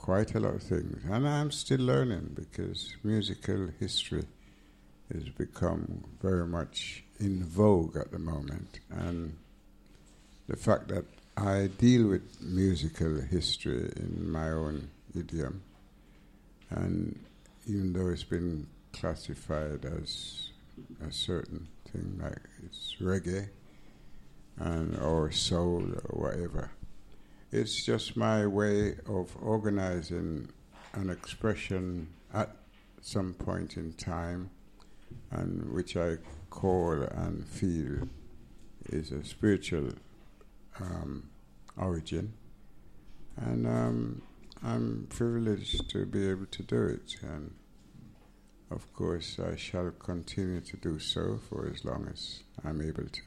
quite 0.00 0.34
a 0.34 0.40
lot 0.40 0.54
of 0.54 0.62
things, 0.62 1.04
and 1.10 1.28
I'm 1.28 1.50
still 1.50 1.80
learning 1.80 2.30
because 2.34 2.94
musical 3.04 3.68
history 3.78 4.24
has 5.12 5.28
become 5.28 6.04
very 6.22 6.46
much 6.46 7.04
in 7.18 7.44
vogue 7.44 7.96
at 7.96 8.10
the 8.10 8.18
moment, 8.18 8.80
and 8.90 9.36
the 10.48 10.56
fact 10.56 10.88
that 10.88 11.04
I 11.36 11.68
deal 11.78 12.08
with 12.08 12.40
musical 12.40 13.20
history 13.20 13.92
in 13.96 14.30
my 14.30 14.50
own 14.50 14.88
idiom, 15.14 15.62
and 16.70 17.18
even 17.66 17.92
though 17.92 18.08
it's 18.08 18.24
been 18.24 18.66
classified 18.92 19.84
as 19.84 20.50
a 21.06 21.12
certain 21.12 21.68
thing 21.92 22.18
like 22.22 22.38
it's 22.64 22.96
reggae 23.00 23.48
and 24.56 24.98
or 24.98 25.30
soul 25.30 25.84
or 26.08 26.30
whatever, 26.30 26.70
it's 27.52 27.84
just 27.84 28.16
my 28.16 28.46
way 28.46 28.96
of 29.06 29.36
organizing 29.42 30.48
an 30.92 31.10
expression 31.10 32.08
at 32.32 32.54
some 33.00 33.34
point 33.34 33.76
in 33.76 33.92
time, 33.94 34.50
and 35.30 35.72
which 35.72 35.96
I 35.96 36.18
call 36.50 37.02
and 37.02 37.46
feel 37.46 38.08
is 38.86 39.12
a 39.12 39.24
spiritual 39.24 39.92
um, 40.80 41.28
origin. 41.76 42.32
And 43.36 43.66
um, 43.66 44.22
I'm 44.62 45.06
privileged 45.10 45.88
to 45.90 46.06
be 46.06 46.28
able 46.28 46.46
to 46.46 46.62
do 46.62 46.82
it. 46.86 47.16
And 47.22 47.52
of 48.70 48.92
course, 48.94 49.38
I 49.40 49.56
shall 49.56 49.90
continue 49.90 50.60
to 50.60 50.76
do 50.76 50.98
so 50.98 51.40
for 51.48 51.68
as 51.72 51.84
long 51.84 52.08
as 52.12 52.42
I'm 52.64 52.80
able 52.80 53.08
to. 53.08 53.22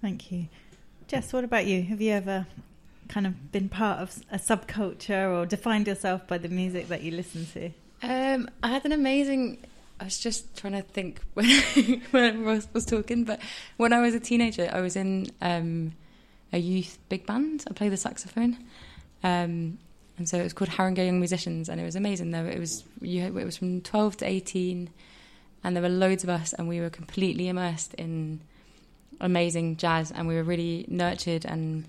Thank 0.00 0.30
you. 0.30 0.48
Jess, 1.06 1.32
what 1.34 1.44
about 1.44 1.66
you? 1.66 1.82
Have 1.82 2.00
you 2.00 2.12
ever 2.12 2.46
kind 3.08 3.26
of 3.26 3.52
been 3.52 3.68
part 3.68 4.00
of 4.00 4.16
a 4.32 4.38
subculture 4.38 5.30
or 5.30 5.44
defined 5.44 5.86
yourself 5.86 6.26
by 6.26 6.38
the 6.38 6.48
music 6.48 6.88
that 6.88 7.02
you 7.02 7.10
listen 7.12 7.46
to? 7.52 7.70
Um, 8.02 8.48
I 8.62 8.68
had 8.68 8.86
an 8.86 8.92
amazing. 8.92 9.58
I 10.00 10.04
was 10.04 10.18
just 10.18 10.56
trying 10.56 10.72
to 10.72 10.82
think 10.82 11.20
when 11.34 11.46
when 12.10 12.44
Ross 12.44 12.66
was 12.72 12.86
talking, 12.86 13.24
but 13.24 13.40
when 13.76 13.92
I 13.92 14.00
was 14.00 14.14
a 14.14 14.20
teenager, 14.20 14.70
I 14.72 14.80
was 14.80 14.96
in 14.96 15.26
um, 15.42 15.92
a 16.54 16.58
youth 16.58 16.98
big 17.10 17.26
band. 17.26 17.64
I 17.68 17.74
played 17.74 17.92
the 17.92 17.98
saxophone, 17.98 18.56
um, 19.22 19.78
and 20.16 20.26
so 20.26 20.38
it 20.38 20.42
was 20.42 20.54
called 20.54 20.70
Haringey 20.70 21.04
Young 21.04 21.18
Musicians, 21.18 21.68
and 21.68 21.80
it 21.80 21.84
was 21.84 21.96
amazing. 21.96 22.30
Though 22.30 22.46
it 22.46 22.58
was 22.58 22.82
you, 23.02 23.24
it 23.24 23.44
was 23.44 23.58
from 23.58 23.82
twelve 23.82 24.16
to 24.18 24.26
eighteen, 24.26 24.88
and 25.62 25.76
there 25.76 25.82
were 25.82 25.90
loads 25.90 26.24
of 26.24 26.30
us, 26.30 26.54
and 26.54 26.66
we 26.66 26.80
were 26.80 26.90
completely 26.90 27.48
immersed 27.48 27.92
in 27.94 28.40
amazing 29.20 29.76
jazz, 29.76 30.10
and 30.10 30.28
we 30.28 30.34
were 30.34 30.42
really 30.42 30.84
nurtured 30.88 31.44
and 31.44 31.84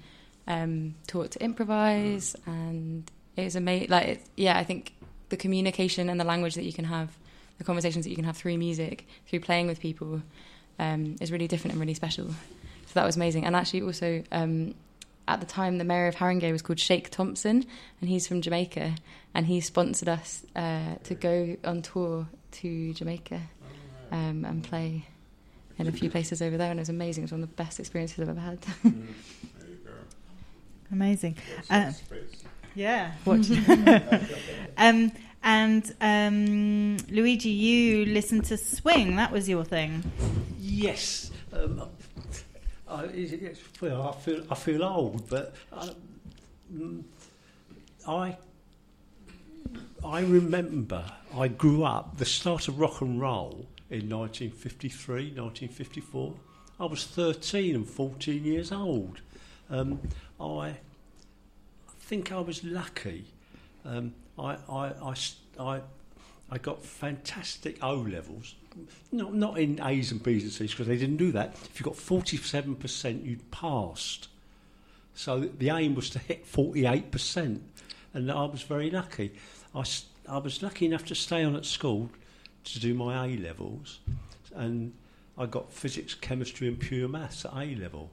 um, 0.48 0.96
taught 1.08 1.32
to 1.32 1.44
improvise, 1.44 2.36
and 2.46 3.10
it 3.36 3.44
was 3.44 3.56
amazing. 3.56 3.90
Like, 3.90 4.08
it, 4.08 4.22
yeah, 4.36 4.58
I 4.58 4.64
think 4.64 4.94
the 5.30 5.38
communication 5.38 6.10
and 6.10 6.20
the 6.20 6.26
language 6.26 6.56
that 6.56 6.64
you 6.64 6.74
can 6.74 6.86
have, 6.86 7.16
the 7.58 7.64
conversations 7.64 8.06
that 8.06 8.10
you 8.10 8.16
can 8.16 8.26
have 8.26 8.38
through 8.38 8.58
music, 8.58 9.08
through 9.28 9.40
playing 9.40 9.68
with 9.68 9.80
people, 9.80 10.22
um, 10.80 11.16
is 11.22 11.32
really 11.32 11.48
different 11.48 11.74
and 11.74 11.80
really 11.80 11.94
special. 11.94 12.28
So 12.28 12.94
that 12.94 13.06
was 13.06 13.16
amazing. 13.16 13.46
And 13.46 13.56
actually, 13.56 13.82
also 13.82 14.24
um, 14.32 14.76
at 15.28 15.40
the 15.40 15.46
time, 15.46 15.78
the 15.78 15.84
mayor 15.84 16.08
of 16.08 16.16
Haringey 16.16 16.52
was 16.52 16.62
called 16.62 16.80
Sheik 16.80 17.10
Thompson, 17.10 17.66
and 18.00 18.10
he's 18.10 18.28
from 18.28 18.42
Jamaica, 18.42 18.96
and 19.34 19.46
he 19.48 19.60
sponsored 19.60 20.10
us 20.10 20.46
uh, 20.56 20.96
to 21.04 21.16
go 21.16 21.58
on 21.64 21.82
tour 21.82 22.28
to 22.52 22.94
Jamaica 22.94 23.42
um, 24.12 24.46
and 24.46 24.64
play 24.64 25.08
in 25.78 25.88
a 25.88 25.92
few 25.92 26.10
places 26.10 26.42
over 26.42 26.58
there, 26.58 26.72
and 26.72 26.80
it 26.80 26.82
was 26.82 26.90
amazing. 26.90 27.24
It 27.24 27.26
was 27.26 27.32
one 27.34 27.44
of 27.44 27.50
the 27.50 27.56
best 27.56 27.80
experiences 27.80 28.20
I've 28.20 28.30
ever 28.30 28.40
had. 28.40 28.62
There 28.62 28.92
you 29.68 29.78
go. 29.84 29.92
Amazing. 30.92 31.38
Uh, 31.70 31.92
yeah. 32.76 33.12
Watch. 33.26 33.52
um, 34.78 35.12
and 35.44 35.96
um, 36.02 36.98
Luigi, 37.10 37.50
you 37.50 38.06
listened 38.06 38.46
to 38.46 38.58
swing. 38.58 39.16
That 39.16 39.32
was 39.32 39.48
your 39.48 39.64
thing. 39.64 40.04
Yes. 40.60 41.32
Um, 41.54 41.84
I, 42.88 43.04
it's, 43.06 43.62
well, 43.82 44.10
I 44.10 44.22
feel 44.22 44.44
I 44.50 44.56
feel 44.56 44.84
old, 44.84 45.30
but 45.30 45.54
I, 45.72 45.90
mm, 46.74 47.04
I 48.08 48.38
I 50.04 50.20
remember 50.22 51.04
I 51.36 51.48
grew 51.48 51.84
up 51.84 52.18
the 52.18 52.26
start 52.26 52.68
of 52.68 52.80
rock 52.80 53.02
and 53.02 53.20
roll 53.20 53.68
in 53.96 54.10
1953, 54.10 55.32
1954. 55.36 56.34
I 56.80 56.86
was 56.86 57.06
13 57.06 57.76
and 57.76 57.88
14 57.88 58.44
years 58.44 58.72
old. 58.72 59.22
Um, 59.70 60.00
I 60.40 60.76
think 62.02 62.32
I 62.32 62.40
was 62.42 62.64
lucky. 62.64 63.26
Um, 63.86 64.14
I, 64.38 64.58
I, 64.70 64.92
I, 65.02 65.16
I, 65.60 65.82
I 66.52 66.58
got 66.58 66.84
fantastic 66.84 67.78
O 67.82 67.96
levels. 67.96 68.56
Not, 69.12 69.34
not 69.34 69.58
in 69.58 69.82
A's 69.82 70.12
and 70.12 70.22
B's 70.22 70.44
and 70.44 70.52
C's 70.52 70.72
because 70.72 70.88
they 70.88 70.98
didn't 70.98 71.18
do 71.18 71.32
that. 71.32 71.54
If 71.54 71.80
you 71.80 71.86
got 71.86 71.96
47%, 71.96 73.26
you'd 73.26 73.50
passed. 73.52 74.28
So 75.14 75.40
the 75.40 75.70
aim 75.70 75.96
was 75.96 76.10
to 76.12 76.20
hit 76.20 76.46
48%. 76.46 77.62
And 78.14 78.32
I 78.32 78.44
was 78.46 78.64
very 78.64 78.92
lucky. 78.92 79.32
I, 79.74 79.84
I 80.28 80.38
was 80.40 80.62
lucky 80.62 80.86
enough 80.86 81.06
to 81.06 81.16
stay 81.16 81.44
on 81.44 81.56
at 81.56 81.66
school 81.66 82.10
to 82.66 82.80
do 82.80 82.94
my 82.94 83.26
A 83.26 83.38
levels. 83.38 84.00
And 84.54 84.94
I 85.38 85.46
got 85.46 85.72
physics, 85.72 86.14
chemistry, 86.14 86.68
and 86.68 86.80
pure 86.80 87.08
maths 87.08 87.46
at 87.46 87.54
A 87.54 87.76
level. 87.76 88.10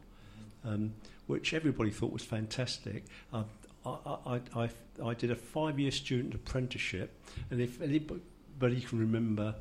Um, 0.65 0.95
which 1.27 1.55
everybody 1.55 1.91
thought 1.91 2.13
was 2.13 2.23
fantastic. 2.23 3.05
I, 3.33 3.45
I, 3.87 4.41
I, 4.55 4.69
I, 5.05 5.15
did 5.15 5.31
a 5.31 5.37
five-year 5.37 5.91
student 5.91 6.35
apprenticeship, 6.35 7.11
and 7.51 7.61
if 7.61 7.81
anybody 7.81 8.81
can 8.81 8.99
remember 8.99 9.55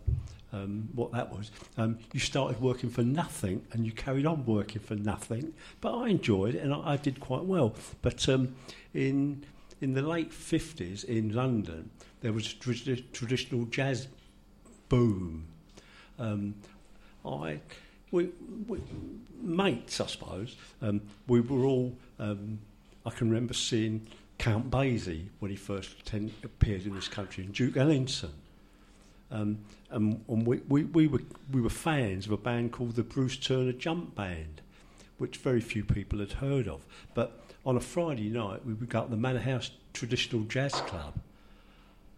um, 0.53 0.89
what 0.93 1.11
that 1.13 1.31
was, 1.31 1.51
um, 1.77 1.97
you 2.13 2.19
started 2.19 2.61
working 2.61 2.89
for 2.89 3.03
nothing, 3.03 3.65
and 3.71 3.85
you 3.85 3.91
carried 3.91 4.25
on 4.25 4.45
working 4.45 4.81
for 4.81 4.95
nothing. 4.95 5.53
But 5.79 5.97
I 5.97 6.09
enjoyed 6.09 6.55
it, 6.55 6.63
and 6.63 6.73
I, 6.73 6.93
I 6.93 6.97
did 6.97 7.19
quite 7.19 7.45
well. 7.45 7.73
But 8.01 8.27
um, 8.29 8.55
in 8.93 9.45
in 9.79 9.93
the 9.93 10.01
late 10.01 10.31
fifties 10.31 11.03
in 11.03 11.33
London, 11.33 11.89
there 12.21 12.33
was 12.33 12.53
traditional 12.53 13.65
jazz 13.65 14.07
boom. 14.91 15.45
Um, 16.19 16.53
I 17.25 17.59
we, 18.11 18.29
we, 18.67 18.79
mates, 19.41 20.01
I 20.01 20.07
suppose. 20.07 20.57
Um, 20.81 21.01
we 21.27 21.39
were 21.39 21.65
all. 21.65 21.95
Um, 22.19 22.59
I 23.05 23.09
can 23.09 23.29
remember 23.29 23.53
seeing 23.53 24.05
Count 24.37 24.69
Basie 24.69 25.27
when 25.39 25.49
he 25.49 25.55
first 25.55 25.97
attend, 26.01 26.33
appeared 26.43 26.85
in 26.85 26.93
this 26.93 27.07
country, 27.07 27.45
and 27.45 27.53
Duke 27.53 27.77
Ellington. 27.77 28.33
Um, 29.31 29.59
and, 29.91 30.21
and 30.27 30.45
we, 30.45 30.57
we, 30.67 30.83
we, 30.83 31.07
were, 31.07 31.21
we 31.53 31.61
were 31.61 31.69
fans 31.69 32.25
of 32.25 32.33
a 32.33 32.37
band 32.37 32.73
called 32.73 32.95
the 32.95 33.03
Bruce 33.03 33.37
Turner 33.37 33.71
Jump 33.71 34.13
Band, 34.13 34.59
which 35.19 35.37
very 35.37 35.61
few 35.61 35.85
people 35.85 36.19
had 36.19 36.33
heard 36.33 36.67
of. 36.67 36.85
But 37.13 37.39
on 37.65 37.77
a 37.77 37.79
Friday 37.79 38.29
night, 38.29 38.65
we 38.65 38.73
would 38.73 38.89
go 38.89 38.99
up 38.99 39.09
the 39.09 39.15
Manor 39.15 39.39
House 39.39 39.71
Traditional 39.93 40.43
Jazz 40.43 40.73
Club, 40.73 41.13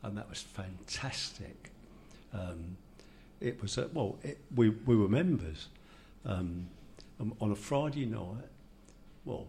and 0.02 0.18
that 0.18 0.28
was 0.28 0.42
fantastic. 0.42 1.73
Um, 2.34 2.78
it 3.40 3.62
was 3.62 3.78
a, 3.78 3.90
well, 3.94 4.18
it, 4.24 4.40
we 4.56 4.70
we 4.70 4.96
were 4.96 5.08
members, 5.08 5.68
um, 6.26 6.68
on 7.40 7.52
a 7.52 7.56
Friday 7.56 8.06
night, 8.06 8.50
well, 9.26 9.48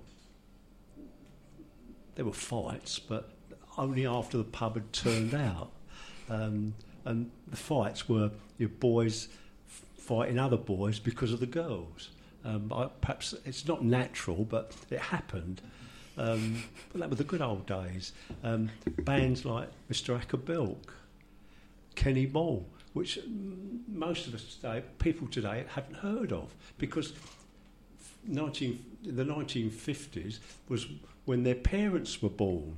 there 2.14 2.24
were 2.24 2.32
fights, 2.32 2.98
but 2.98 3.30
only 3.76 4.06
after 4.06 4.36
the 4.36 4.44
pub 4.44 4.74
had 4.74 4.92
turned 4.92 5.34
out. 5.34 5.70
Um, 6.28 6.74
and 7.04 7.30
the 7.48 7.56
fights 7.56 8.08
were 8.08 8.30
your 8.58 8.70
boys 8.70 9.28
fighting 9.98 10.38
other 10.38 10.56
boys 10.56 10.98
because 10.98 11.32
of 11.32 11.40
the 11.40 11.46
girls. 11.46 12.10
Um, 12.44 12.72
I, 12.72 12.88
perhaps 13.00 13.34
it's 13.44 13.66
not 13.66 13.82
natural, 13.84 14.44
but 14.44 14.72
it 14.90 14.98
happened. 14.98 15.60
Um, 16.16 16.62
but 16.92 17.00
that 17.00 17.10
were 17.10 17.16
the 17.16 17.24
good 17.24 17.42
old 17.42 17.66
days. 17.66 18.12
Um, 18.42 18.70
bands 18.98 19.44
like 19.44 19.68
Mr. 19.90 20.16
Acker-Bilk, 20.16 20.94
Kenny 21.94 22.26
Ball, 22.26 22.66
which 22.94 23.18
most 23.88 24.26
of 24.26 24.34
us 24.34 24.54
today, 24.54 24.82
people 24.98 25.26
today, 25.26 25.64
haven't 25.74 25.96
heard 25.96 26.32
of 26.32 26.54
because 26.78 27.12
19, 28.26 28.84
the 29.02 29.24
1950s 29.24 30.38
was 30.68 30.86
when 31.26 31.42
their 31.42 31.54
parents 31.54 32.22
were 32.22 32.30
born. 32.30 32.76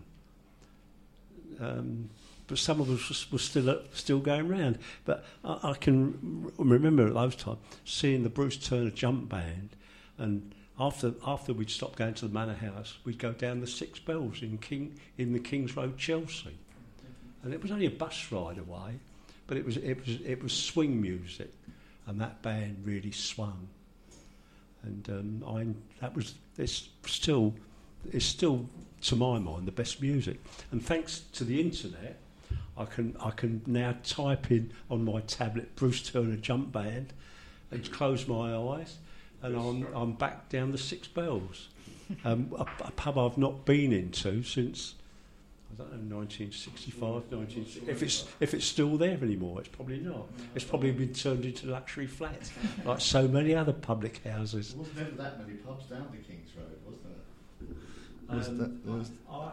Um, 1.61 2.11
but 2.49 2.59
some 2.59 2.81
of 2.81 2.91
us 2.91 3.31
were 3.31 3.39
still 3.39 3.83
still 3.93 4.21
going 4.21 4.51
around. 4.51 4.79
But 5.05 5.25
I, 5.45 5.71
I 5.71 5.75
can 5.75 6.51
remember 6.59 7.07
at 7.07 7.15
those 7.15 7.37
times 7.37 7.59
seeing 7.85 8.23
the 8.23 8.29
Bruce 8.29 8.57
Turner 8.57 8.91
jump 8.91 9.29
band, 9.29 9.71
and 10.19 10.55
after 10.79 11.15
after 11.27 11.53
we'd 11.53 11.71
stopped 11.71 11.97
going 11.97 12.15
to 12.15 12.29
the 12.29 12.35
Manor 12.35 12.55
House, 12.55 12.99
we'd 13.05 13.19
go 13.19 13.33
down 13.33 13.61
the 13.61 13.67
Six 13.67 13.99
Bells 13.99 14.43
in 14.43 14.59
King 14.59 14.99
in 15.19 15.33
the 15.33 15.41
Kings 15.41 15.77
Road, 15.77 15.99
Chelsea, 15.99 16.57
and 17.43 17.53
it 17.53 17.63
was 17.63 17.73
only 17.73 17.87
a 17.87 17.91
bus 17.91 18.31
ride 18.31 18.59
away, 18.59 19.01
but 19.47 19.57
it 19.57 19.65
was 19.65 19.77
it 19.77 19.99
was 20.05 20.21
it 20.25 20.43
was 20.43 20.53
swing 20.53 21.01
music, 21.01 21.53
and 22.07 22.21
that 22.21 22.43
band 22.43 22.79
really 22.85 23.13
swung, 23.13 23.69
and 24.83 25.09
um, 25.11 25.45
I 25.47 26.01
that 26.01 26.15
was 26.15 26.35
it's 26.59 26.89
still 27.07 27.55
it's 28.13 28.27
still 28.27 28.69
to 29.03 29.17
my 29.17 29.39
mind 29.39 29.67
the 29.67 29.73
best 29.73 30.01
music, 30.01 30.39
and 30.71 30.85
thanks 30.85 31.21
to 31.35 31.45
the 31.45 31.61
internet. 31.61 32.19
I 32.79 32.85
can 32.85 33.17
I 33.21 33.31
can 33.31 33.63
now 33.67 33.97
type 34.03 34.51
in 34.51 34.73
on 34.91 35.05
my 35.05 35.21
tablet 35.21 35.75
Bruce 35.77 36.03
Turner 36.11 36.37
Jump 36.37 36.73
Band. 36.73 37.13
And 37.69 37.91
close 37.91 38.29
my 38.29 38.55
eyes 38.55 38.97
and 39.43 39.57
I'm, 39.57 39.87
I'm 39.95 40.13
back 40.13 40.49
down 40.49 40.73
the 40.73 40.79
Six 40.79 41.09
Bells, 41.09 41.69
um, 42.25 42.55
a, 42.59 42.63
a 42.85 42.91
pub 42.93 43.19
I've 43.19 43.39
not 43.39 43.65
been 43.65 43.93
into 43.93 44.43
since 44.43 44.95
I 45.73 45.77
don't 45.83 46.09
know 46.09 46.17
1965, 46.19 47.31
19, 47.31 47.67
if 47.89 48.03
it's 48.03 48.25
if 48.41 48.55
it's 48.55 48.65
still 48.65 48.97
there 48.97 49.19
anymore, 49.23 49.61
it's 49.61 49.69
probably 49.69 49.99
not. 49.99 50.27
It's 50.55 50.65
probably 50.65 50.93
been 50.93 51.13
turned 51.13 51.45
into 51.45 51.67
luxury 51.67 52.07
flats, 52.07 52.51
like 52.85 53.01
so 53.01 53.29
many 53.29 53.55
other 53.55 53.73
public 53.75 54.25
houses. 54.25 54.71
There 54.71 54.79
wasn't 54.79 54.99
ever 55.01 55.11
that 55.23 55.39
many 55.39 55.59
pubs 55.59 55.85
down 55.87 56.09
the 56.13 56.19
King's 56.19 56.51
Road, 56.57 56.79
was 56.87 56.97
there? 57.05 58.37
Was 58.39 58.49
Um, 58.49 58.59
that- 58.59 58.87
was- 58.91 59.11
I, 59.31 59.51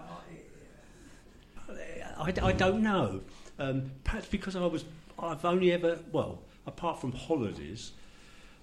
I, 2.18 2.48
I 2.48 2.52
don't 2.54 2.82
know. 2.84 3.22
Um, 3.60 3.92
perhaps 4.04 4.28
because 4.28 4.56
I 4.56 4.66
was, 4.66 4.86
I've 5.20 5.46
only 5.46 5.72
ever, 5.72 6.00
well, 6.12 6.40
apart 6.68 7.00
from 7.02 7.12
holidays, 7.12 7.92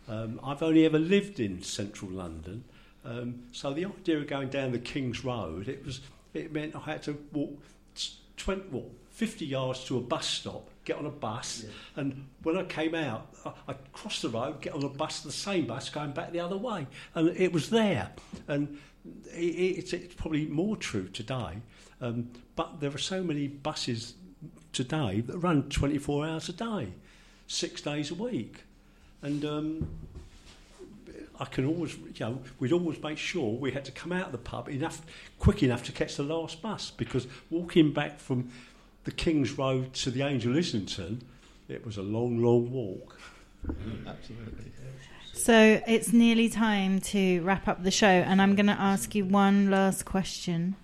um, 0.08 0.40
I've 0.42 0.62
only 0.62 0.84
ever 0.86 0.98
lived 0.98 1.40
in 1.40 1.62
central 1.62 2.10
London. 2.10 2.64
Um, 3.04 3.42
so 3.52 3.72
the 3.72 3.84
idea 3.86 4.18
of 4.18 4.26
going 4.26 4.48
down 4.48 4.72
the 4.72 4.78
King's 4.78 5.24
Road, 5.24 5.68
it 5.68 5.84
was, 5.84 6.00
it 6.34 6.52
meant 6.52 6.76
I 6.76 6.80
had 6.80 7.02
to 7.04 7.18
walk 7.32 7.58
20, 8.36 8.62
well, 8.70 8.86
50 9.10 9.44
yards 9.44 9.84
to 9.84 9.98
a 9.98 10.00
bus 10.00 10.26
stop, 10.26 10.68
get 10.84 10.96
on 10.96 11.04
a 11.04 11.10
bus, 11.10 11.66
and 11.96 12.26
when 12.42 12.56
I 12.56 12.62
came 12.64 12.94
out, 12.94 13.28
I, 13.44 13.52
I 13.68 13.74
crossed 13.92 14.22
the 14.22 14.30
road, 14.30 14.62
get 14.62 14.72
on 14.72 14.82
a 14.82 14.88
bus, 14.88 15.20
the 15.20 15.32
same 15.32 15.66
bus, 15.66 15.90
going 15.90 16.12
back 16.12 16.32
the 16.32 16.40
other 16.40 16.56
way, 16.56 16.86
and 17.14 17.28
it 17.36 17.52
was 17.52 17.68
there. 17.68 18.10
And 18.48 18.78
it, 19.26 19.38
it's, 19.38 19.92
it's 19.92 20.14
probably 20.14 20.46
more 20.46 20.76
true 20.76 21.08
today, 21.08 21.60
um, 22.00 22.30
but 22.56 22.80
there 22.80 22.94
are 22.94 22.98
so 22.98 23.22
many 23.22 23.48
buses 23.48 24.14
today 24.72 25.20
that 25.20 25.36
run 25.38 25.68
24 25.68 26.26
hours 26.26 26.48
a 26.48 26.52
day, 26.52 26.92
six 27.46 27.82
days 27.82 28.10
a 28.10 28.14
week, 28.14 28.64
and 29.22 29.44
um, 29.44 29.88
I 31.40 31.46
can 31.46 31.64
always, 31.64 31.96
you 31.96 32.12
know, 32.20 32.38
we'd 32.58 32.72
always 32.72 33.02
make 33.02 33.16
sure 33.16 33.52
we 33.52 33.72
had 33.72 33.84
to 33.86 33.92
come 33.92 34.12
out 34.12 34.26
of 34.26 34.32
the 34.32 34.38
pub 34.38 34.68
enough, 34.68 35.00
quick 35.38 35.62
enough 35.62 35.82
to 35.84 35.92
catch 35.92 36.16
the 36.16 36.22
last 36.22 36.60
bus 36.60 36.90
because 36.90 37.26
walking 37.48 37.92
back 37.92 38.20
from 38.20 38.50
the 39.04 39.10
King's 39.10 39.56
Road 39.56 39.94
to 39.94 40.10
the 40.10 40.22
Angel 40.22 40.54
Islington, 40.54 41.22
it 41.68 41.86
was 41.86 41.96
a 41.96 42.02
long, 42.02 42.42
long 42.42 42.70
walk. 42.70 43.18
Absolutely. 44.06 44.70
So 45.32 45.80
it's 45.86 46.12
nearly 46.12 46.50
time 46.50 47.00
to 47.00 47.40
wrap 47.40 47.66
up 47.66 47.82
the 47.82 47.90
show, 47.90 48.06
and 48.06 48.42
I'm 48.42 48.54
going 48.54 48.66
to 48.66 48.72
ask 48.72 49.14
you 49.14 49.24
one 49.24 49.70
last 49.70 50.04
question. 50.04 50.76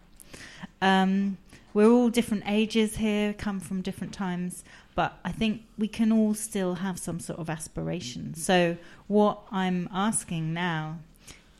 Um, 0.80 1.36
we're 1.74 1.90
all 1.90 2.08
different 2.08 2.44
ages 2.46 2.96
here, 2.96 3.34
come 3.34 3.60
from 3.60 3.82
different 3.82 4.14
times, 4.14 4.64
but 4.96 5.18
I 5.24 5.30
think 5.30 5.62
we 5.76 5.88
can 5.88 6.10
all 6.10 6.34
still 6.34 6.76
have 6.76 6.98
some 6.98 7.20
sort 7.20 7.38
of 7.38 7.48
aspiration. 7.50 8.22
Mm-hmm. 8.22 8.40
So 8.40 8.78
what 9.06 9.42
I'm 9.52 9.88
asking 9.92 10.54
now 10.54 10.98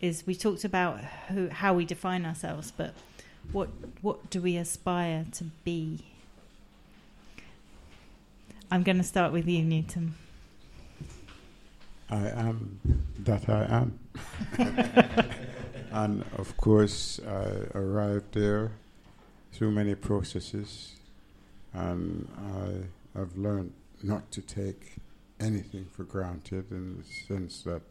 is, 0.01 0.26
we 0.26 0.34
talked 0.34 0.64
about 0.64 1.01
who, 1.28 1.49
how 1.51 1.74
we 1.74 1.84
define 1.84 2.24
ourselves, 2.24 2.72
but 2.76 2.95
what 3.53 3.68
what 4.01 4.30
do 4.30 4.41
we 4.41 4.57
aspire 4.57 5.26
to 5.32 5.45
be? 5.64 6.01
I'm 8.70 8.82
going 8.82 8.97
to 8.97 9.05
start 9.05 9.32
with 9.32 9.47
you, 9.47 9.62
Newton. 9.62 10.14
I 12.11 12.28
am 12.30 12.80
that 13.20 13.49
I 13.49 13.64
am. 13.80 13.99
and 15.93 16.24
of 16.39 16.57
course, 16.57 17.20
I 17.26 17.78
arrived 17.78 18.32
there 18.32 18.72
through 19.53 19.72
many 19.72 19.95
processes, 19.95 20.97
and 21.74 22.28
I 22.39 22.87
have 23.19 23.37
learned 23.37 23.73
not 24.03 24.31
to 24.33 24.43
take 24.43 24.97
anything 25.41 25.87
for 25.87 26.05
granted 26.05 26.71
in 26.71 26.99
the 26.99 27.05
sense 27.27 27.62
that 27.62 27.83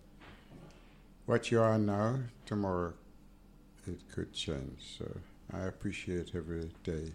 what 1.26 1.52
you 1.52 1.60
are 1.60 1.78
now, 1.78 2.20
tomorrow 2.46 2.94
it 3.88 4.00
could 4.14 4.34
change. 4.34 4.98
So 4.98 5.06
I 5.54 5.66
appreciate 5.66 6.32
every 6.36 6.70
day 6.84 7.12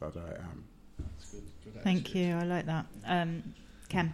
that 0.00 0.16
I 0.16 0.42
am. 0.42 0.64
That's 0.98 1.30
good, 1.30 1.42
good 1.64 1.82
Thank 1.82 2.14
you. 2.14 2.34
I 2.34 2.44
like 2.44 2.66
that. 2.66 2.86
Um, 3.06 3.42
Ken. 3.88 4.12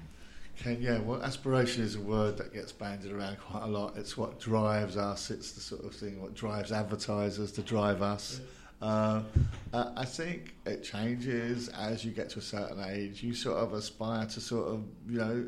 Ken, 0.57 0.78
yeah, 0.80 0.99
well, 0.99 1.22
aspiration 1.22 1.82
is 1.82 1.97
a 1.97 2.01
word 2.01 2.38
that 2.38 2.53
gets 2.53 2.70
bandied 2.70 3.11
around 3.11 3.38
quite 3.40 3.64
a 3.64 3.66
lot. 3.66 3.97
It's 3.97 4.16
what 4.16 4.38
drives 4.38 4.97
us. 4.97 5.30
It's 5.30 5.53
the 5.53 5.61
sort 5.61 5.84
of 5.84 5.95
thing 5.95 6.22
what 6.22 6.34
drives 6.34 6.70
advertisers 6.70 7.51
to 7.53 7.62
drive 7.62 8.03
us. 8.03 8.40
Uh, 8.40 8.45
uh, 8.85 9.22
I 9.97 10.05
think 10.05 10.55
it 10.66 10.85
changes 10.85 11.68
as 11.68 12.05
you 12.05 12.12
get 12.12 12.28
to 12.30 12.39
a 12.39 12.43
certain 12.43 12.85
age. 12.85 13.22
You 13.22 13.35
sort 13.35 13.59
of 13.59 13.72
aspire 13.72 14.26
to 14.26 14.41
sort 14.41 14.68
of, 14.68 14.85
you 15.09 15.18
know, 15.18 15.47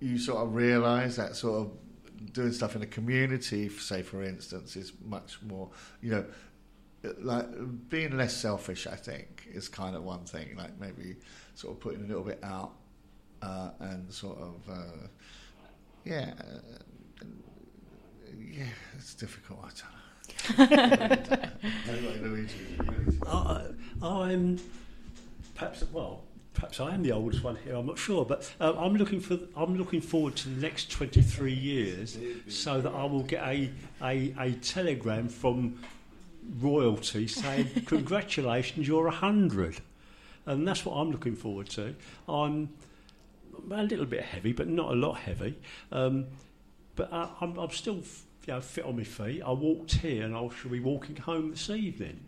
you 0.00 0.18
sort 0.18 0.38
of 0.38 0.54
realise 0.54 1.16
that 1.16 1.36
sort 1.36 1.60
of 1.60 2.32
doing 2.32 2.52
stuff 2.52 2.76
in 2.76 2.82
a 2.82 2.86
community, 2.86 3.68
say 3.68 4.02
for 4.02 4.22
instance, 4.22 4.74
is 4.74 4.92
much 5.04 5.38
more, 5.42 5.68
you 6.00 6.10
know, 6.12 6.24
like 7.18 7.46
being 7.90 8.16
less 8.16 8.34
selfish. 8.34 8.86
I 8.86 8.96
think 8.96 9.46
is 9.52 9.68
kind 9.68 9.94
of 9.94 10.02
one 10.02 10.24
thing. 10.24 10.56
Like 10.56 10.78
maybe 10.80 11.16
sort 11.54 11.74
of 11.74 11.80
putting 11.80 12.04
a 12.04 12.06
little 12.06 12.24
bit 12.24 12.40
out 12.42 12.72
uh, 13.42 13.70
and 13.80 14.10
sort 14.12 14.38
of 14.38 14.56
uh, 14.68 15.06
yeah, 16.04 16.32
uh, 16.40 17.24
yeah, 18.38 18.64
it's 18.96 19.14
difficult. 19.14 19.60
I 19.60 19.68
don't 19.68 19.92
know. 19.92 19.99
I, 23.26 23.62
I'm 24.02 24.58
perhaps 25.54 25.84
well, 25.92 26.22
perhaps 26.54 26.80
I 26.80 26.94
am 26.94 27.02
the 27.02 27.12
oldest 27.12 27.42
one 27.44 27.56
here. 27.64 27.74
I'm 27.76 27.86
not 27.86 27.98
sure, 27.98 28.24
but 28.24 28.50
uh, 28.60 28.74
I'm 28.76 28.96
looking 28.96 29.20
for. 29.20 29.38
I'm 29.56 29.76
looking 29.76 30.00
forward 30.00 30.36
to 30.36 30.48
the 30.48 30.60
next 30.60 30.90
23 30.90 31.52
years, 31.52 32.18
so 32.48 32.80
that 32.80 32.90
I 32.92 33.04
will 33.04 33.22
get 33.22 33.42
a 33.46 33.70
a, 34.02 34.34
a 34.38 34.52
telegram 34.52 35.28
from 35.28 35.78
royalty 36.60 37.26
saying, 37.26 37.68
"Congratulations, 37.86 38.88
you're 38.88 39.06
a 39.06 39.10
hundred. 39.12 39.76
and 40.46 40.66
that's 40.66 40.84
what 40.84 40.94
I'm 40.96 41.10
looking 41.10 41.36
forward 41.36 41.68
to. 41.70 41.94
I'm 42.28 42.70
a 43.70 43.82
little 43.82 44.06
bit 44.06 44.22
heavy, 44.22 44.52
but 44.52 44.68
not 44.68 44.90
a 44.90 44.94
lot 44.94 45.18
heavy. 45.18 45.54
Um, 45.92 46.26
but 46.96 47.12
I, 47.12 47.28
I'm, 47.40 47.58
I'm 47.58 47.70
still 47.70 47.98
f- 47.98 48.22
you 48.50 48.56
know, 48.56 48.60
fit 48.60 48.84
on 48.84 48.96
my 48.96 49.04
feet. 49.04 49.42
I 49.42 49.52
walked 49.52 49.92
here, 49.92 50.24
and 50.24 50.34
I 50.34 50.48
shall 50.48 50.72
be 50.72 50.80
walking 50.80 51.14
home 51.14 51.52
this 51.52 51.70
evening. 51.70 52.18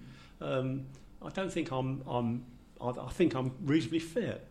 Um, 0.41 0.87
I 1.21 1.31
don't 1.31 1.53
think 1.53 1.73
I'm. 1.73 2.01
I'm 2.07 2.45
I, 2.81 2.91
I 2.91 3.11
think 3.11 3.35
I'm 3.35 3.51
reasonably 3.65 3.99
fit. 3.99 4.47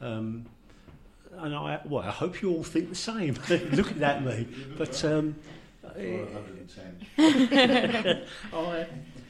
Um, 0.00 0.46
and 1.36 1.54
I, 1.54 1.80
well, 1.84 2.02
I 2.02 2.10
hope 2.10 2.40
you 2.40 2.50
all 2.50 2.62
think 2.62 2.88
the 2.88 2.94
same, 2.94 3.36
looking 3.72 4.02
at 4.02 4.24
me. 4.24 4.48
But 4.78 5.04
um, 5.04 5.36
110. 5.82 8.22
I, 8.54 8.86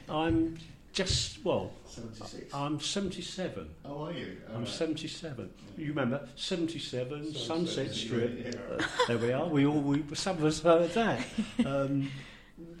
I'm 0.07 0.57
just 0.93 1.43
well. 1.43 1.71
76. 1.87 2.53
I'm 2.53 2.79
77. 2.79 3.67
How 3.85 4.05
are 4.05 4.11
you? 4.13 4.37
I'm 4.49 4.55
Alright. 4.57 4.67
77. 4.69 5.49
You 5.77 5.87
remember 5.89 6.27
77 6.35 7.33
Sunset 7.33 7.41
Sunset 7.41 7.93
Strip. 7.93 8.39
Strip, 8.53 8.81
Uh, 8.81 8.85
there 9.07 9.17
we 9.17 9.31
are. 9.31 9.47
We 9.47 9.65
all 9.65 9.81
we 9.81 10.03
some 10.13 10.37
of 10.37 10.45
us 10.45 10.61
heard 10.61 10.91
that. 10.91 11.19
Um, 11.65 12.11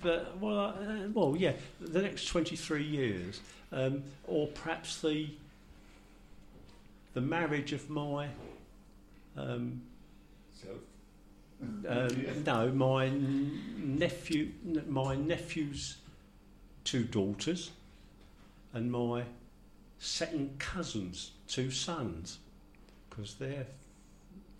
but 0.03 0.37
well, 0.39 0.59
uh, 0.59 1.07
well, 1.13 1.35
yeah. 1.37 1.53
The 1.81 2.03
next 2.03 2.25
23 2.25 2.83
years, 2.83 3.41
um, 3.71 4.03
or 4.27 4.47
perhaps 4.47 5.01
the 5.01 5.29
the 7.13 7.21
marriage 7.21 7.73
of 7.73 7.89
my. 7.89 8.27
Um, 9.35 9.81
um, 11.87 12.43
no, 12.45 12.71
my 12.71 13.09
nephew, 13.09 14.51
my 14.87 15.15
nephew's 15.15 15.97
two 16.83 17.03
daughters, 17.03 17.71
and 18.73 18.91
my 18.91 19.23
second 19.99 20.59
cousin's 20.59 21.31
two 21.47 21.71
sons, 21.71 22.39
because 23.09 23.35
they're 23.35 23.67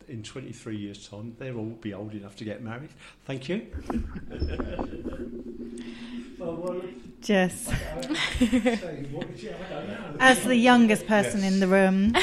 in 0.08 0.24
23 0.24 0.76
years' 0.78 1.08
time, 1.08 1.36
they'll 1.40 1.58
all 1.58 1.78
be 1.82 1.94
old 1.94 2.14
enough 2.14 2.36
to 2.38 2.44
get 2.44 2.62
married. 2.62 2.90
Thank 3.26 3.50
you. 3.50 3.68
well, 6.38 6.56
well, 6.56 6.82
Jess, 7.22 7.70
I 7.70 8.02
don't 8.02 8.16
say, 8.18 9.06
what 9.12 9.28
is 9.30 9.44
it? 9.46 9.56
I 9.56 9.74
don't 9.74 9.88
know. 9.88 10.16
as 10.20 10.44
the 10.44 10.56
youngest 10.56 11.08
person 11.08 11.44
in 11.44 11.60
the 11.60 11.68
room, 11.68 12.14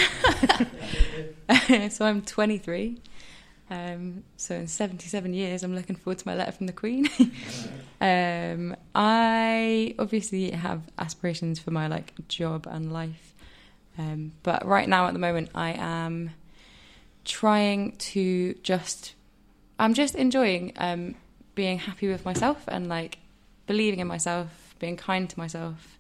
so 1.90 2.04
I'm 2.06 2.22
23. 2.22 2.98
Um, 3.70 4.24
so 4.36 4.56
in 4.56 4.66
77 4.66 5.32
years, 5.32 5.62
I'm 5.62 5.74
looking 5.74 5.94
forward 5.94 6.18
to 6.18 6.26
my 6.26 6.34
letter 6.34 6.50
from 6.50 6.66
the 6.66 6.72
Queen. 6.72 7.08
um, 8.00 8.76
I 8.94 9.94
obviously 9.98 10.50
have 10.50 10.82
aspirations 10.98 11.60
for 11.60 11.70
my 11.70 11.86
like 11.86 12.12
job 12.26 12.66
and 12.68 12.92
life, 12.92 13.32
um, 13.96 14.32
but 14.42 14.66
right 14.66 14.88
now 14.88 15.06
at 15.06 15.12
the 15.12 15.20
moment, 15.20 15.50
I 15.54 15.70
am 15.72 16.32
trying 17.24 17.96
to 17.96 18.54
just, 18.62 19.14
I'm 19.78 19.94
just 19.94 20.16
enjoying 20.16 20.72
um, 20.76 21.14
being 21.54 21.78
happy 21.78 22.08
with 22.08 22.24
myself 22.24 22.64
and 22.66 22.88
like 22.88 23.18
believing 23.68 24.00
in 24.00 24.08
myself, 24.08 24.74
being 24.80 24.96
kind 24.96 25.30
to 25.30 25.38
myself, 25.38 25.96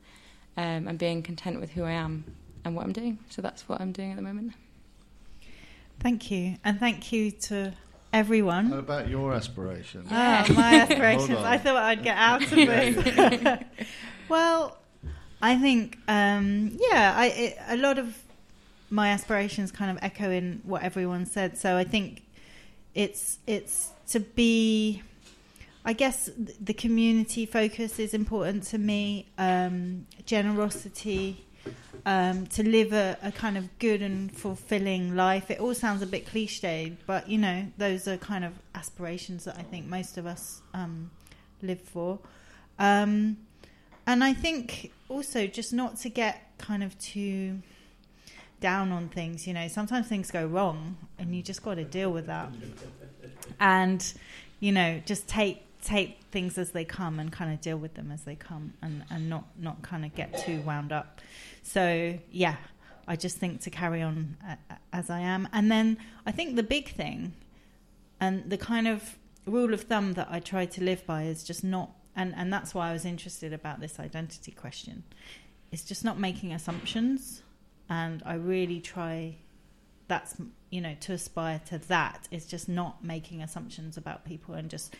um, 0.56 0.88
and 0.88 0.98
being 0.98 1.22
content 1.22 1.60
with 1.60 1.70
who 1.70 1.84
I 1.84 1.92
am 1.92 2.24
and 2.64 2.74
what 2.74 2.84
I'm 2.84 2.92
doing. 2.92 3.18
So 3.28 3.42
that's 3.42 3.68
what 3.68 3.80
I'm 3.80 3.92
doing 3.92 4.10
at 4.10 4.16
the 4.16 4.22
moment. 4.22 4.54
Thank 6.00 6.30
you, 6.30 6.56
and 6.64 6.80
thank 6.80 7.12
you 7.12 7.30
to 7.30 7.74
everyone. 8.12 8.70
What 8.70 8.78
about 8.78 9.08
your 9.08 9.34
aspirations? 9.34 10.08
Ah, 10.10 10.46
my 10.54 10.80
aspirations. 10.80 11.38
I 11.38 11.58
thought 11.58 11.76
I'd 11.76 12.02
get 12.02 12.16
out 12.16 12.42
of 12.42 12.50
this. 12.50 13.62
well, 14.28 14.78
I 15.42 15.56
think, 15.56 15.98
um, 16.08 16.76
yeah, 16.80 17.14
I, 17.16 17.26
it, 17.26 17.58
a 17.68 17.76
lot 17.76 17.98
of 17.98 18.16
my 18.90 19.10
aspirations 19.10 19.70
kind 19.70 19.90
of 19.90 20.02
echo 20.02 20.30
in 20.30 20.60
what 20.64 20.82
everyone 20.82 21.26
said. 21.26 21.56
So 21.56 21.76
I 21.76 21.84
think 21.84 22.22
it's 22.94 23.38
it's 23.46 23.90
to 24.08 24.20
be. 24.20 25.02
I 25.82 25.94
guess 25.94 26.28
the 26.36 26.74
community 26.74 27.46
focus 27.46 27.98
is 27.98 28.12
important 28.12 28.64
to 28.64 28.78
me. 28.78 29.28
Um, 29.38 30.06
generosity, 30.26 31.46
um, 32.06 32.46
to 32.48 32.62
live 32.62 32.92
a, 32.92 33.16
a 33.22 33.32
kind 33.32 33.56
of 33.56 33.78
good 33.78 34.02
and 34.02 34.34
fulfilling 34.34 35.14
life. 35.14 35.50
It 35.50 35.60
all 35.60 35.74
sounds 35.74 36.02
a 36.02 36.06
bit 36.06 36.26
cliched, 36.26 36.96
but 37.06 37.28
you 37.28 37.38
know, 37.38 37.66
those 37.78 38.08
are 38.08 38.16
kind 38.16 38.44
of 38.44 38.52
aspirations 38.74 39.44
that 39.44 39.56
I 39.56 39.62
think 39.62 39.86
most 39.86 40.18
of 40.18 40.26
us 40.26 40.62
um, 40.74 41.10
live 41.62 41.80
for. 41.80 42.18
Um, 42.78 43.36
and 44.06 44.24
I 44.24 44.32
think 44.32 44.92
also 45.08 45.46
just 45.46 45.72
not 45.72 45.98
to 45.98 46.08
get 46.08 46.52
kind 46.58 46.82
of 46.82 46.98
too 46.98 47.60
down 48.60 48.92
on 48.92 49.08
things. 49.08 49.46
You 49.46 49.54
know, 49.54 49.68
sometimes 49.68 50.06
things 50.06 50.30
go 50.30 50.46
wrong, 50.46 50.96
and 51.18 51.34
you 51.34 51.42
just 51.42 51.62
got 51.62 51.74
to 51.74 51.84
deal 51.84 52.10
with 52.10 52.26
that. 52.26 52.50
And 53.58 54.12
you 54.60 54.72
know, 54.72 55.00
just 55.04 55.28
take 55.28 55.62
take 55.82 56.18
things 56.30 56.58
as 56.58 56.72
they 56.72 56.84
come 56.84 57.18
and 57.18 57.32
kind 57.32 57.52
of 57.52 57.60
deal 57.60 57.78
with 57.78 57.94
them 57.94 58.10
as 58.12 58.22
they 58.22 58.34
come, 58.34 58.72
and 58.82 59.04
and 59.10 59.28
not 59.28 59.44
not 59.58 59.82
kind 59.82 60.04
of 60.04 60.14
get 60.14 60.38
too 60.38 60.60
wound 60.62 60.92
up. 60.92 61.20
So 61.62 62.18
yeah, 62.30 62.56
I 63.06 63.16
just 63.16 63.38
think 63.38 63.60
to 63.62 63.70
carry 63.70 64.02
on 64.02 64.36
a- 64.44 64.58
a- 64.72 64.78
as 64.92 65.10
I 65.10 65.20
am, 65.20 65.48
and 65.52 65.70
then 65.70 65.98
I 66.26 66.32
think 66.32 66.56
the 66.56 66.62
big 66.62 66.88
thing, 66.94 67.34
and 68.20 68.48
the 68.50 68.58
kind 68.58 68.86
of 68.86 69.18
rule 69.46 69.74
of 69.74 69.82
thumb 69.82 70.12
that 70.14 70.28
I 70.30 70.40
try 70.40 70.66
to 70.66 70.84
live 70.84 71.04
by 71.06 71.24
is 71.24 71.42
just 71.44 71.64
not, 71.64 71.90
and 72.14 72.34
and 72.36 72.52
that's 72.52 72.74
why 72.74 72.90
I 72.90 72.92
was 72.92 73.04
interested 73.04 73.52
about 73.52 73.80
this 73.80 73.98
identity 73.98 74.52
question. 74.52 75.04
It's 75.72 75.84
just 75.84 76.04
not 76.04 76.18
making 76.18 76.52
assumptions, 76.52 77.42
and 77.88 78.22
I 78.24 78.34
really 78.34 78.80
try. 78.80 79.36
That's 80.08 80.36
you 80.70 80.80
know 80.80 80.96
to 81.00 81.12
aspire 81.12 81.60
to 81.66 81.78
that 81.78 82.26
is 82.30 82.46
just 82.46 82.68
not 82.68 83.04
making 83.04 83.42
assumptions 83.42 83.96
about 83.96 84.24
people 84.24 84.54
and 84.54 84.68
just 84.68 84.96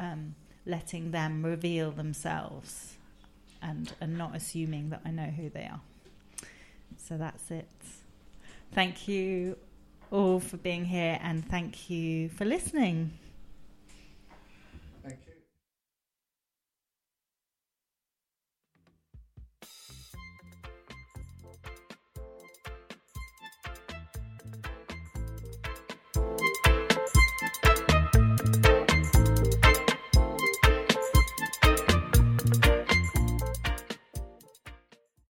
um, 0.00 0.34
letting 0.64 1.10
them 1.10 1.44
reveal 1.44 1.90
themselves, 1.90 2.94
and 3.62 3.92
and 4.00 4.16
not 4.16 4.34
assuming 4.34 4.90
that 4.90 5.02
I 5.04 5.10
know 5.10 5.26
who 5.26 5.50
they 5.50 5.64
are. 5.66 5.80
So 7.06 7.18
that's 7.18 7.50
it. 7.50 7.68
Thank 8.72 9.08
you 9.08 9.56
all 10.10 10.40
for 10.40 10.56
being 10.56 10.86
here 10.86 11.18
and 11.22 11.46
thank 11.46 11.90
you 11.90 12.30
for 12.30 12.46
listening. 12.46 13.12